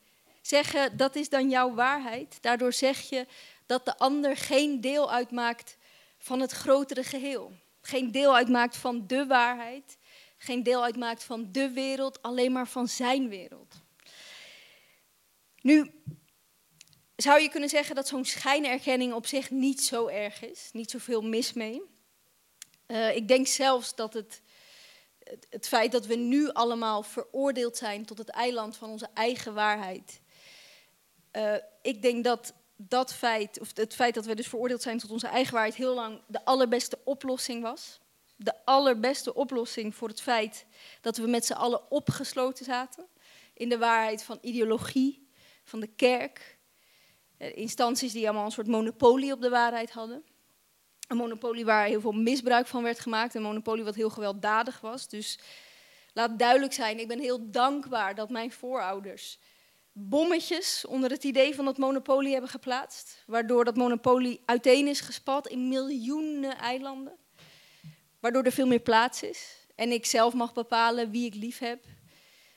Zeggen, 0.42 0.96
dat 0.96 1.16
is 1.16 1.28
dan 1.28 1.50
jouw 1.50 1.74
waarheid. 1.74 2.38
Daardoor 2.40 2.72
zeg 2.72 3.00
je 3.08 3.26
dat 3.66 3.84
de 3.84 3.98
ander 3.98 4.36
geen 4.36 4.80
deel 4.80 5.12
uitmaakt 5.12 5.76
van 6.18 6.40
het 6.40 6.50
grotere 6.50 7.04
geheel. 7.04 7.52
Geen 7.80 8.12
deel 8.12 8.34
uitmaakt 8.34 8.76
van 8.76 9.06
de 9.06 9.26
waarheid. 9.26 9.98
Geen 10.36 10.62
deel 10.62 10.82
uitmaakt 10.82 11.24
van 11.24 11.52
de 11.52 11.70
wereld, 11.70 12.22
alleen 12.22 12.52
maar 12.52 12.68
van 12.68 12.88
zijn 12.88 13.28
wereld. 13.28 13.74
Nu 15.60 16.02
zou 17.16 17.40
je 17.40 17.48
kunnen 17.48 17.68
zeggen 17.68 17.94
dat 17.94 18.08
zo'n 18.08 18.24
schijnerkenning 18.24 19.12
op 19.12 19.26
zich 19.26 19.50
niet 19.50 19.82
zo 19.82 20.06
erg 20.06 20.44
is. 20.44 20.70
Niet 20.72 20.90
zoveel 20.90 21.22
mis 21.22 21.52
mee. 21.52 21.82
Uh, 22.86 23.16
ik 23.16 23.28
denk 23.28 23.46
zelfs 23.46 23.94
dat 23.94 24.14
het, 24.14 24.42
het, 25.50 25.68
feit 25.68 25.92
dat 25.92 26.06
we 26.06 26.14
nu 26.14 26.52
allemaal 26.52 27.02
veroordeeld 27.02 27.76
zijn 27.76 28.04
tot 28.06 28.18
het 28.18 28.28
eiland 28.28 28.76
van 28.76 28.90
onze 28.90 29.08
eigen 29.14 29.54
waarheid. 29.54 30.20
Uh, 31.32 31.54
ik 31.82 32.02
denk 32.02 32.24
dat 32.24 32.54
dat 32.76 33.14
feit, 33.14 33.60
of 33.60 33.76
het 33.76 33.94
feit 33.94 34.14
dat 34.14 34.24
we 34.24 34.34
dus 34.34 34.48
veroordeeld 34.48 34.82
zijn 34.82 34.98
tot 34.98 35.10
onze 35.10 35.26
eigen 35.26 35.52
waarheid, 35.52 35.74
heel 35.74 35.94
lang 35.94 36.20
de 36.26 36.44
allerbeste 36.44 36.98
oplossing 37.04 37.62
was. 37.62 38.00
De 38.36 38.64
allerbeste 38.64 39.34
oplossing 39.34 39.94
voor 39.94 40.08
het 40.08 40.20
feit 40.20 40.66
dat 41.00 41.16
we 41.16 41.26
met 41.26 41.46
z'n 41.46 41.52
allen 41.52 41.90
opgesloten 41.90 42.64
zaten 42.64 43.06
in 43.54 43.68
de 43.68 43.78
waarheid 43.78 44.22
van 44.22 44.38
ideologie, 44.40 45.28
van 45.64 45.80
de 45.80 45.86
kerk, 45.86 46.58
instanties 47.36 48.12
die 48.12 48.24
allemaal 48.24 48.44
een 48.44 48.50
soort 48.50 48.66
monopolie 48.66 49.32
op 49.32 49.40
de 49.40 49.48
waarheid 49.48 49.90
hadden. 49.90 50.24
Een 51.08 51.16
monopolie 51.16 51.64
waar 51.64 51.86
heel 51.86 52.00
veel 52.00 52.12
misbruik 52.12 52.66
van 52.66 52.82
werd 52.82 53.00
gemaakt. 53.00 53.34
Een 53.34 53.42
monopolie 53.42 53.84
wat 53.84 53.94
heel 53.94 54.10
gewelddadig 54.10 54.80
was. 54.80 55.08
Dus 55.08 55.38
laat 56.12 56.38
duidelijk 56.38 56.72
zijn, 56.72 56.98
ik 56.98 57.08
ben 57.08 57.18
heel 57.18 57.50
dankbaar 57.50 58.14
dat 58.14 58.30
mijn 58.30 58.52
voorouders 58.52 59.38
bommetjes 59.96 60.86
onder 60.86 61.10
het 61.10 61.24
idee 61.24 61.54
van 61.54 61.64
dat 61.64 61.78
monopolie 61.78 62.32
hebben 62.32 62.50
geplaatst. 62.50 63.22
Waardoor 63.26 63.64
dat 63.64 63.76
monopolie 63.76 64.40
uiteen 64.44 64.86
is 64.86 65.00
gespat 65.00 65.48
in 65.48 65.68
miljoenen 65.68 66.58
eilanden. 66.58 67.16
Waardoor 68.20 68.42
er 68.42 68.52
veel 68.52 68.66
meer 68.66 68.80
plaats 68.80 69.22
is. 69.22 69.66
En 69.74 69.92
ik 69.92 70.06
zelf 70.06 70.34
mag 70.34 70.52
bepalen 70.52 71.10
wie 71.10 71.26
ik 71.26 71.34
lief 71.34 71.58
heb. 71.58 71.84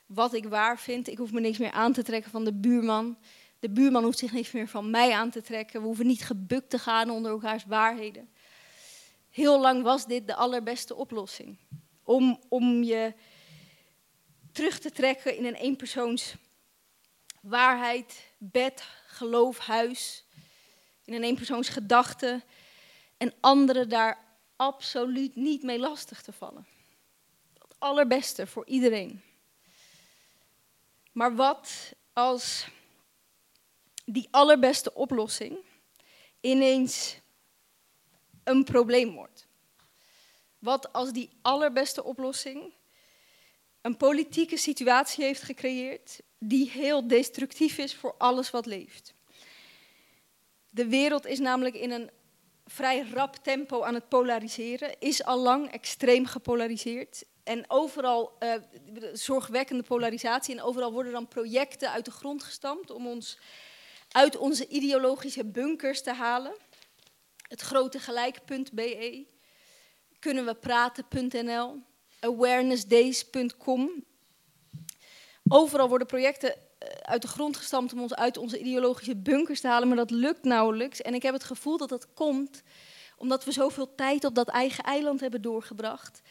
Wat 0.05 0.33
ik 0.33 0.45
waar 0.45 0.79
vind. 0.79 1.07
Ik 1.07 1.17
hoef 1.17 1.31
me 1.31 1.39
niks 1.39 1.57
meer 1.57 1.71
aan 1.71 1.93
te 1.93 2.03
trekken 2.03 2.31
van 2.31 2.45
de 2.45 2.53
buurman. 2.53 3.17
De 3.59 3.69
buurman 3.69 4.03
hoeft 4.03 4.17
zich 4.17 4.31
niks 4.31 4.51
meer 4.51 4.67
van 4.67 4.89
mij 4.89 5.11
aan 5.11 5.29
te 5.29 5.41
trekken. 5.41 5.81
We 5.81 5.87
hoeven 5.87 6.07
niet 6.07 6.23
gebukt 6.23 6.69
te 6.69 6.79
gaan 6.79 7.09
onder 7.09 7.31
elkaars 7.31 7.65
waarheden. 7.65 8.29
Heel 9.29 9.59
lang 9.59 9.83
was 9.83 10.05
dit 10.05 10.27
de 10.27 10.35
allerbeste 10.35 10.95
oplossing. 10.95 11.57
Om, 12.03 12.39
om 12.49 12.83
je 12.83 13.13
terug 14.51 14.79
te 14.79 14.91
trekken 14.91 15.37
in 15.37 15.45
een 15.45 15.55
eenpersoons 15.55 16.35
waarheid, 17.41 18.31
bed, 18.37 18.87
geloof, 19.07 19.57
huis. 19.57 20.25
In 21.05 21.13
een 21.13 21.23
eenpersoons 21.23 21.69
gedachten. 21.69 22.43
En 23.17 23.33
anderen 23.39 23.89
daar 23.89 24.25
absoluut 24.55 25.35
niet 25.35 25.63
mee 25.63 25.79
lastig 25.79 26.21
te 26.21 26.33
vallen. 26.33 26.67
Het 27.53 27.75
allerbeste 27.77 28.47
voor 28.47 28.65
iedereen. 28.67 29.21
Maar 31.11 31.35
wat 31.35 31.93
als 32.13 32.67
die 34.05 34.27
allerbeste 34.31 34.93
oplossing 34.93 35.57
ineens 36.39 37.19
een 38.43 38.63
probleem 38.63 39.13
wordt? 39.13 39.47
Wat 40.59 40.93
als 40.93 41.11
die 41.11 41.29
allerbeste 41.41 42.03
oplossing 42.03 42.73
een 43.81 43.97
politieke 43.97 44.57
situatie 44.57 45.23
heeft 45.23 45.41
gecreëerd 45.41 46.21
die 46.39 46.69
heel 46.69 47.07
destructief 47.07 47.77
is 47.77 47.95
voor 47.95 48.15
alles 48.17 48.49
wat 48.49 48.65
leeft? 48.65 49.13
De 50.69 50.87
wereld 50.87 51.25
is 51.25 51.39
namelijk 51.39 51.75
in 51.75 51.91
een 51.91 52.09
vrij 52.65 53.07
rap 53.13 53.35
tempo 53.35 53.83
aan 53.83 53.93
het 53.93 54.09
polariseren, 54.09 54.99
is 54.99 55.23
al 55.23 55.39
lang 55.39 55.71
extreem 55.71 56.25
gepolariseerd. 56.25 57.23
En 57.43 57.65
overal 57.67 58.37
uh, 58.39 58.53
zorgwekkende 59.13 59.83
polarisatie 59.83 60.55
en 60.55 60.61
overal 60.61 60.91
worden 60.91 61.11
dan 61.11 61.27
projecten 61.27 61.91
uit 61.91 62.05
de 62.05 62.11
grond 62.11 62.43
gestampt 62.43 62.91
om 62.91 63.07
ons 63.07 63.37
uit 64.11 64.37
onze 64.37 64.67
ideologische 64.67 65.45
bunkers 65.45 66.01
te 66.03 66.13
halen. 66.13 66.53
Het 67.47 67.61
grote 67.61 67.99
gelijk.be, 67.99 69.25
kunnen 70.19 70.45
we 70.45 70.55
praten.nl, 70.55 71.81
awarenessdays.com. 72.19 74.05
Overal 75.47 75.89
worden 75.89 76.07
projecten 76.07 76.55
eh, 76.55 76.89
uit 77.01 77.21
de 77.21 77.27
grond 77.27 77.57
gestampt 77.57 77.93
om 77.93 78.01
ons 78.01 78.15
uit 78.15 78.37
onze 78.37 78.59
ideologische 78.59 79.15
bunkers 79.15 79.61
te 79.61 79.67
halen, 79.67 79.87
maar 79.87 79.97
dat 79.97 80.11
lukt 80.11 80.43
nauwelijks. 80.43 81.01
En 81.01 81.13
ik 81.13 81.21
heb 81.21 81.33
het 81.33 81.43
gevoel 81.43 81.77
dat 81.77 81.89
dat 81.89 82.13
komt 82.13 82.63
omdat 83.17 83.43
we 83.43 83.51
zoveel 83.51 83.95
tijd 83.95 84.25
op 84.25 84.35
dat 84.35 84.47
eigen 84.47 84.83
eiland 84.83 85.19
hebben 85.19 85.41
doorgebracht, 85.41 86.21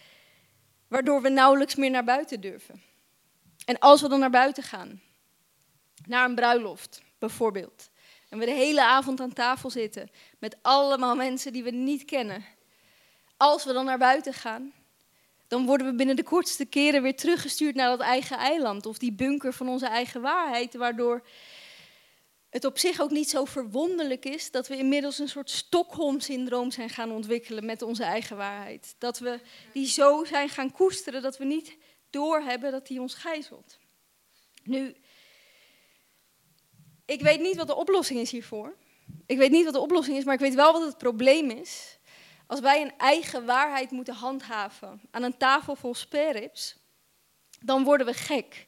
waardoor 0.88 1.22
we 1.22 1.28
nauwelijks 1.28 1.74
meer 1.74 1.90
naar 1.90 2.04
buiten 2.04 2.40
durven. 2.40 2.82
En 3.64 3.78
als 3.78 4.00
we 4.00 4.08
dan 4.08 4.20
naar 4.20 4.30
buiten 4.30 4.62
gaan, 4.62 5.00
naar 6.06 6.28
een 6.28 6.34
bruiloft 6.34 7.02
bijvoorbeeld, 7.18 7.90
en 8.28 8.38
we 8.38 8.44
de 8.44 8.52
hele 8.52 8.84
avond 8.84 9.20
aan 9.20 9.32
tafel 9.32 9.70
zitten 9.70 10.10
met 10.38 10.56
allemaal 10.62 11.14
mensen 11.14 11.52
die 11.52 11.62
we 11.62 11.70
niet 11.70 12.04
kennen, 12.04 12.44
als 13.36 13.64
we 13.64 13.72
dan 13.72 13.84
naar 13.84 13.98
buiten 13.98 14.32
gaan, 14.32 14.72
dan 15.48 15.66
worden 15.66 15.86
we 15.86 15.94
binnen 15.94 16.16
de 16.16 16.22
kortste 16.22 16.64
keren 16.64 17.02
weer 17.02 17.16
teruggestuurd 17.16 17.74
naar 17.74 17.88
dat 17.88 18.00
eigen 18.00 18.38
eiland 18.38 18.86
of 18.86 18.98
die 18.98 19.12
bunker 19.12 19.52
van 19.52 19.68
onze 19.68 19.86
eigen 19.86 20.20
waarheid, 20.20 20.74
waardoor 20.74 21.22
het 22.50 22.64
op 22.64 22.78
zich 22.78 23.00
ook 23.00 23.10
niet 23.10 23.30
zo 23.30 23.44
verwonderlijk 23.44 24.24
is 24.24 24.50
dat 24.50 24.68
we 24.68 24.76
inmiddels 24.76 25.18
een 25.18 25.28
soort 25.28 25.50
Stockholm-syndroom 25.50 26.70
zijn 26.70 26.90
gaan 26.90 27.10
ontwikkelen 27.10 27.64
met 27.64 27.82
onze 27.82 28.04
eigen 28.04 28.36
waarheid. 28.36 28.94
Dat 28.98 29.18
we 29.18 29.40
die 29.72 29.86
zo 29.86 30.24
zijn 30.24 30.48
gaan 30.48 30.70
koesteren 30.70 31.22
dat 31.22 31.38
we 31.38 31.44
niet 31.44 31.76
doorhebben 32.10 32.70
dat 32.70 32.86
die 32.86 33.00
ons 33.00 33.14
gijzelt. 33.14 33.78
Nu, 34.62 34.96
ik 37.04 37.20
weet 37.20 37.40
niet 37.40 37.56
wat 37.56 37.66
de 37.66 37.76
oplossing 37.76 38.20
is 38.20 38.30
hiervoor. 38.30 38.76
Ik 39.26 39.38
weet 39.38 39.50
niet 39.50 39.64
wat 39.64 39.72
de 39.72 39.80
oplossing 39.80 40.16
is, 40.16 40.24
maar 40.24 40.34
ik 40.34 40.40
weet 40.40 40.54
wel 40.54 40.72
wat 40.72 40.82
het 40.82 40.98
probleem 40.98 41.50
is. 41.50 41.98
Als 42.46 42.60
wij 42.60 42.82
een 42.82 42.92
eigen 42.98 43.44
waarheid 43.44 43.90
moeten 43.90 44.14
handhaven 44.14 45.00
aan 45.10 45.22
een 45.22 45.36
tafel 45.36 45.76
vol 45.76 45.94
sperrips, 45.94 46.76
dan 47.60 47.84
worden 47.84 48.06
we 48.06 48.14
gek. 48.14 48.66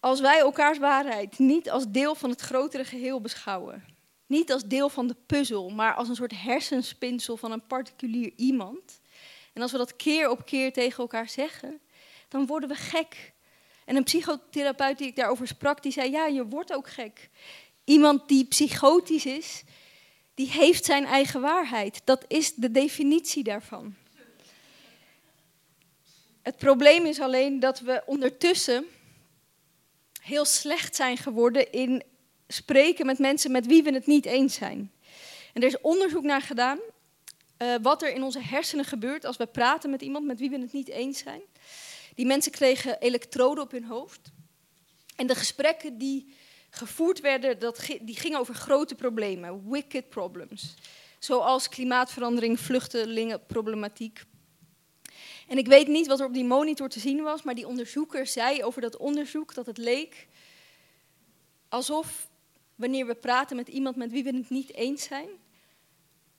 Als 0.00 0.20
wij 0.20 0.38
elkaars 0.38 0.78
waarheid 0.78 1.38
niet 1.38 1.70
als 1.70 1.84
deel 1.88 2.14
van 2.14 2.30
het 2.30 2.40
grotere 2.40 2.84
geheel 2.84 3.20
beschouwen, 3.20 3.84
niet 4.26 4.52
als 4.52 4.64
deel 4.64 4.88
van 4.88 5.06
de 5.06 5.16
puzzel, 5.26 5.70
maar 5.70 5.94
als 5.94 6.08
een 6.08 6.14
soort 6.14 6.40
hersenspinsel 6.40 7.36
van 7.36 7.52
een 7.52 7.66
particulier 7.66 8.32
iemand, 8.36 9.00
en 9.52 9.62
als 9.62 9.72
we 9.72 9.78
dat 9.78 9.96
keer 9.96 10.30
op 10.30 10.46
keer 10.46 10.72
tegen 10.72 10.98
elkaar 10.98 11.28
zeggen, 11.28 11.80
dan 12.28 12.46
worden 12.46 12.68
we 12.68 12.74
gek. 12.74 13.32
En 13.84 13.96
een 13.96 14.04
psychotherapeut 14.04 14.98
die 14.98 15.06
ik 15.06 15.16
daarover 15.16 15.46
sprak, 15.46 15.82
die 15.82 15.92
zei, 15.92 16.10
ja, 16.10 16.26
je 16.26 16.46
wordt 16.46 16.72
ook 16.72 16.88
gek. 16.88 17.30
Iemand 17.84 18.28
die 18.28 18.44
psychotisch 18.44 19.26
is, 19.26 19.62
die 20.36 20.50
heeft 20.50 20.84
zijn 20.84 21.04
eigen 21.04 21.40
waarheid. 21.40 22.00
Dat 22.04 22.24
is 22.28 22.54
de 22.54 22.70
definitie 22.70 23.42
daarvan. 23.42 23.94
Het 26.42 26.56
probleem 26.56 27.06
is 27.06 27.20
alleen 27.20 27.60
dat 27.60 27.80
we 27.80 28.02
ondertussen 28.06 28.84
heel 30.20 30.44
slecht 30.44 30.96
zijn 30.96 31.16
geworden 31.16 31.72
in 31.72 32.02
spreken 32.48 33.06
met 33.06 33.18
mensen 33.18 33.50
met 33.50 33.66
wie 33.66 33.82
we 33.82 33.92
het 33.92 34.06
niet 34.06 34.26
eens 34.26 34.54
zijn. 34.54 34.92
En 35.52 35.62
er 35.62 35.68
is 35.68 35.80
onderzoek 35.80 36.22
naar 36.22 36.42
gedaan 36.42 36.78
uh, 37.58 37.74
wat 37.82 38.02
er 38.02 38.14
in 38.14 38.22
onze 38.22 38.40
hersenen 38.40 38.84
gebeurt 38.84 39.24
als 39.24 39.36
we 39.36 39.46
praten 39.46 39.90
met 39.90 40.02
iemand 40.02 40.26
met 40.26 40.38
wie 40.38 40.50
we 40.50 40.58
het 40.58 40.72
niet 40.72 40.88
eens 40.88 41.18
zijn. 41.18 41.40
Die 42.14 42.26
mensen 42.26 42.52
kregen 42.52 43.00
elektroden 43.00 43.64
op 43.64 43.70
hun 43.70 43.84
hoofd. 43.84 44.20
En 45.16 45.26
de 45.26 45.34
gesprekken 45.34 45.98
die 45.98 46.34
gevoerd 46.76 47.20
werden, 47.20 47.58
dat, 47.58 47.86
die 48.00 48.16
gingen 48.16 48.38
over 48.38 48.54
grote 48.54 48.94
problemen, 48.94 49.70
wicked 49.70 50.08
problems. 50.08 50.74
Zoals 51.18 51.68
klimaatverandering, 51.68 52.60
vluchtelingenproblematiek. 52.60 54.22
En 55.48 55.58
ik 55.58 55.66
weet 55.66 55.88
niet 55.88 56.06
wat 56.06 56.20
er 56.20 56.26
op 56.26 56.34
die 56.34 56.44
monitor 56.44 56.88
te 56.88 57.00
zien 57.00 57.22
was, 57.22 57.42
maar 57.42 57.54
die 57.54 57.66
onderzoeker 57.66 58.26
zei 58.26 58.64
over 58.64 58.80
dat 58.80 58.96
onderzoek 58.96 59.54
dat 59.54 59.66
het 59.66 59.78
leek 59.78 60.26
alsof 61.68 62.28
wanneer 62.74 63.06
we 63.06 63.14
praten 63.14 63.56
met 63.56 63.68
iemand 63.68 63.96
met 63.96 64.10
wie 64.10 64.24
we 64.24 64.36
het 64.36 64.50
niet 64.50 64.74
eens 64.74 65.02
zijn, 65.02 65.28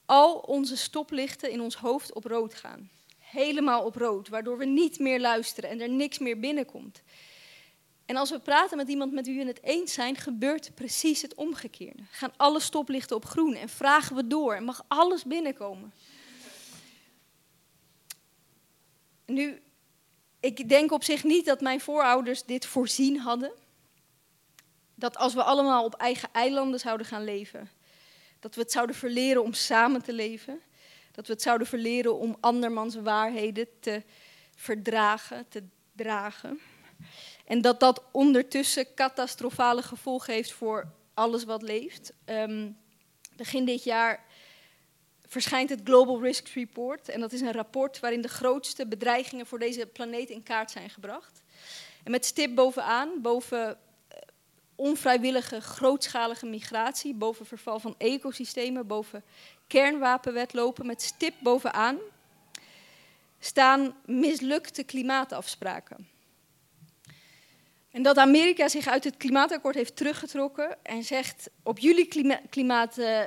al 0.05 0.33
onze 0.35 0.77
stoplichten 0.77 1.51
in 1.51 1.61
ons 1.61 1.75
hoofd 1.75 2.13
op 2.13 2.25
rood 2.25 2.53
gaan. 2.53 2.89
Helemaal 3.17 3.85
op 3.85 3.95
rood, 3.95 4.29
waardoor 4.29 4.57
we 4.57 4.65
niet 4.65 4.99
meer 4.99 5.19
luisteren 5.19 5.69
en 5.69 5.81
er 5.81 5.89
niks 5.89 6.19
meer 6.19 6.39
binnenkomt. 6.39 7.01
En 8.07 8.15
als 8.15 8.29
we 8.29 8.39
praten 8.39 8.77
met 8.77 8.87
iemand 8.87 9.11
met 9.11 9.25
wie 9.25 9.39
we 9.39 9.45
het 9.45 9.63
eens 9.63 9.93
zijn, 9.93 10.15
gebeurt 10.15 10.75
precies 10.75 11.21
het 11.21 11.35
omgekeerde. 11.35 12.03
Gaan 12.11 12.33
alle 12.37 12.59
stoplichten 12.59 13.15
op 13.15 13.25
groen 13.25 13.55
en 13.55 13.69
vragen 13.69 14.15
we 14.15 14.27
door 14.27 14.53
en 14.53 14.63
mag 14.63 14.83
alles 14.87 15.23
binnenkomen. 15.23 15.93
Nu, 19.25 19.61
ik 20.39 20.69
denk 20.69 20.91
op 20.91 21.03
zich 21.03 21.23
niet 21.23 21.45
dat 21.45 21.61
mijn 21.61 21.81
voorouders 21.81 22.43
dit 22.43 22.65
voorzien 22.65 23.19
hadden. 23.19 23.51
Dat 24.95 25.17
als 25.17 25.33
we 25.33 25.43
allemaal 25.43 25.83
op 25.85 25.95
eigen 25.95 26.29
eilanden 26.31 26.79
zouden 26.79 27.07
gaan 27.07 27.23
leven, 27.23 27.69
dat 28.39 28.55
we 28.55 28.61
het 28.61 28.71
zouden 28.71 28.95
verleren 28.95 29.43
om 29.43 29.53
samen 29.53 30.03
te 30.03 30.13
leven. 30.13 30.61
Dat 31.11 31.27
we 31.27 31.33
het 31.33 31.41
zouden 31.41 31.67
verleren 31.67 32.17
om 32.17 32.37
andermans 32.39 32.95
waarheden 32.95 33.67
te 33.79 34.03
verdragen, 34.55 35.45
te 35.49 35.63
dragen. 35.95 36.59
En 37.47 37.61
dat 37.61 37.79
dat 37.79 38.03
ondertussen 38.11 38.93
catastrofale 38.93 39.81
gevolgen 39.81 40.33
heeft 40.33 40.51
voor 40.51 40.91
alles 41.13 41.43
wat 41.43 41.61
leeft. 41.61 42.13
Um, 42.25 42.77
begin 43.35 43.65
dit 43.65 43.83
jaar 43.83 44.25
verschijnt 45.25 45.69
het 45.69 45.81
Global 45.83 46.21
Risk 46.21 46.47
Report. 46.47 47.09
En 47.09 47.19
dat 47.19 47.31
is 47.31 47.41
een 47.41 47.51
rapport 47.51 47.99
waarin 47.99 48.21
de 48.21 48.27
grootste 48.27 48.87
bedreigingen 48.87 49.45
voor 49.45 49.59
deze 49.59 49.85
planeet 49.85 50.29
in 50.29 50.43
kaart 50.43 50.71
zijn 50.71 50.89
gebracht. 50.89 51.41
En 52.03 52.11
met 52.11 52.25
stip 52.25 52.55
bovenaan, 52.55 53.21
boven 53.21 53.69
eh, 53.69 54.17
onvrijwillige 54.75 55.61
grootschalige 55.61 56.45
migratie, 56.45 57.13
boven 57.13 57.45
verval 57.45 57.79
van 57.79 57.95
ecosystemen, 57.97 58.87
boven 58.87 59.23
kernwapenwetlopen, 59.67 60.85
met 60.85 61.01
stip 61.01 61.33
bovenaan 61.39 61.97
staan 63.39 63.95
mislukte 64.05 64.83
klimaatafspraken. 64.83 66.16
En 67.97 68.03
dat 68.03 68.17
Amerika 68.17 68.67
zich 68.67 68.87
uit 68.87 69.03
het 69.03 69.17
klimaatakkoord 69.17 69.75
heeft 69.75 69.95
teruggetrokken 69.95 70.77
en 70.83 71.03
zegt: 71.03 71.49
op 71.63 71.79
jullie 71.79 72.05
klima 72.05 72.39
klimaat, 72.49 72.97
uh, 72.97 73.21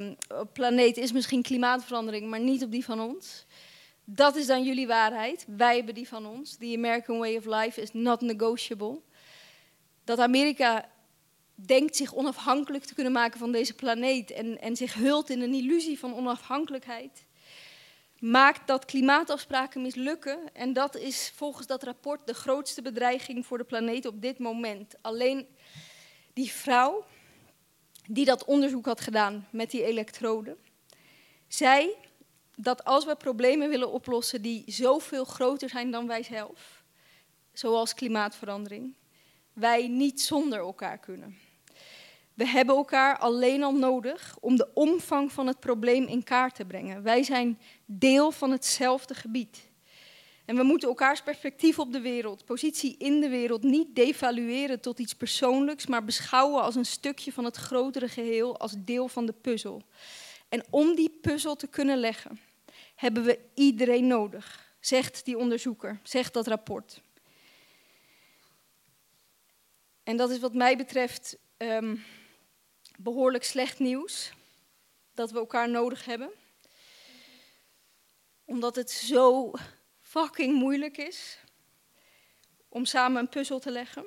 uh, 0.00 0.10
planeet 0.52 0.96
is 0.96 1.12
misschien 1.12 1.42
klimaatverandering, 1.42 2.28
maar 2.28 2.40
niet 2.40 2.64
op 2.64 2.70
die 2.70 2.84
van 2.84 3.00
ons. 3.00 3.46
Dat 4.04 4.36
is 4.36 4.46
dan 4.46 4.64
jullie 4.64 4.86
waarheid. 4.86 5.44
Wij 5.56 5.76
hebben 5.76 5.94
die 5.94 6.08
van 6.08 6.26
ons. 6.26 6.56
The 6.56 6.74
American 6.76 7.18
way 7.18 7.36
of 7.36 7.44
life 7.44 7.80
is 7.80 7.92
not 7.92 8.20
negotiable. 8.20 9.00
Dat 10.04 10.18
Amerika 10.18 10.88
denkt 11.54 11.96
zich 11.96 12.14
onafhankelijk 12.14 12.84
te 12.84 12.94
kunnen 12.94 13.12
maken 13.12 13.38
van 13.38 13.52
deze 13.52 13.74
planeet 13.74 14.30
en, 14.30 14.60
en 14.60 14.76
zich 14.76 14.94
hult 14.94 15.30
in 15.30 15.40
een 15.40 15.54
illusie 15.54 15.98
van 15.98 16.14
onafhankelijkheid 16.14 17.24
maakt 18.20 18.66
dat 18.66 18.84
klimaatafspraken 18.84 19.82
mislukken. 19.82 20.54
En 20.54 20.72
dat 20.72 20.96
is 20.96 21.32
volgens 21.34 21.66
dat 21.66 21.82
rapport 21.82 22.26
de 22.26 22.34
grootste 22.34 22.82
bedreiging 22.82 23.46
voor 23.46 23.58
de 23.58 23.64
planeet 23.64 24.06
op 24.06 24.22
dit 24.22 24.38
moment. 24.38 24.94
Alleen 25.00 25.46
die 26.32 26.50
vrouw 26.50 27.04
die 28.08 28.24
dat 28.24 28.44
onderzoek 28.44 28.86
had 28.86 29.00
gedaan 29.00 29.48
met 29.50 29.70
die 29.70 29.84
elektroden, 29.84 30.56
zei 31.48 31.94
dat 32.54 32.84
als 32.84 33.04
we 33.04 33.16
problemen 33.16 33.68
willen 33.68 33.92
oplossen 33.92 34.42
die 34.42 34.64
zoveel 34.66 35.24
groter 35.24 35.68
zijn 35.68 35.90
dan 35.90 36.06
wij 36.06 36.22
zelf, 36.22 36.84
zoals 37.52 37.94
klimaatverandering, 37.94 38.94
wij 39.52 39.88
niet 39.88 40.20
zonder 40.20 40.58
elkaar 40.58 40.98
kunnen. 40.98 41.38
We 42.36 42.46
hebben 42.46 42.76
elkaar 42.76 43.18
alleen 43.18 43.62
al 43.62 43.74
nodig 43.74 44.36
om 44.40 44.56
de 44.56 44.68
omvang 44.74 45.32
van 45.32 45.46
het 45.46 45.60
probleem 45.60 46.06
in 46.06 46.22
kaart 46.22 46.54
te 46.54 46.64
brengen. 46.64 47.02
Wij 47.02 47.22
zijn 47.22 47.58
deel 47.84 48.30
van 48.30 48.50
hetzelfde 48.50 49.14
gebied. 49.14 49.70
En 50.44 50.56
we 50.56 50.62
moeten 50.62 50.88
elkaars 50.88 51.22
perspectief 51.22 51.78
op 51.78 51.92
de 51.92 52.00
wereld, 52.00 52.44
positie 52.44 52.96
in 52.98 53.20
de 53.20 53.28
wereld, 53.28 53.62
niet 53.62 53.94
devalueren 53.94 54.80
tot 54.80 54.98
iets 54.98 55.14
persoonlijks, 55.14 55.86
maar 55.86 56.04
beschouwen 56.04 56.62
als 56.62 56.74
een 56.74 56.86
stukje 56.86 57.32
van 57.32 57.44
het 57.44 57.56
grotere 57.56 58.08
geheel, 58.08 58.58
als 58.58 58.74
deel 58.78 59.08
van 59.08 59.26
de 59.26 59.32
puzzel. 59.32 59.82
En 60.48 60.64
om 60.70 60.94
die 60.94 61.18
puzzel 61.20 61.56
te 61.56 61.66
kunnen 61.66 61.98
leggen, 61.98 62.40
hebben 62.94 63.24
we 63.24 63.38
iedereen 63.54 64.06
nodig, 64.06 64.74
zegt 64.80 65.24
die 65.24 65.38
onderzoeker, 65.38 66.00
zegt 66.02 66.32
dat 66.32 66.46
rapport. 66.46 67.02
En 70.02 70.16
dat 70.16 70.30
is 70.30 70.38
wat 70.38 70.54
mij 70.54 70.76
betreft 70.76 71.38
um, 71.58 72.04
behoorlijk 72.98 73.44
slecht 73.44 73.78
nieuws 73.78 74.32
dat 75.14 75.30
we 75.30 75.38
elkaar 75.38 75.70
nodig 75.70 76.04
hebben. 76.04 76.30
Omdat 78.44 78.76
het 78.76 78.90
zo 78.90 79.52
fucking 80.00 80.54
moeilijk 80.54 80.96
is 80.96 81.38
om 82.68 82.84
samen 82.84 83.20
een 83.20 83.28
puzzel 83.28 83.58
te 83.58 83.70
leggen. 83.70 84.04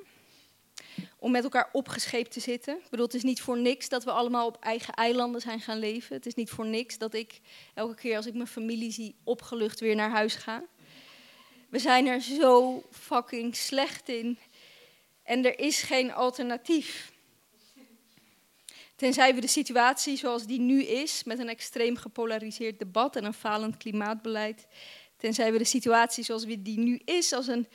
Om 1.18 1.30
met 1.30 1.42
elkaar 1.42 1.68
opgescheept 1.72 2.32
te 2.32 2.40
zitten. 2.40 2.76
Ik 2.76 2.90
bedoel, 2.90 3.06
het 3.06 3.14
is 3.14 3.22
niet 3.22 3.40
voor 3.40 3.58
niks 3.58 3.88
dat 3.88 4.04
we 4.04 4.10
allemaal 4.10 4.46
op 4.46 4.56
eigen 4.60 4.94
eilanden 4.94 5.40
zijn 5.40 5.60
gaan 5.60 5.78
leven. 5.78 6.16
Het 6.16 6.26
is 6.26 6.34
niet 6.34 6.50
voor 6.50 6.66
niks 6.66 6.98
dat 6.98 7.14
ik 7.14 7.40
elke 7.74 7.94
keer 7.94 8.16
als 8.16 8.26
ik 8.26 8.34
mijn 8.34 8.46
familie 8.46 8.90
zie 8.90 9.16
opgelucht 9.24 9.80
weer 9.80 9.94
naar 9.94 10.10
huis 10.10 10.34
ga. 10.34 10.64
We 11.68 11.78
zijn 11.78 12.06
er 12.06 12.20
zo 12.20 12.82
fucking 12.90 13.56
slecht 13.56 14.08
in. 14.08 14.38
En 15.22 15.44
er 15.44 15.58
is 15.58 15.82
geen 15.82 16.12
alternatief. 16.12 17.12
Tenzij 19.00 19.34
we 19.34 19.40
de 19.40 19.46
situatie 19.46 20.16
zoals 20.16 20.46
die 20.46 20.60
nu 20.60 20.82
is, 20.82 21.24
met 21.24 21.38
een 21.38 21.48
extreem 21.48 21.96
gepolariseerd 21.96 22.78
debat 22.78 23.16
en 23.16 23.24
een 23.24 23.34
falend 23.34 23.76
klimaatbeleid, 23.76 24.66
tenzij 25.16 25.52
we 25.52 25.58
de 25.58 25.64
situatie 25.64 26.24
zoals 26.24 26.44
die 26.44 26.78
nu 26.78 27.00
is 27.04 27.32
als 27.32 27.46
een 27.46 27.66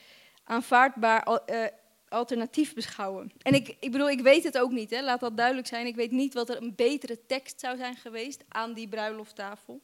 aanvaardbaar 0.44 1.28
uh, 1.28 1.66
alternatief 2.10 2.74
beschouwen. 2.74 3.32
En 3.42 3.54
ik, 3.54 3.76
ik 3.80 3.92
bedoel, 3.92 4.10
ik 4.10 4.22
weet 4.22 4.44
het 4.44 4.58
ook 4.58 4.72
niet, 4.72 4.90
hè. 4.90 5.02
laat 5.02 5.20
dat 5.20 5.38
duidelijk 5.38 5.68
zijn. 5.68 5.86
Ik 5.86 5.96
weet 5.96 6.12
niet 6.12 6.34
wat 6.34 6.50
er 6.50 6.62
een 6.62 6.76
betere 6.76 7.26
tekst 7.26 7.60
zou 7.60 7.78
zijn 7.78 7.96
geweest 7.96 8.44
aan 8.48 8.74
die 8.74 8.88
bruilofttafel. 8.88 9.82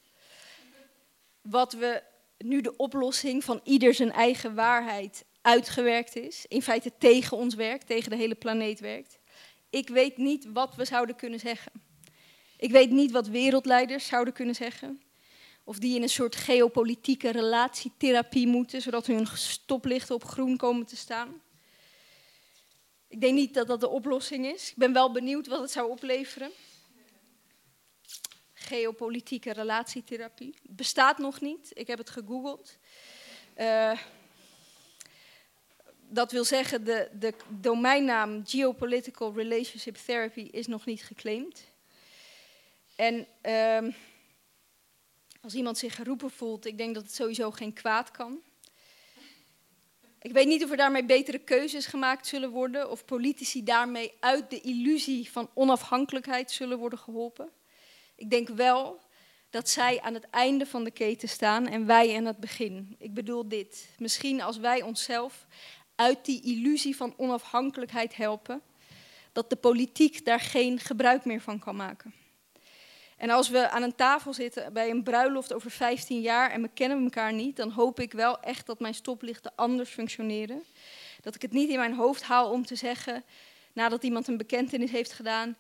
Wat 1.41 1.73
we 1.73 2.03
nu 2.37 2.61
de 2.61 2.75
oplossing 2.75 3.43
van 3.43 3.59
ieder 3.63 3.93
zijn 3.93 4.11
eigen 4.11 4.55
waarheid 4.55 5.25
uitgewerkt 5.41 6.15
is, 6.15 6.45
in 6.47 6.61
feite 6.61 6.91
tegen 6.97 7.37
ons 7.37 7.55
werkt, 7.55 7.87
tegen 7.87 8.09
de 8.09 8.15
hele 8.15 8.35
planeet 8.35 8.79
werkt. 8.79 9.19
Ik 9.71 9.87
weet 9.89 10.17
niet 10.17 10.51
wat 10.51 10.75
we 10.75 10.85
zouden 10.85 11.15
kunnen 11.15 11.39
zeggen. 11.39 11.71
Ik 12.57 12.71
weet 12.71 12.89
niet 12.89 13.11
wat 13.11 13.27
wereldleiders 13.27 14.05
zouden 14.05 14.33
kunnen 14.33 14.55
zeggen. 14.55 15.01
Of 15.63 15.79
die 15.79 15.95
in 15.95 16.01
een 16.01 16.09
soort 16.09 16.35
geopolitieke 16.35 17.31
relatietherapie 17.31 18.47
moeten, 18.47 18.81
zodat 18.81 19.07
hun 19.07 19.27
stoplichten 19.27 20.15
op 20.15 20.23
groen 20.23 20.57
komen 20.57 20.85
te 20.85 20.95
staan. 20.95 21.41
Ik 23.07 23.21
denk 23.21 23.33
niet 23.33 23.53
dat 23.53 23.67
dat 23.67 23.79
de 23.79 23.89
oplossing 23.89 24.45
is. 24.45 24.69
Ik 24.69 24.75
ben 24.75 24.93
wel 24.93 25.11
benieuwd 25.11 25.47
wat 25.47 25.59
het 25.59 25.71
zou 25.71 25.89
opleveren. 25.89 26.51
Geopolitieke 28.53 29.53
relatietherapie. 29.53 30.55
Bestaat 30.61 31.17
nog 31.17 31.41
niet. 31.41 31.71
Ik 31.73 31.87
heb 31.87 31.97
het 31.97 32.09
gegoogeld. 32.09 32.77
Uh, 33.57 33.99
dat 36.13 36.31
wil 36.31 36.43
zeggen, 36.43 36.83
de, 36.83 37.09
de 37.19 37.33
domeinnaam 37.47 38.41
Geopolitical 38.45 39.33
Relationship 39.33 39.95
Therapy 39.95 40.47
is 40.51 40.67
nog 40.67 40.85
niet 40.85 41.03
geclaimd. 41.03 41.63
En 42.95 43.27
um, 43.83 43.95
als 45.41 45.53
iemand 45.53 45.77
zich 45.77 45.95
geroepen 45.95 46.31
voelt, 46.31 46.65
ik 46.65 46.77
denk 46.77 46.93
dat 46.93 47.03
het 47.03 47.13
sowieso 47.13 47.51
geen 47.51 47.73
kwaad 47.73 48.11
kan. 48.11 48.41
Ik 50.21 50.31
weet 50.31 50.47
niet 50.47 50.63
of 50.63 50.71
er 50.71 50.77
daarmee 50.77 51.05
betere 51.05 51.39
keuzes 51.39 51.85
gemaakt 51.85 52.27
zullen 52.27 52.49
worden, 52.49 52.89
of 52.89 53.05
politici 53.05 53.63
daarmee 53.63 54.13
uit 54.19 54.49
de 54.49 54.61
illusie 54.61 55.31
van 55.31 55.49
onafhankelijkheid 55.53 56.51
zullen 56.51 56.77
worden 56.77 56.99
geholpen. 56.99 57.49
Ik 58.15 58.29
denk 58.29 58.47
wel 58.47 59.01
dat 59.49 59.69
zij 59.69 60.01
aan 60.01 60.13
het 60.13 60.29
einde 60.29 60.65
van 60.65 60.83
de 60.83 60.91
keten 60.91 61.29
staan 61.29 61.67
en 61.67 61.85
wij 61.85 62.15
aan 62.15 62.25
het 62.25 62.37
begin. 62.37 62.95
Ik 62.99 63.13
bedoel 63.13 63.47
dit. 63.47 63.89
Misschien 63.97 64.41
als 64.41 64.57
wij 64.57 64.81
onszelf 64.81 65.47
uit 66.01 66.25
die 66.25 66.41
illusie 66.43 66.95
van 66.95 67.13
onafhankelijkheid 67.17 68.15
helpen, 68.15 68.61
dat 69.31 69.49
de 69.49 69.55
politiek 69.55 70.25
daar 70.25 70.39
geen 70.39 70.79
gebruik 70.79 71.25
meer 71.25 71.41
van 71.41 71.59
kan 71.59 71.75
maken. 71.75 72.13
En 73.17 73.29
als 73.29 73.49
we 73.49 73.69
aan 73.69 73.83
een 73.83 73.95
tafel 73.95 74.33
zitten 74.33 74.73
bij 74.73 74.89
een 74.89 75.03
bruiloft 75.03 75.53
over 75.53 75.71
15 75.71 76.21
jaar 76.21 76.51
en 76.51 76.61
we 76.61 76.69
kennen 76.73 77.03
elkaar 77.03 77.33
niet, 77.33 77.55
dan 77.55 77.71
hoop 77.71 77.99
ik 77.99 78.11
wel 78.11 78.39
echt 78.39 78.65
dat 78.65 78.79
mijn 78.79 78.93
stoplichten 78.93 79.51
anders 79.55 79.89
functioneren. 79.89 80.63
Dat 81.21 81.35
ik 81.35 81.41
het 81.41 81.51
niet 81.51 81.69
in 81.69 81.79
mijn 81.79 81.95
hoofd 81.95 82.23
haal 82.23 82.51
om 82.51 82.65
te 82.65 82.75
zeggen, 82.75 83.23
nadat 83.73 84.03
iemand 84.03 84.27
een 84.27 84.37
bekentenis 84.37 84.91
heeft 84.91 85.13
gedaan, 85.13 85.57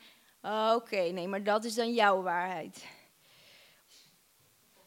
oké, 0.75 1.01
nee, 1.01 1.27
maar 1.27 1.43
dat 1.43 1.63
is 1.63 1.73
dan 1.73 1.93
jouw 1.93 2.21
waarheid 2.21 2.83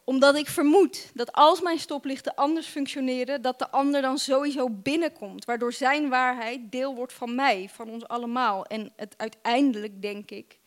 omdat 0.04 0.36
ik 0.36 0.48
vermoed 0.48 1.10
dat 1.14 1.32
als 1.32 1.60
mijn 1.60 1.78
stoplichten 1.78 2.34
anders 2.34 2.66
functioneren, 2.66 3.42
dat 3.42 3.58
de 3.58 3.70
ander 3.70 4.02
dan 4.02 4.18
sowieso 4.18 4.70
binnenkomt. 4.70 5.44
Waardoor 5.44 5.72
zijn 5.72 6.08
waarheid 6.08 6.72
deel 6.72 6.94
wordt 6.94 7.12
van 7.12 7.34
mij, 7.34 7.68
van 7.68 7.90
ons 7.90 8.08
allemaal. 8.08 8.66
En 8.66 8.92
het 8.96 9.14
uiteindelijk, 9.16 10.02
denk 10.02 10.30
ik, 10.30 10.58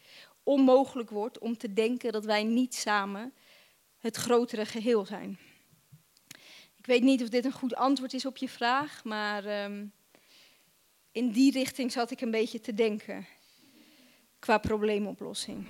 onmogelijk 0.44 1.10
wordt 1.10 1.40
om 1.40 1.58
te 1.58 1.74
denken 1.74 2.12
dat 2.12 2.26
wij 2.26 2.44
niet 2.44 2.76
samen 2.76 3.34
het 3.98 4.16
grotere 4.16 4.66
geheel 4.66 5.06
zijn. 5.06 5.38
Ik 6.78 6.86
weet 6.86 7.04
niet 7.04 7.22
of 7.22 7.30
dit 7.30 7.46
een 7.46 7.52
goed 7.52 7.76
antwoord 7.76 8.14
is 8.14 8.26
op 8.26 8.38
je 8.38 8.50
vraag, 8.50 9.04
maar 9.04 9.64
um, 9.64 9.92
in 11.12 11.32
die 11.32 11.52
richting 11.52 11.92
zat 11.92 12.12
ik 12.12 12.22
een 12.22 12.32
beetje 12.32 12.60
te 12.60 12.74
denken 12.74 13.28
qua 14.40 14.58
probleemoplossing. 14.58 15.68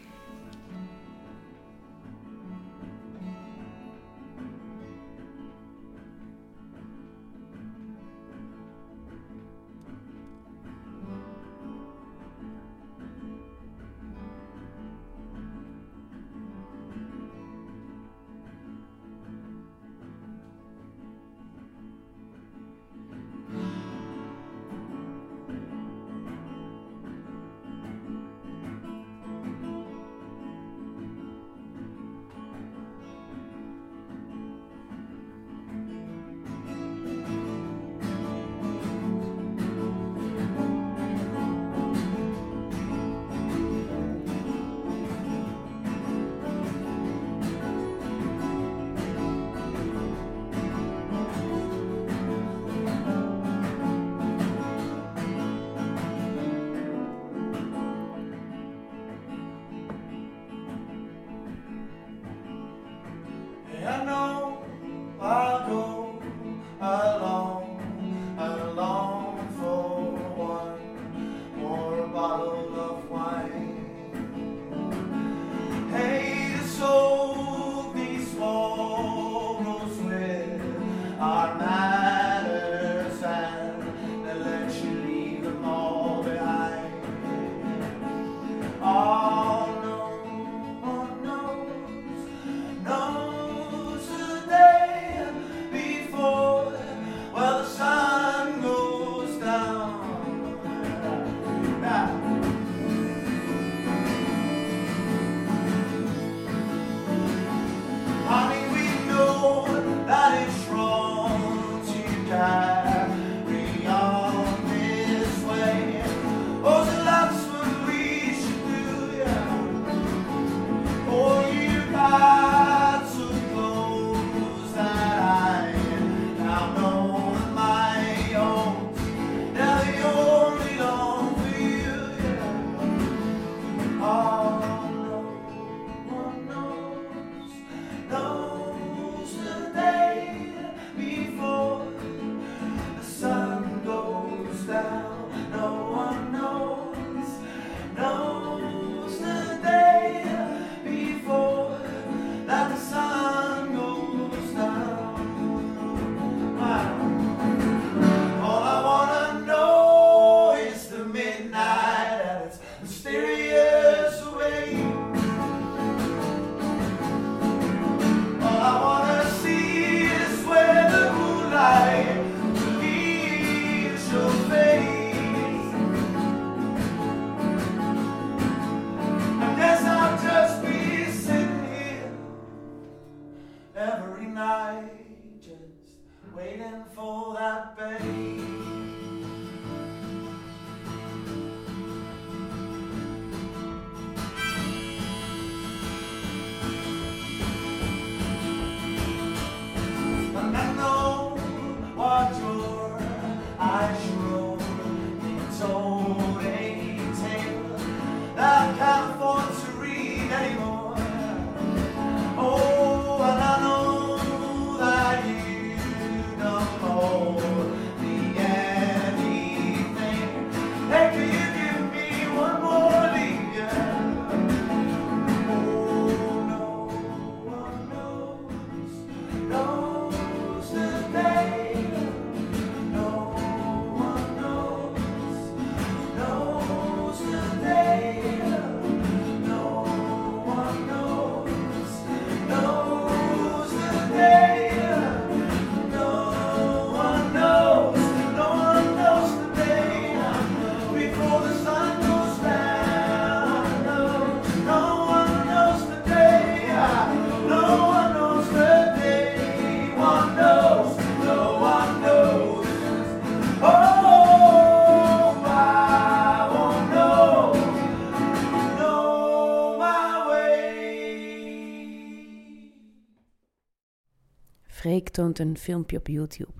Toont 275.17 275.39
een 275.39 275.57
filmpje 275.57 275.97
op 275.97 276.07
YouTube. 276.07 276.51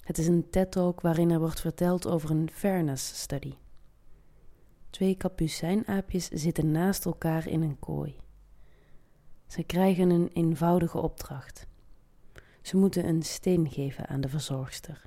Het 0.00 0.18
is 0.18 0.26
een 0.26 0.50
TED-talk 0.50 1.00
waarin 1.00 1.30
er 1.30 1.38
wordt 1.38 1.60
verteld 1.60 2.06
over 2.06 2.30
een 2.30 2.50
fairness 2.52 3.20
study. 3.20 3.54
Twee 4.90 5.16
kapucijnaapjes 5.16 6.28
zitten 6.28 6.70
naast 6.70 7.04
elkaar 7.04 7.48
in 7.48 7.62
een 7.62 7.78
kooi. 7.78 8.16
Ze 9.46 9.62
krijgen 9.62 10.10
een 10.10 10.30
eenvoudige 10.32 10.98
opdracht. 10.98 11.66
Ze 12.60 12.76
moeten 12.76 13.08
een 13.08 13.22
steen 13.22 13.70
geven 13.70 14.06
aan 14.06 14.20
de 14.20 14.28
verzorgster. 14.28 15.02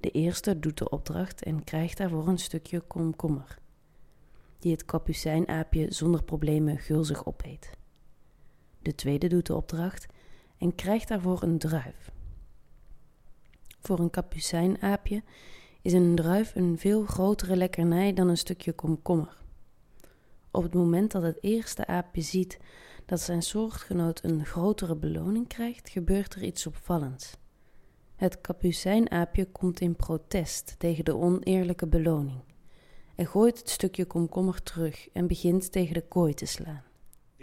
De 0.00 0.10
eerste 0.10 0.58
doet 0.58 0.78
de 0.78 0.88
opdracht 0.88 1.42
en 1.42 1.64
krijgt 1.64 1.96
daarvoor 1.96 2.28
een 2.28 2.38
stukje 2.38 2.80
komkommer, 2.80 3.58
die 4.58 4.72
het 4.72 4.84
kapucijnaapje 4.84 5.92
zonder 5.92 6.22
problemen 6.22 6.78
gulzig 6.78 7.26
opeet. 7.26 7.70
De 8.82 8.94
tweede 8.94 9.28
doet 9.28 9.46
de 9.46 9.54
opdracht 9.54 10.06
en 10.64 10.74
krijgt 10.74 11.08
daarvoor 11.08 11.42
een 11.42 11.58
druif. 11.58 12.10
Voor 13.80 13.98
een 13.98 14.10
kapucijnaapje 14.10 15.22
is 15.82 15.92
een 15.92 16.14
druif 16.14 16.54
een 16.54 16.78
veel 16.78 17.04
grotere 17.04 17.56
lekkernij 17.56 18.12
dan 18.12 18.28
een 18.28 18.36
stukje 18.36 18.72
komkommer. 18.72 19.36
Op 20.50 20.62
het 20.62 20.74
moment 20.74 21.10
dat 21.12 21.22
het 21.22 21.38
eerste 21.42 21.86
aapje 21.86 22.20
ziet 22.20 22.58
dat 23.06 23.20
zijn 23.20 23.42
soortgenoot 23.42 24.24
een 24.24 24.46
grotere 24.46 24.96
beloning 24.96 25.48
krijgt, 25.48 25.88
gebeurt 25.88 26.34
er 26.34 26.42
iets 26.42 26.66
opvallends. 26.66 27.36
Het 28.16 28.40
kapucijnaapje 28.40 29.44
komt 29.44 29.80
in 29.80 29.96
protest 29.96 30.74
tegen 30.78 31.04
de 31.04 31.16
oneerlijke 31.16 31.86
beloning. 31.86 32.42
en 33.14 33.26
gooit 33.26 33.58
het 33.58 33.70
stukje 33.70 34.04
komkommer 34.04 34.62
terug 34.62 35.08
en 35.12 35.26
begint 35.26 35.72
tegen 35.72 35.94
de 35.94 36.08
kooi 36.08 36.34
te 36.34 36.46
slaan. 36.46 36.93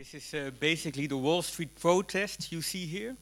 This 0.02 0.14
is 0.14 0.34
uh, 0.34 0.47
basically 0.60 1.08
the 1.08 1.20
Wall 1.20 1.41
Street 1.41 1.74
protest 1.74 2.49
you 2.49 2.62
see 2.62 2.88
here. 2.88 3.16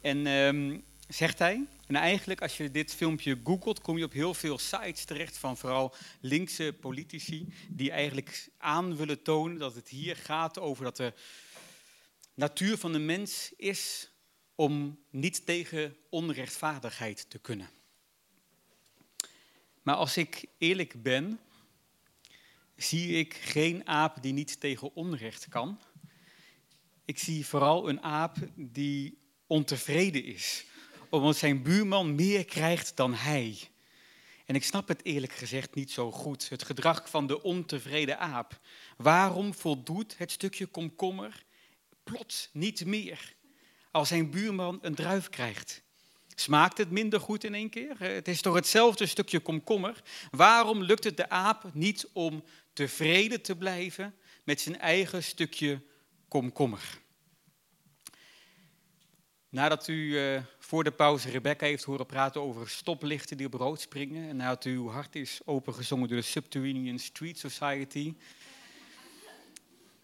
En 0.00 0.26
um, 0.26 0.84
zegt 1.08 1.38
hij, 1.38 1.66
en 1.86 1.96
eigenlijk 1.96 2.42
als 2.42 2.56
je 2.56 2.70
dit 2.70 2.94
filmpje 2.94 3.40
googelt, 3.44 3.80
kom 3.80 3.98
je 3.98 4.04
op 4.04 4.12
heel 4.12 4.34
veel 4.34 4.58
sites 4.58 5.04
terecht 5.04 5.38
van 5.38 5.56
vooral 5.56 5.94
linkse 6.20 6.76
politici 6.80 7.54
die 7.68 7.90
eigenlijk 7.90 8.48
aan 8.58 8.96
willen 8.96 9.22
tonen 9.22 9.58
dat 9.58 9.74
het 9.74 9.88
hier 9.88 10.16
gaat 10.16 10.58
over 10.58 10.84
dat 10.84 10.96
de 10.96 11.12
natuur 12.34 12.78
van 12.78 12.92
de 12.92 12.98
mens 12.98 13.52
is 13.56 14.10
om 14.54 14.98
niet 15.10 15.46
tegen 15.46 15.96
onrechtvaardigheid 16.10 17.30
te 17.30 17.38
kunnen. 17.38 17.70
Maar 19.82 19.96
als 19.96 20.16
ik 20.16 20.44
eerlijk 20.58 21.02
ben, 21.02 21.40
zie 22.76 23.18
ik 23.18 23.34
geen 23.34 23.86
aap 23.86 24.22
die 24.22 24.32
niet 24.32 24.60
tegen 24.60 24.94
onrecht 24.94 25.48
kan. 25.48 25.80
Ik 27.06 27.18
zie 27.18 27.46
vooral 27.46 27.88
een 27.88 28.02
aap 28.02 28.36
die 28.54 29.18
ontevreden 29.46 30.24
is, 30.24 30.64
omdat 31.10 31.36
zijn 31.36 31.62
buurman 31.62 32.14
meer 32.14 32.44
krijgt 32.44 32.96
dan 32.96 33.14
hij. 33.14 33.58
En 34.44 34.54
ik 34.54 34.64
snap 34.64 34.88
het 34.88 35.04
eerlijk 35.04 35.32
gezegd 35.32 35.74
niet 35.74 35.90
zo 35.90 36.12
goed, 36.12 36.48
het 36.48 36.62
gedrag 36.62 37.10
van 37.10 37.26
de 37.26 37.42
ontevreden 37.42 38.18
aap. 38.18 38.60
Waarom 38.96 39.54
voldoet 39.54 40.18
het 40.18 40.32
stukje 40.32 40.66
komkommer 40.66 41.44
plots 42.04 42.48
niet 42.52 42.84
meer 42.84 43.34
als 43.90 44.08
zijn 44.08 44.30
buurman 44.30 44.78
een 44.82 44.94
druif 44.94 45.28
krijgt? 45.28 45.82
Smaakt 46.34 46.78
het 46.78 46.90
minder 46.90 47.20
goed 47.20 47.44
in 47.44 47.54
één 47.54 47.70
keer? 47.70 47.98
Het 47.98 48.28
is 48.28 48.40
toch 48.40 48.54
hetzelfde 48.54 49.06
stukje 49.06 49.40
komkommer? 49.40 50.02
Waarom 50.30 50.82
lukt 50.82 51.04
het 51.04 51.16
de 51.16 51.28
aap 51.28 51.74
niet 51.74 52.08
om 52.12 52.44
tevreden 52.72 53.42
te 53.42 53.56
blijven 53.56 54.14
met 54.44 54.60
zijn 54.60 54.78
eigen 54.78 55.22
stukje 55.22 55.80
komkommer? 56.28 56.98
Nadat 59.48 59.88
u 59.88 59.94
uh, 59.94 60.42
voor 60.58 60.84
de 60.84 60.92
pauze 60.92 61.30
Rebecca 61.30 61.66
heeft 61.66 61.84
horen 61.84 62.06
praten 62.06 62.40
over 62.40 62.68
stoplichten 62.68 63.36
die 63.36 63.46
op 63.46 63.54
rood 63.54 63.80
springen, 63.80 64.28
en 64.28 64.36
nadat 64.36 64.64
uw 64.64 64.88
hart 64.88 65.14
is 65.14 65.40
opengezongen 65.44 66.08
door 66.08 66.16
de 66.16 66.22
Subterranean 66.22 66.98
Street 66.98 67.38
Society, 67.38 68.14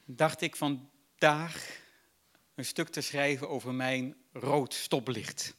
dacht 0.04 0.40
ik 0.40 0.56
vandaag 0.56 1.80
een 2.54 2.64
stuk 2.64 2.88
te 2.88 3.00
schrijven 3.00 3.48
over 3.48 3.74
mijn 3.74 4.16
rood 4.32 4.74
stoplicht. 4.74 5.56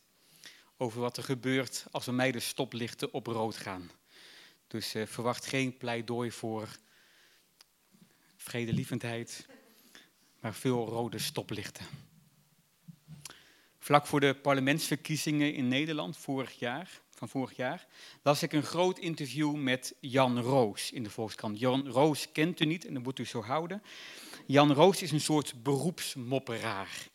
Over 0.77 1.01
wat 1.01 1.17
er 1.17 1.23
gebeurt 1.23 1.85
als 1.91 2.05
bij 2.05 2.13
mij 2.13 2.31
de 2.31 2.39
stoplichten 2.39 3.13
op 3.13 3.27
rood 3.27 3.55
gaan. 3.55 3.91
Dus 4.67 4.95
uh, 4.95 5.05
verwacht 5.05 5.45
geen 5.45 5.77
pleidooi 5.77 6.31
voor 6.31 6.67
vredelievendheid, 8.35 9.45
maar 10.43 10.53
veel 10.53 10.85
rode 10.85 11.19
stoplichten. 11.19 11.85
Vlak 13.79 14.07
voor 14.07 14.19
de 14.19 14.33
parlementsverkiezingen 14.33 15.53
in 15.53 15.67
Nederland 15.67 16.17
vorig 16.17 16.59
jaar, 16.59 16.89
van 17.09 17.29
vorig 17.29 17.55
jaar 17.55 17.87
las 18.21 18.43
ik 18.43 18.53
een 18.53 18.63
groot 18.63 18.99
interview 18.99 19.55
met 19.55 19.95
Jan 19.99 20.39
Roos 20.39 20.91
in 20.91 21.03
de 21.03 21.09
Volkskrant. 21.09 21.59
Jan 21.59 21.87
Roos 21.87 22.31
kent 22.31 22.59
u 22.59 22.65
niet 22.65 22.85
en 22.85 22.93
dat 22.93 23.03
moet 23.03 23.19
u 23.19 23.25
zo 23.25 23.41
houden. 23.41 23.83
Jan 24.45 24.73
Roos 24.73 25.01
is 25.01 25.11
een 25.11 25.21
soort 25.21 25.63
beroepsmopperaar. 25.63 27.07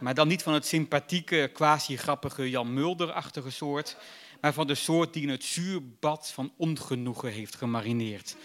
Maar 0.00 0.14
dan 0.14 0.28
niet 0.28 0.42
van 0.42 0.54
het 0.54 0.66
sympathieke, 0.66 1.50
quasi-grappige 1.52 2.50
Jan 2.50 2.74
Mulder-achtige 2.74 3.50
soort, 3.50 3.96
maar 4.40 4.52
van 4.52 4.66
de 4.66 4.74
soort 4.74 5.12
die 5.12 5.22
in 5.22 5.28
het 5.28 5.44
zuurbad 5.44 6.30
van 6.30 6.52
ongenoegen 6.56 7.32
heeft 7.32 7.54
gemarineerd 7.54 8.36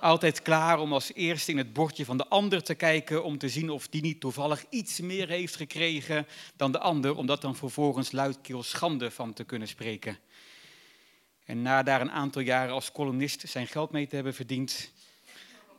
altijd 0.00 0.42
klaar 0.42 0.78
om 0.78 0.92
als 0.92 1.14
eerste 1.14 1.50
in 1.50 1.58
het 1.58 1.72
bordje 1.72 2.04
van 2.04 2.16
de 2.16 2.28
ander 2.28 2.62
te 2.62 2.74
kijken 2.74 3.24
om 3.24 3.38
te 3.38 3.48
zien 3.48 3.70
of 3.70 3.88
die 3.88 4.02
niet 4.02 4.20
toevallig 4.20 4.64
iets 4.70 5.00
meer 5.00 5.28
heeft 5.28 5.56
gekregen 5.56 6.26
dan 6.56 6.72
de 6.72 6.78
ander, 6.78 7.16
om 7.16 7.26
dat 7.26 7.40
dan 7.40 7.56
vervolgens 7.56 8.12
luidkeels 8.12 8.70
schande 8.70 9.10
van 9.10 9.32
te 9.32 9.44
kunnen 9.44 9.68
spreken. 9.68 10.18
En 11.44 11.62
na 11.62 11.82
daar 11.82 12.00
een 12.00 12.10
aantal 12.10 12.42
jaren 12.42 12.74
als 12.74 12.92
columnist 12.92 13.48
zijn 13.48 13.66
geld 13.66 13.90
mee 13.90 14.06
te 14.06 14.14
hebben 14.14 14.34
verdiend, 14.34 14.92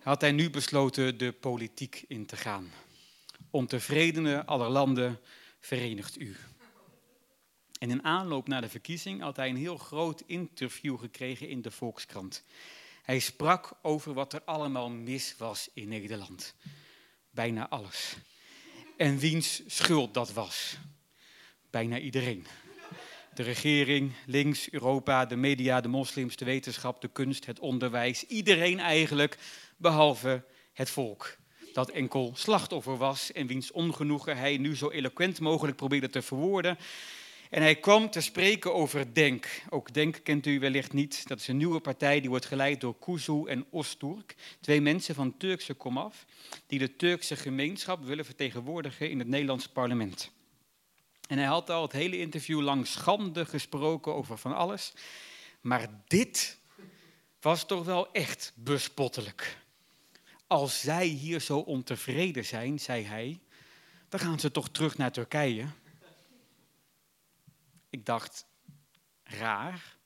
had 0.03 0.21
hij 0.21 0.31
nu 0.31 0.49
besloten 0.49 1.17
de 1.17 1.31
politiek 1.31 2.03
in 2.07 2.25
te 2.25 2.35
gaan. 2.35 2.71
Ontevredene 3.49 4.45
aller 4.45 4.69
landen 4.69 5.19
verenigt 5.59 6.19
u. 6.19 6.35
En 7.79 7.89
in 7.89 8.03
aanloop 8.03 8.47
naar 8.47 8.61
de 8.61 8.69
verkiezing 8.69 9.21
had 9.21 9.35
hij 9.35 9.49
een 9.49 9.55
heel 9.55 9.77
groot 9.77 10.23
interview 10.25 10.99
gekregen 10.99 11.49
in 11.49 11.61
de 11.61 11.71
Volkskrant. 11.71 12.43
Hij 13.11 13.19
sprak 13.19 13.73
over 13.81 14.13
wat 14.13 14.33
er 14.33 14.41
allemaal 14.45 14.89
mis 14.89 15.35
was 15.37 15.69
in 15.73 15.87
Nederland. 15.87 16.55
Bijna 17.31 17.69
alles. 17.69 18.15
En 18.97 19.17
wiens 19.17 19.61
schuld 19.65 20.13
dat 20.13 20.33
was. 20.33 20.77
Bijna 21.69 21.99
iedereen. 21.99 22.47
De 23.33 23.43
regering, 23.43 24.11
links, 24.25 24.71
Europa, 24.71 25.25
de 25.25 25.35
media, 25.35 25.81
de 25.81 25.87
moslims, 25.87 26.35
de 26.35 26.45
wetenschap, 26.45 27.01
de 27.01 27.07
kunst, 27.07 27.45
het 27.45 27.59
onderwijs. 27.59 28.23
Iedereen 28.25 28.79
eigenlijk, 28.79 29.37
behalve 29.77 30.43
het 30.73 30.89
volk. 30.89 31.37
Dat 31.73 31.89
enkel 31.89 32.31
slachtoffer 32.35 32.97
was 32.97 33.31
en 33.31 33.47
wiens 33.47 33.71
ongenoegen 33.71 34.37
hij 34.37 34.57
nu 34.57 34.75
zo 34.75 34.89
eloquent 34.89 35.39
mogelijk 35.39 35.77
probeerde 35.77 36.09
te 36.09 36.21
verwoorden. 36.21 36.77
En 37.51 37.61
hij 37.61 37.75
kwam 37.75 38.09
te 38.09 38.21
spreken 38.21 38.73
over 38.73 39.13
Denk. 39.13 39.61
Ook 39.69 39.93
Denk 39.93 40.19
kent 40.23 40.45
u 40.45 40.59
wellicht 40.59 40.93
niet. 40.93 41.27
Dat 41.27 41.39
is 41.39 41.47
een 41.47 41.57
nieuwe 41.57 41.79
partij 41.79 42.19
die 42.19 42.29
wordt 42.29 42.45
geleid 42.45 42.81
door 42.81 42.99
Kuzu 42.99 43.45
en 43.45 43.65
Osturk. 43.69 44.35
Twee 44.61 44.81
mensen 44.81 45.15
van 45.15 45.37
Turkse 45.37 45.73
komaf 45.73 46.25
die 46.67 46.79
de 46.79 46.95
Turkse 46.95 47.35
gemeenschap 47.35 48.05
willen 48.05 48.25
vertegenwoordigen 48.25 49.09
in 49.09 49.19
het 49.19 49.27
Nederlands 49.27 49.67
parlement. 49.67 50.31
En 51.27 51.37
hij 51.37 51.47
had 51.47 51.69
al 51.69 51.81
het 51.81 51.91
hele 51.91 52.17
interview 52.17 52.61
lang 52.61 52.87
schande 52.87 53.45
gesproken 53.45 54.13
over 54.15 54.37
van 54.37 54.55
alles. 54.55 54.93
Maar 55.61 55.89
dit 56.07 56.57
was 57.41 57.65
toch 57.65 57.85
wel 57.85 58.11
echt 58.11 58.51
bespottelijk. 58.55 59.57
Als 60.47 60.81
zij 60.81 61.05
hier 61.05 61.39
zo 61.39 61.57
ontevreden 61.57 62.45
zijn, 62.45 62.79
zei 62.79 63.03
hij, 63.03 63.39
dan 64.09 64.19
gaan 64.19 64.39
ze 64.39 64.51
toch 64.51 64.69
terug 64.69 64.97
naar 64.97 65.11
Turkije. 65.11 65.65
Ik 67.91 68.05
dacht, 68.05 68.45
raar. 69.23 69.97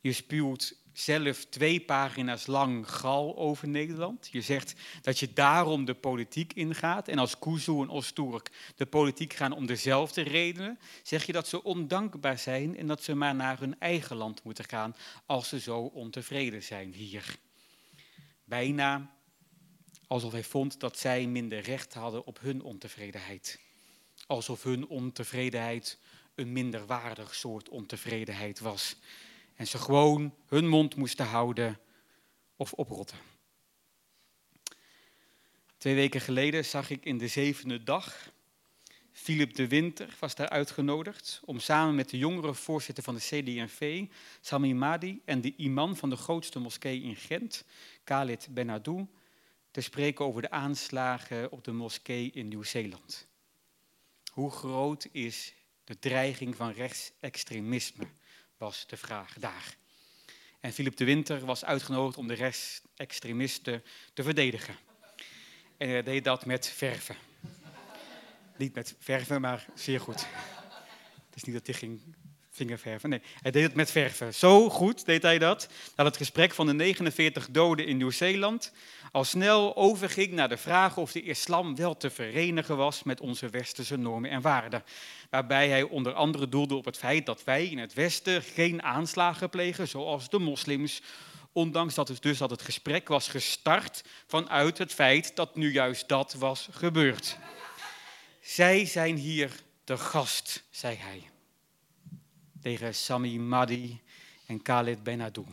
Je 0.00 0.12
spuwt 0.12 0.76
zelf 0.92 1.44
twee 1.44 1.80
pagina's 1.80 2.46
lang 2.46 2.90
gal 2.90 3.36
over 3.36 3.68
Nederland. 3.68 4.28
Je 4.32 4.40
zegt 4.40 4.74
dat 5.02 5.18
je 5.18 5.32
daarom 5.32 5.84
de 5.84 5.94
politiek 5.94 6.52
ingaat. 6.52 7.08
En 7.08 7.18
als 7.18 7.38
Kuzu 7.38 7.80
en 7.80 7.88
Osturk 7.88 8.72
de 8.76 8.86
politiek 8.86 9.32
gaan 9.32 9.52
om 9.52 9.66
dezelfde 9.66 10.22
redenen, 10.22 10.78
zeg 11.02 11.26
je 11.26 11.32
dat 11.32 11.48
ze 11.48 11.62
ondankbaar 11.62 12.38
zijn 12.38 12.76
en 12.76 12.86
dat 12.86 13.02
ze 13.02 13.14
maar 13.14 13.34
naar 13.34 13.58
hun 13.58 13.80
eigen 13.80 14.16
land 14.16 14.42
moeten 14.42 14.64
gaan 14.64 14.96
als 15.26 15.48
ze 15.48 15.60
zo 15.60 15.78
ontevreden 15.78 16.62
zijn 16.62 16.92
hier. 16.92 17.36
Bijna 18.44 19.16
alsof 20.06 20.32
hij 20.32 20.44
vond 20.44 20.80
dat 20.80 20.98
zij 20.98 21.26
minder 21.26 21.60
recht 21.60 21.94
hadden 21.94 22.26
op 22.26 22.40
hun 22.40 22.62
ontevredenheid. 22.62 23.60
Alsof 24.26 24.62
hun 24.62 24.88
ontevredenheid 24.88 25.98
een 26.34 26.52
minderwaardig 26.52 27.34
soort 27.34 27.68
ontevredenheid 27.68 28.60
was. 28.60 28.96
En 29.54 29.66
ze 29.66 29.78
gewoon 29.78 30.34
hun 30.46 30.68
mond 30.68 30.96
moesten 30.96 31.26
houden 31.26 31.78
of 32.56 32.72
oprotten. 32.72 33.18
Twee 35.76 35.94
weken 35.94 36.20
geleden 36.20 36.64
zag 36.64 36.90
ik 36.90 37.04
in 37.04 37.18
de 37.18 37.28
zevende 37.28 37.82
dag 37.82 38.32
Philip 39.12 39.54
de 39.54 39.68
Winter 39.68 40.16
was 40.18 40.34
daar 40.34 40.48
uitgenodigd 40.48 41.40
om 41.44 41.58
samen 41.58 41.94
met 41.94 42.10
de 42.10 42.18
jongere 42.18 42.54
voorzitter 42.54 43.04
van 43.04 43.14
de 43.14 43.20
CD&V, 43.20 44.04
Sami 44.40 44.74
Madi, 44.74 45.22
en 45.24 45.40
de 45.40 45.56
imam 45.56 45.96
van 45.96 46.10
de 46.10 46.16
grootste 46.16 46.58
moskee 46.58 47.02
in 47.02 47.16
Gent, 47.16 47.64
Khalid 48.04 48.48
Benadou, 48.50 49.06
te 49.70 49.80
spreken 49.80 50.24
over 50.24 50.42
de 50.42 50.50
aanslagen 50.50 51.52
op 51.52 51.64
de 51.64 51.72
moskee 51.72 52.30
in 52.30 52.48
Nieuw-Zeeland. 52.48 53.28
Hoe 54.32 54.50
groot 54.50 55.08
is 55.12 55.54
de 55.84 55.98
dreiging 55.98 56.56
van 56.56 56.72
rechtsextremisme, 56.72 58.06
was 58.56 58.86
de 58.86 58.96
vraag 58.96 59.34
daar. 59.38 59.76
En 60.60 60.72
Philip 60.72 60.96
de 60.96 61.04
Winter 61.04 61.44
was 61.44 61.64
uitgenodigd 61.64 62.16
om 62.16 62.26
de 62.26 62.34
rechtsextremisten 62.34 63.84
te 64.14 64.22
verdedigen. 64.22 64.76
En 65.76 65.88
hij 65.88 66.02
deed 66.02 66.24
dat 66.24 66.46
met 66.46 66.68
verven. 66.68 67.16
Niet 68.56 68.74
met 68.74 68.94
verven, 68.98 69.40
maar 69.40 69.66
zeer 69.74 70.00
goed. 70.00 70.26
Het 71.26 71.34
is 71.34 71.42
niet 71.42 71.54
dat 71.54 71.66
hij 71.66 71.74
ging 71.74 72.00
vingerverven. 72.50 73.08
Nee, 73.08 73.22
hij 73.40 73.50
deed 73.50 73.62
het 73.62 73.74
met 73.74 73.90
verven. 73.90 74.34
Zo 74.34 74.70
goed 74.70 75.04
deed 75.04 75.22
hij 75.22 75.38
dat, 75.38 75.68
dat 75.94 76.06
het 76.06 76.16
gesprek 76.16 76.52
van 76.52 76.66
de 76.66 76.72
49 76.72 77.50
doden 77.50 77.86
in 77.86 77.96
Nieuw-Zeeland 77.96 78.72
al 79.12 79.24
snel 79.24 79.76
overging 79.76 80.32
naar 80.32 80.48
de 80.48 80.56
vraag 80.56 80.96
of 80.96 81.12
de 81.12 81.22
islam 81.22 81.76
wel 81.76 81.96
te 81.96 82.10
verenigen 82.10 82.76
was 82.76 83.02
met 83.02 83.20
onze 83.20 83.48
westerse 83.48 83.96
normen 83.96 84.30
en 84.30 84.40
waarden. 84.40 84.84
Waarbij 85.30 85.68
hij 85.68 85.82
onder 85.82 86.12
andere 86.12 86.48
doelde 86.48 86.74
op 86.74 86.84
het 86.84 86.96
feit 86.96 87.26
dat 87.26 87.44
wij 87.44 87.66
in 87.66 87.78
het 87.78 87.94
Westen 87.94 88.42
geen 88.42 88.82
aanslagen 88.82 89.50
plegen, 89.50 89.88
zoals 89.88 90.28
de 90.28 90.38
moslims. 90.38 91.02
Ondanks 91.52 91.94
dat 91.94 92.08
het 92.08 92.22
dus 92.22 92.38
dat 92.38 92.50
het 92.50 92.62
gesprek 92.62 93.08
was 93.08 93.28
gestart 93.28 94.04
vanuit 94.26 94.78
het 94.78 94.92
feit 94.92 95.36
dat 95.36 95.56
nu 95.56 95.72
juist 95.72 96.08
dat 96.08 96.34
was 96.34 96.68
gebeurd. 96.70 97.38
Zij 98.40 98.86
zijn 98.86 99.16
hier 99.16 99.52
de 99.84 99.96
gast, 99.96 100.64
zei 100.70 100.96
hij. 100.96 101.22
Tegen 102.60 102.94
Sami 102.94 103.38
Madi 103.38 104.00
en 104.46 104.62
Khalid 104.62 105.02
Benadou. 105.02 105.46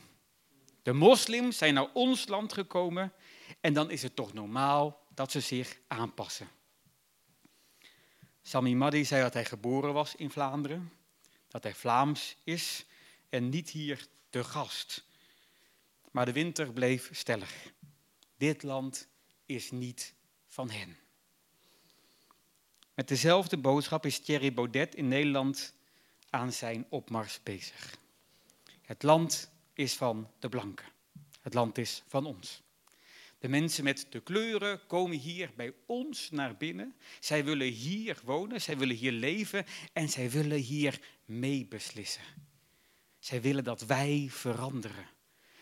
De 0.84 0.94
moslims 0.94 1.58
zijn 1.58 1.74
naar 1.74 1.90
ons 1.94 2.28
land 2.28 2.54
gekomen 2.54 3.14
en 3.60 3.74
dan 3.74 3.92
is 3.92 4.02
het 4.02 4.16
toch 4.16 4.34
normaal 4.34 5.06
dat 5.14 5.32
ze 5.32 5.40
zich 5.40 5.80
aanpassen. 5.88 6.50
Sami 8.42 8.76
Madi 8.76 9.06
zei 9.06 9.22
dat 9.22 9.34
hij 9.34 9.46
geboren 9.46 9.94
was 9.94 10.16
in 10.16 10.32
Vlaanderen, 10.32 10.92
dat 11.48 11.64
hij 11.64 11.76
Vlaams 11.76 12.36
is 12.44 12.86
en 13.30 13.50
niet 13.50 13.70
hier 13.70 14.08
de 14.30 14.44
gast. 14.44 15.04
Maar 16.12 16.26
de 16.26 16.32
winter 16.32 16.74
bleef 16.74 17.10
stellig. 17.12 17.72
Dit 18.38 18.64
land 18.64 19.08
is 19.46 19.72
niet 19.72 20.14
van 20.48 20.70
hen. 20.70 20.98
Met 22.94 23.08
dezelfde 23.08 23.58
boodschap 23.58 24.06
is 24.06 24.20
Thierry 24.20 24.54
Baudet 24.54 24.96
in 24.96 25.08
Nederland 25.08 25.74
aan 26.30 26.54
zijn 26.54 26.86
opmars 26.90 27.40
bezig. 27.44 27.98
Het 28.82 29.04
land 29.04 29.50
is 29.74 29.94
van 29.96 30.32
de 30.40 30.50
blanken. 30.50 30.86
Het 31.42 31.54
land 31.54 31.78
is 31.78 32.04
van 32.08 32.26
ons. 32.26 32.62
De 33.40 33.48
mensen 33.48 33.84
met 33.84 34.06
de 34.10 34.20
kleuren 34.20 34.86
komen 34.88 35.18
hier 35.18 35.52
bij 35.56 35.74
ons 35.86 36.30
naar 36.30 36.58
binnen. 36.58 36.96
Zij 37.20 37.46
willen 37.46 37.68
hier 37.68 38.20
wonen, 38.24 38.62
zij 38.62 38.78
willen 38.78 38.96
hier 38.96 39.12
leven 39.12 39.66
en 39.94 40.10
zij 40.10 40.30
willen 40.30 40.58
hier 40.58 41.00
meebeslissen. 41.26 42.24
Zij 43.20 43.42
willen 43.42 43.64
dat 43.64 43.82
wij 43.82 44.28
veranderen. 44.30 45.10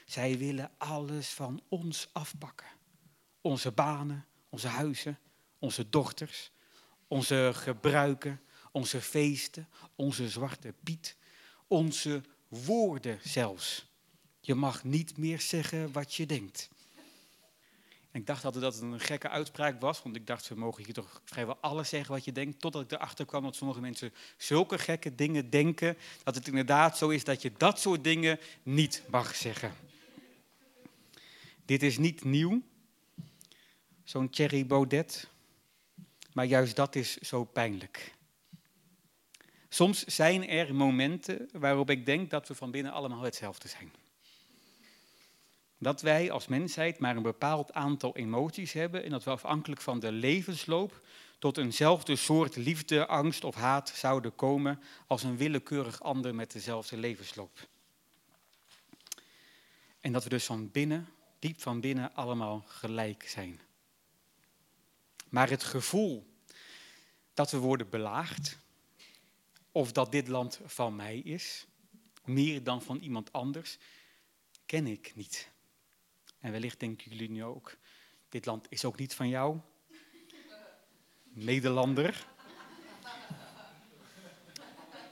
Zij 0.06 0.38
willen 0.38 0.72
alles 0.78 1.30
van 1.30 1.62
ons 1.68 2.08
afpakken. 2.12 2.68
Onze 3.42 3.72
banen, 3.72 4.26
onze 4.50 4.68
huizen, 4.68 5.20
onze 5.60 5.90
dochters, 5.90 6.52
onze 7.08 7.52
gebruiken, 7.54 8.42
onze 8.72 9.02
feesten, 9.02 9.68
onze 9.96 10.30
zwarte 10.30 10.74
piet, 10.84 11.18
onze 11.68 12.22
woorden 12.48 13.20
zelfs. 13.24 13.86
Je 14.40 14.56
mag 14.56 14.84
niet 14.84 15.18
meer 15.18 15.42
zeggen 15.42 15.92
wat 15.92 16.14
je 16.14 16.26
denkt. 16.26 16.70
Ik 18.18 18.26
dacht 18.26 18.46
altijd 18.46 18.64
dat 18.64 18.74
het 18.74 18.84
een 18.84 19.00
gekke 19.00 19.30
uitspraak 19.30 19.82
was, 19.82 20.04
want 20.04 20.16
ik 20.16 20.28
dacht, 20.28 20.48
we 20.48 20.56
mogen 20.56 20.84
hier 20.84 20.94
toch 20.94 21.22
vrijwel 21.26 21.58
alles 21.62 21.90
zeggen 21.90 22.14
wat 22.14 22.26
je 22.26 22.32
denkt, 22.32 22.60
totdat 22.60 22.82
ik 22.82 22.92
erachter 22.92 23.26
kwam 23.26 23.44
dat 23.44 23.56
sommige 23.56 23.80
mensen 23.80 24.14
zulke 24.38 24.78
gekke 24.78 25.16
dingen 25.16 25.50
denken, 25.50 25.98
dat 26.24 26.36
het 26.36 26.48
inderdaad 26.48 26.98
zo 26.98 27.10
is 27.10 27.24
dat 27.24 27.42
je 27.42 27.52
dat 27.58 27.80
soort 27.80 28.04
dingen 28.04 28.40
niet 28.64 29.04
mag 29.10 29.36
zeggen. 29.36 29.74
Dit 31.66 31.84
is 31.84 31.98
niet 31.98 32.24
nieuw, 32.24 32.62
zo'n 34.04 34.30
Thierry 34.30 34.66
Baudet, 34.66 35.30
maar 36.34 36.46
juist 36.46 36.76
dat 36.76 36.96
is 36.96 37.18
zo 37.18 37.44
pijnlijk. 37.44 38.16
Soms 39.70 40.04
zijn 40.06 40.48
er 40.48 40.76
momenten 40.76 41.50
waarop 41.52 41.90
ik 41.90 42.06
denk 42.06 42.30
dat 42.30 42.48
we 42.48 42.56
van 42.56 42.72
binnen 42.72 42.92
allemaal 42.92 43.22
hetzelfde 43.22 43.68
zijn. 43.68 43.92
Dat 45.78 46.02
wij 46.02 46.32
als 46.32 46.48
mensheid 46.48 47.00
maar 47.00 47.16
een 47.16 47.22
bepaald 47.22 47.74
aantal 47.74 48.16
emoties 48.16 48.74
hebben 48.74 49.04
en 49.04 49.10
dat 49.10 49.24
we 49.24 49.30
afhankelijk 49.30 49.82
van 49.82 50.00
de 50.00 50.12
levensloop 50.12 51.02
tot 51.40 51.58
eenzelfde 51.58 52.16
soort 52.16 52.56
liefde, 52.56 53.08
angst 53.08 53.44
of 53.44 53.56
haat 53.56 53.90
zouden 53.90 54.36
komen 54.36 54.82
als 55.08 55.24
een 55.24 55.38
willekeurig 55.38 56.02
ander 56.02 56.36
met 56.36 56.52
dezelfde 56.52 56.98
levensloop. 56.98 57.68
En 60.00 60.12
dat 60.12 60.24
we 60.24 60.30
dus 60.30 60.46
van 60.46 60.72
binnen, 60.72 61.10
diep 61.40 61.62
van 61.62 61.80
binnen, 61.80 62.16
allemaal 62.16 62.64
gelijk 62.68 63.24
zijn. 63.28 63.60
Maar 65.30 65.50
het 65.50 65.64
gevoel 65.64 66.28
dat 67.34 67.52
we 67.52 67.58
worden 67.58 67.90
belaagd, 67.90 68.58
of 69.72 69.92
dat 69.92 70.12
dit 70.12 70.28
land 70.28 70.60
van 70.66 70.96
mij 70.96 71.18
is, 71.18 71.66
meer 72.26 72.64
dan 72.64 72.82
van 72.82 72.98
iemand 72.98 73.34
anders, 73.34 73.78
ken 74.66 74.88
ik 74.88 75.12
niet. 75.16 75.50
En 76.40 76.52
wellicht 76.52 76.80
denken 76.80 77.12
jullie 77.12 77.30
nu 77.30 77.44
ook, 77.44 77.78
dit 78.30 78.46
land 78.46 78.66
is 78.70 78.86
ook 78.86 78.98
niet 78.98 79.16
van 79.16 79.30
jou, 79.30 79.60
Nederlander. 81.34 82.28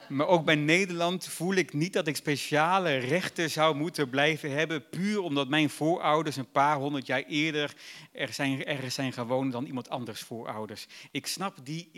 Maar 0.10 0.28
ook 0.28 0.46
bij 0.46 0.56
Nederland 0.56 1.28
voel 1.28 1.54
ik 1.54 1.74
niet 1.74 1.94
dat 1.94 2.08
ik 2.08 2.16
speciale 2.16 2.98
rechten 2.98 3.50
zou 3.50 3.76
moeten 3.76 4.10
blijven 4.10 4.52
hebben, 4.52 4.90
puur 4.90 5.22
omdat 5.22 5.48
mijn 5.48 5.70
voorouders 5.70 6.36
een 6.36 6.52
paar 6.52 6.78
honderd 6.78 7.06
jaar 7.06 7.24
eerder 7.24 7.76
er 8.12 8.34
zijn, 8.34 8.66
ergens 8.66 8.94
zijn 8.94 9.14
dan 9.52 9.66
iemand 9.66 9.90
anders 9.90 10.22
voorouders. 10.22 10.88
Ik 11.12 11.28
snap 11.28 11.58
die 11.64 11.90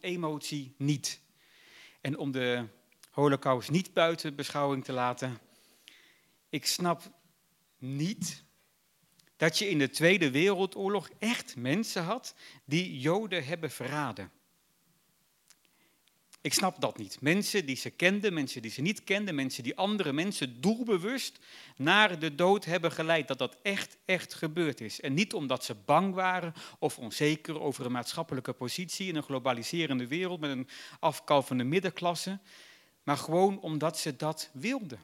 emotie 0.00 0.74
niet. 0.76 1.20
En 2.00 2.18
om 2.18 2.32
de 2.32 2.66
holocaust 3.10 3.70
niet 3.70 3.92
buiten 3.92 4.34
beschouwing 4.34 4.84
te 4.84 4.92
laten, 4.92 5.38
ik 6.48 6.66
snap 6.66 7.02
niet 7.78 8.43
dat 9.36 9.58
je 9.58 9.68
in 9.68 9.78
de 9.78 9.90
Tweede 9.90 10.30
Wereldoorlog 10.30 11.10
echt 11.18 11.56
mensen 11.56 12.02
had 12.02 12.34
die 12.64 13.00
Joden 13.00 13.44
hebben 13.44 13.70
verraden. 13.70 14.30
Ik 16.44 16.54
snap 16.54 16.80
dat 16.80 16.98
niet. 16.98 17.20
Mensen 17.20 17.66
die 17.66 17.76
ze 17.76 17.90
kenden, 17.90 18.34
mensen 18.34 18.62
die 18.62 18.70
ze 18.70 18.80
niet 18.80 19.04
kenden, 19.04 19.34
mensen 19.34 19.62
die 19.62 19.76
andere 19.76 20.12
mensen 20.12 20.60
doelbewust 20.60 21.38
naar 21.76 22.18
de 22.18 22.34
dood 22.34 22.64
hebben 22.64 22.92
geleid. 22.92 23.28
Dat 23.28 23.38
dat 23.38 23.56
echt, 23.62 23.96
echt 24.04 24.34
gebeurd 24.34 24.80
is. 24.80 25.00
En 25.00 25.14
niet 25.14 25.34
omdat 25.34 25.64
ze 25.64 25.74
bang 25.84 26.14
waren 26.14 26.54
of 26.78 26.98
onzeker 26.98 27.60
over 27.60 27.86
een 27.86 27.92
maatschappelijke 27.92 28.52
positie 28.52 29.08
in 29.08 29.16
een 29.16 29.22
globaliserende 29.22 30.06
wereld 30.06 30.40
met 30.40 30.50
een 30.50 30.68
afkalvende 31.00 31.64
middenklasse. 31.64 32.38
Maar 33.02 33.16
gewoon 33.16 33.60
omdat 33.60 33.98
ze 33.98 34.16
dat 34.16 34.50
wilden. 34.52 35.00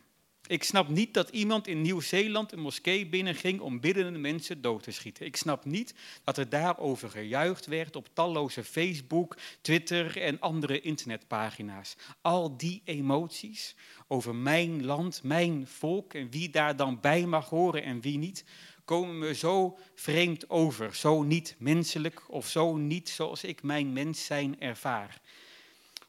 Ik 0.50 0.64
snap 0.64 0.88
niet 0.88 1.14
dat 1.14 1.28
iemand 1.28 1.66
in 1.66 1.82
Nieuw-Zeeland 1.82 2.52
een 2.52 2.60
moskee 2.60 3.06
binnenging 3.06 3.60
om 3.60 3.80
biddende 3.80 4.18
mensen 4.18 4.60
dood 4.60 4.82
te 4.82 4.90
schieten. 4.90 5.26
Ik 5.26 5.36
snap 5.36 5.64
niet 5.64 5.94
dat 6.24 6.38
er 6.38 6.48
daarover 6.48 7.10
gejuicht 7.10 7.66
werd 7.66 7.96
op 7.96 8.08
talloze 8.12 8.64
Facebook, 8.64 9.36
Twitter 9.60 10.20
en 10.20 10.40
andere 10.40 10.80
internetpagina's. 10.80 11.96
Al 12.20 12.56
die 12.56 12.82
emoties 12.84 13.74
over 14.08 14.34
mijn 14.34 14.84
land, 14.84 15.22
mijn 15.22 15.66
volk 15.66 16.14
en 16.14 16.30
wie 16.30 16.50
daar 16.50 16.76
dan 16.76 17.00
bij 17.00 17.26
mag 17.26 17.48
horen 17.48 17.82
en 17.82 18.00
wie 18.00 18.18
niet, 18.18 18.44
komen 18.84 19.18
me 19.18 19.34
zo 19.34 19.78
vreemd 19.94 20.50
over, 20.50 20.94
zo 20.94 21.22
niet 21.22 21.54
menselijk 21.58 22.22
of 22.28 22.48
zo 22.48 22.76
niet 22.76 23.08
zoals 23.08 23.44
ik 23.44 23.62
mijn 23.62 23.92
mens 23.92 24.24
zijn 24.24 24.60
ervaar. 24.60 25.20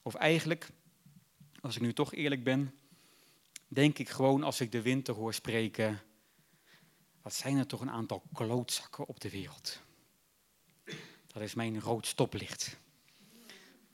Of 0.02 0.16
eigenlijk, 0.16 0.70
als 1.60 1.76
ik 1.76 1.82
nu 1.82 1.94
toch 1.94 2.14
eerlijk 2.14 2.44
ben, 2.44 2.74
denk 3.74 3.98
ik 3.98 4.10
gewoon 4.10 4.44
als 4.44 4.62
ik 4.62 4.72
de 4.72 4.82
winter 4.82 5.14
hoor 5.14 5.34
spreken, 5.34 6.02
wat 7.22 7.34
zijn 7.34 7.58
er 7.58 7.68
toch 7.68 7.82
een 7.82 7.92
aantal 7.92 8.24
klootzakken 8.34 9.08
op 9.08 9.20
de 9.20 9.30
wereld. 9.30 9.82
Dat 11.28 11.42
is 11.42 11.54
mijn 11.54 11.80
rood 11.80 12.08
stoplicht. 12.08 12.80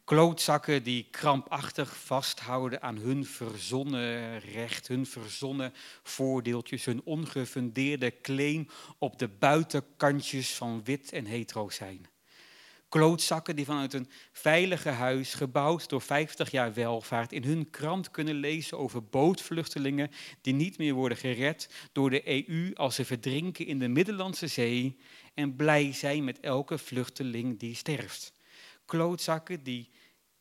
Klootzakken 0.03 0.83
die 0.83 1.07
krampachtig 1.11 1.97
vasthouden 1.97 2.81
aan 2.81 2.97
hun 2.97 3.25
verzonnen 3.25 4.39
recht, 4.39 4.87
hun 4.87 5.05
verzonnen 5.05 5.73
voordeeltjes, 6.03 6.85
hun 6.85 7.01
ongefundeerde 7.03 8.21
claim 8.21 8.67
op 8.97 9.19
de 9.19 9.27
buitenkantjes 9.27 10.55
van 10.55 10.83
wit 10.83 11.11
en 11.11 11.25
hetero 11.25 11.69
zijn. 11.69 12.07
Klootzakken 12.89 13.55
die 13.55 13.65
vanuit 13.65 13.93
een 13.93 14.09
veilige 14.31 14.89
huis, 14.89 15.33
gebouwd 15.33 15.89
door 15.89 16.01
50 16.01 16.51
jaar 16.51 16.73
welvaart, 16.73 17.31
in 17.31 17.43
hun 17.43 17.69
krant 17.69 18.11
kunnen 18.11 18.35
lezen 18.35 18.77
over 18.77 19.03
bootvluchtelingen 19.03 20.11
die 20.41 20.53
niet 20.53 20.77
meer 20.77 20.93
worden 20.93 21.17
gered 21.17 21.69
door 21.91 22.09
de 22.09 22.49
EU 22.49 22.73
als 22.73 22.95
ze 22.95 23.05
verdrinken 23.05 23.65
in 23.65 23.79
de 23.79 23.87
Middellandse 23.87 24.47
Zee 24.47 24.97
en 25.33 25.55
blij 25.55 25.93
zijn 25.93 26.23
met 26.23 26.39
elke 26.39 26.77
vluchteling 26.77 27.59
die 27.59 27.75
sterft. 27.75 28.33
Klootzakken 28.85 29.63
die 29.63 29.89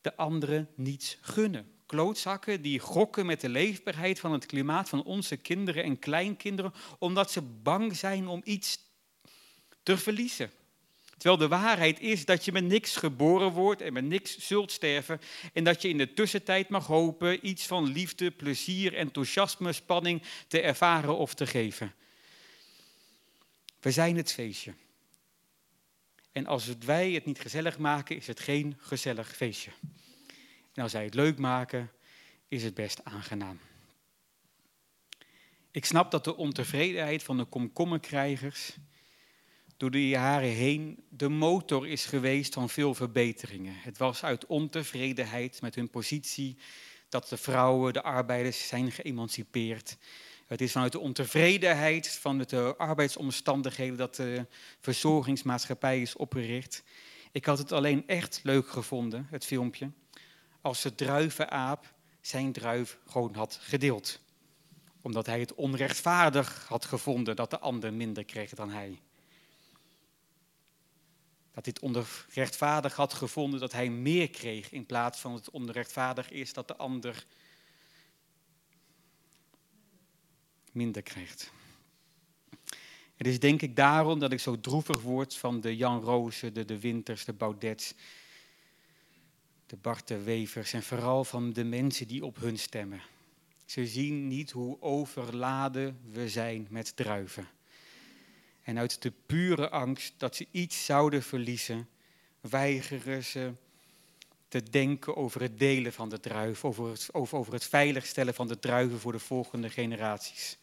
de 0.01 0.15
anderen 0.15 0.69
niets 0.75 1.17
gunnen. 1.21 1.71
Klootzakken 1.85 2.61
die 2.61 2.79
gokken 2.79 3.25
met 3.25 3.41
de 3.41 3.49
leefbaarheid 3.49 4.19
van 4.19 4.31
het 4.31 4.45
klimaat 4.45 4.89
van 4.89 5.03
onze 5.03 5.37
kinderen 5.37 5.83
en 5.83 5.99
kleinkinderen, 5.99 6.73
omdat 6.99 7.31
ze 7.31 7.41
bang 7.41 7.95
zijn 7.95 8.27
om 8.27 8.41
iets 8.43 8.79
te 9.83 9.97
verliezen. 9.97 10.51
Terwijl 11.17 11.37
de 11.37 11.47
waarheid 11.47 11.99
is 11.99 12.25
dat 12.25 12.45
je 12.45 12.51
met 12.51 12.63
niks 12.63 12.95
geboren 12.95 13.51
wordt 13.51 13.81
en 13.81 13.93
met 13.93 14.03
niks 14.03 14.37
zult 14.37 14.71
sterven. 14.71 15.21
En 15.53 15.63
dat 15.63 15.81
je 15.81 15.89
in 15.89 15.97
de 15.97 16.13
tussentijd 16.13 16.69
mag 16.69 16.87
hopen 16.87 17.47
iets 17.47 17.65
van 17.65 17.91
liefde, 17.91 18.31
plezier, 18.31 18.93
enthousiasme, 18.93 19.73
spanning 19.73 20.21
te 20.47 20.61
ervaren 20.61 21.17
of 21.17 21.33
te 21.33 21.47
geven. 21.47 21.93
We 23.79 23.91
zijn 23.91 24.17
het 24.17 24.33
feestje. 24.33 24.73
En 26.31 26.45
als 26.45 26.77
wij 26.85 27.11
het 27.11 27.25
niet 27.25 27.39
gezellig 27.39 27.77
maken, 27.77 28.15
is 28.15 28.27
het 28.27 28.39
geen 28.39 28.77
gezellig 28.79 29.35
feestje. 29.35 29.71
En 30.73 30.83
als 30.83 30.91
zij 30.91 31.03
het 31.03 31.13
leuk 31.13 31.37
maken, 31.37 31.91
is 32.47 32.63
het 32.63 32.73
best 32.73 33.03
aangenaam. 33.03 33.59
Ik 35.71 35.85
snap 35.85 36.11
dat 36.11 36.23
de 36.23 36.35
ontevredenheid 36.35 37.23
van 37.23 37.37
de 37.37 37.45
komkommerkrijgers 37.45 38.75
door 39.77 39.91
de 39.91 40.07
jaren 40.07 40.49
heen 40.49 41.03
de 41.09 41.29
motor 41.29 41.87
is 41.87 42.05
geweest 42.05 42.53
van 42.53 42.69
veel 42.69 42.93
verbeteringen. 42.93 43.73
Het 43.77 43.97
was 43.97 44.23
uit 44.23 44.45
ontevredenheid 44.45 45.61
met 45.61 45.75
hun 45.75 45.89
positie 45.89 46.57
dat 47.09 47.29
de 47.29 47.37
vrouwen, 47.37 47.93
de 47.93 48.03
arbeiders 48.03 48.67
zijn 48.67 48.91
geëmancipeerd. 48.91 49.97
Het 50.45 50.61
is 50.61 50.71
vanuit 50.71 50.91
de 50.91 50.99
ontevredenheid 50.99 52.09
van 52.09 52.37
de 52.37 52.73
arbeidsomstandigheden 52.77 53.97
dat 53.97 54.15
de 54.15 54.45
verzorgingsmaatschappij 54.79 56.01
is 56.01 56.15
opgericht. 56.15 56.83
Ik 57.31 57.45
had 57.45 57.57
het 57.57 57.71
alleen 57.71 58.07
echt 58.07 58.39
leuk 58.43 58.69
gevonden, 58.69 59.27
het 59.29 59.45
filmpje, 59.45 59.91
als 60.61 60.81
de 60.81 60.95
druivenaap 60.95 61.93
zijn 62.21 62.51
druif 62.51 62.99
gewoon 63.05 63.35
had 63.35 63.59
gedeeld. 63.61 64.19
Omdat 65.01 65.25
hij 65.25 65.39
het 65.39 65.55
onrechtvaardig 65.55 66.65
had 66.67 66.85
gevonden 66.85 67.35
dat 67.35 67.49
de 67.49 67.59
ander 67.59 67.93
minder 67.93 68.25
kreeg 68.25 68.53
dan 68.53 68.69
hij. 68.69 68.99
Dat 71.57 71.65
het 71.65 71.79
onrechtvaardig 71.79 72.95
had 72.95 73.13
gevonden 73.13 73.59
dat 73.59 73.71
hij 73.71 73.89
meer 73.89 74.29
kreeg 74.29 74.71
in 74.71 74.85
plaats 74.85 75.19
van 75.19 75.33
het 75.33 75.49
onrechtvaardig 75.49 76.31
is 76.31 76.53
dat 76.53 76.67
de 76.67 76.75
ander 76.75 77.25
minder 80.71 81.01
krijgt. 81.01 81.51
Het 83.15 83.27
is 83.27 83.39
denk 83.39 83.61
ik 83.61 83.75
daarom 83.75 84.19
dat 84.19 84.31
ik 84.31 84.39
zo 84.39 84.59
droevig 84.59 85.01
word 85.01 85.35
van 85.35 85.61
de 85.61 85.75
Jan 85.75 86.01
Rozen, 86.01 86.53
de 86.53 86.65
De 86.65 86.79
Winters, 86.79 87.25
de 87.25 87.33
Baudets, 87.33 87.93
de 89.65 89.77
Bart 89.77 90.23
Wevers 90.23 90.73
en 90.73 90.83
vooral 90.83 91.23
van 91.23 91.53
de 91.53 91.63
mensen 91.63 92.07
die 92.07 92.25
op 92.25 92.37
hun 92.37 92.59
stemmen. 92.59 93.01
Ze 93.65 93.87
zien 93.87 94.27
niet 94.27 94.51
hoe 94.51 94.81
overladen 94.81 95.99
we 96.11 96.29
zijn 96.29 96.67
met 96.69 96.95
druiven. 96.95 97.47
En 98.67 98.79
uit 98.79 99.01
de 99.01 99.11
pure 99.25 99.69
angst 99.69 100.13
dat 100.17 100.35
ze 100.35 100.47
iets 100.51 100.85
zouden 100.85 101.23
verliezen, 101.23 101.87
weigeren 102.41 103.23
ze 103.23 103.51
te 104.47 104.63
denken 104.63 105.15
over 105.15 105.41
het 105.41 105.59
delen 105.59 105.93
van 105.93 106.09
de 106.09 106.19
druif, 106.19 106.65
over 106.65 106.89
het, 106.89 107.09
over, 107.11 107.37
over 107.37 107.53
het 107.53 107.63
veiligstellen 107.63 108.33
van 108.33 108.47
de 108.47 108.59
druiven 108.59 108.99
voor 108.99 109.11
de 109.11 109.19
volgende 109.19 109.69
generaties. 109.69 110.57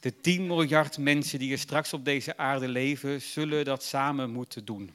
De 0.00 0.20
10 0.20 0.46
miljard 0.46 0.98
mensen 0.98 1.38
die 1.38 1.52
er 1.52 1.58
straks 1.58 1.92
op 1.92 2.04
deze 2.04 2.36
aarde 2.36 2.68
leven, 2.68 3.22
zullen 3.22 3.64
dat 3.64 3.82
samen 3.82 4.30
moeten 4.30 4.64
doen. 4.64 4.94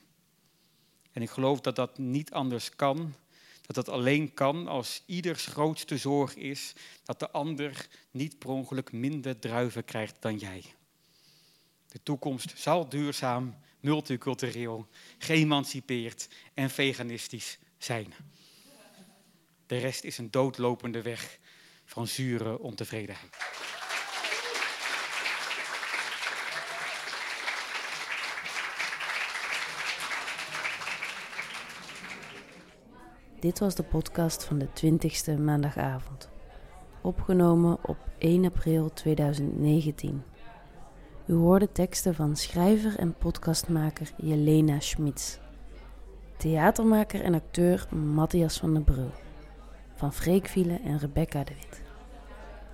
En 1.11 1.21
ik 1.21 1.29
geloof 1.29 1.61
dat 1.61 1.75
dat 1.75 1.97
niet 1.97 2.31
anders 2.31 2.69
kan, 2.75 3.15
dat 3.61 3.75
dat 3.75 3.89
alleen 3.89 4.33
kan 4.33 4.67
als 4.67 5.03
ieders 5.05 5.45
grootste 5.45 5.97
zorg 5.97 6.35
is 6.35 6.73
dat 7.03 7.19
de 7.19 7.31
ander 7.31 7.87
niet 8.11 8.39
per 8.39 8.49
ongeluk 8.49 8.91
minder 8.91 9.39
druiven 9.39 9.85
krijgt 9.85 10.15
dan 10.19 10.37
jij. 10.37 10.63
De 11.87 12.03
toekomst 12.03 12.59
zal 12.59 12.89
duurzaam, 12.89 13.55
multicultureel, 13.79 14.87
geëmancipeerd 15.17 16.27
en 16.53 16.69
veganistisch 16.69 17.59
zijn. 17.77 18.13
De 19.67 19.77
rest 19.77 20.03
is 20.03 20.17
een 20.17 20.31
doodlopende 20.31 21.01
weg 21.01 21.39
van 21.85 22.07
zure 22.07 22.59
ontevredenheid. 22.59 23.35
Dit 33.39 33.59
was 33.59 33.75
de 33.75 33.83
podcast 33.83 34.43
van 34.43 34.57
de 34.57 34.67
20ste 34.67 35.41
maandagavond, 35.41 36.29
opgenomen 37.01 37.77
op 37.83 37.97
1 38.17 38.45
april 38.45 38.93
2019. 38.93 40.23
U 41.27 41.33
hoorde 41.33 41.71
teksten 41.71 42.15
van 42.15 42.35
schrijver 42.35 42.99
en 42.99 43.13
podcastmaker 43.13 44.11
Jelena 44.17 44.79
Schmitz, 44.79 45.37
theatermaker 46.37 47.21
en 47.21 47.33
acteur 47.33 47.87
Matthias 47.93 48.57
van 48.57 48.73
der 48.73 48.83
Brul, 48.83 49.11
van 49.95 50.13
Freek 50.13 50.47
Viele 50.47 50.79
en 50.83 50.99
Rebecca 50.99 51.43
de 51.43 51.53
Wit. 51.53 51.81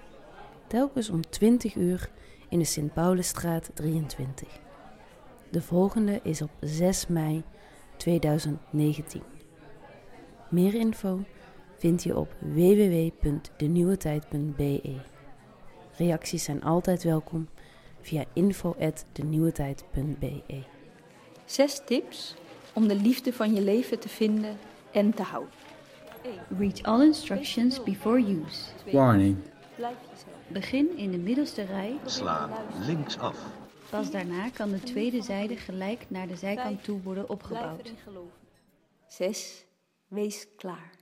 Telkens 0.67 1.09
om 1.09 1.29
20 1.29 1.75
uur 1.75 2.09
in 2.49 2.59
de 2.59 2.65
Sint-Paulusstraat 2.65 3.69
23. 3.73 4.59
De 5.49 5.61
volgende 5.61 6.19
is 6.23 6.41
op 6.41 6.49
6 6.59 7.07
mei 7.07 7.43
2019. 7.97 9.21
Meer 10.49 10.73
info 10.73 11.19
vind 11.77 12.03
je 12.03 12.17
op 12.17 12.35
www.denieuwetijd.be. 12.39 14.95
Reacties 15.97 16.43
zijn 16.43 16.63
altijd 16.63 17.03
welkom 17.03 17.47
via 18.01 18.23
info@denieuwetijd.be. 18.33 20.63
Zes 21.45 21.81
tips 21.85 22.35
om 22.73 22.87
de 22.87 22.95
liefde 22.95 23.33
van 23.33 23.53
je 23.53 23.61
leven 23.61 23.99
te 23.99 24.09
vinden 24.09 24.57
en 24.91 25.13
te 25.13 25.23
houden. 25.23 25.53
Read 26.57 26.83
all 26.83 27.01
instructions 27.01 27.83
before 27.83 28.19
use. 28.19 28.91
Warning. 28.91 29.37
Begin 30.47 30.97
in 30.97 31.11
de 31.11 31.17
middelste 31.17 31.63
rij. 31.63 31.97
Sla 32.05 32.49
linksaf. 32.79 33.37
Pas 33.89 34.11
daarna 34.11 34.49
kan 34.49 34.71
de 34.71 34.79
tweede 34.79 35.21
zijde 35.21 35.55
gelijk 35.55 36.05
naar 36.07 36.27
de 36.27 36.35
zijkant 36.35 36.83
toe 36.83 37.01
worden 37.01 37.29
opgebouwd. 37.29 37.93
6. 39.07 39.65
Wees 40.07 40.47
klaar. 40.55 40.98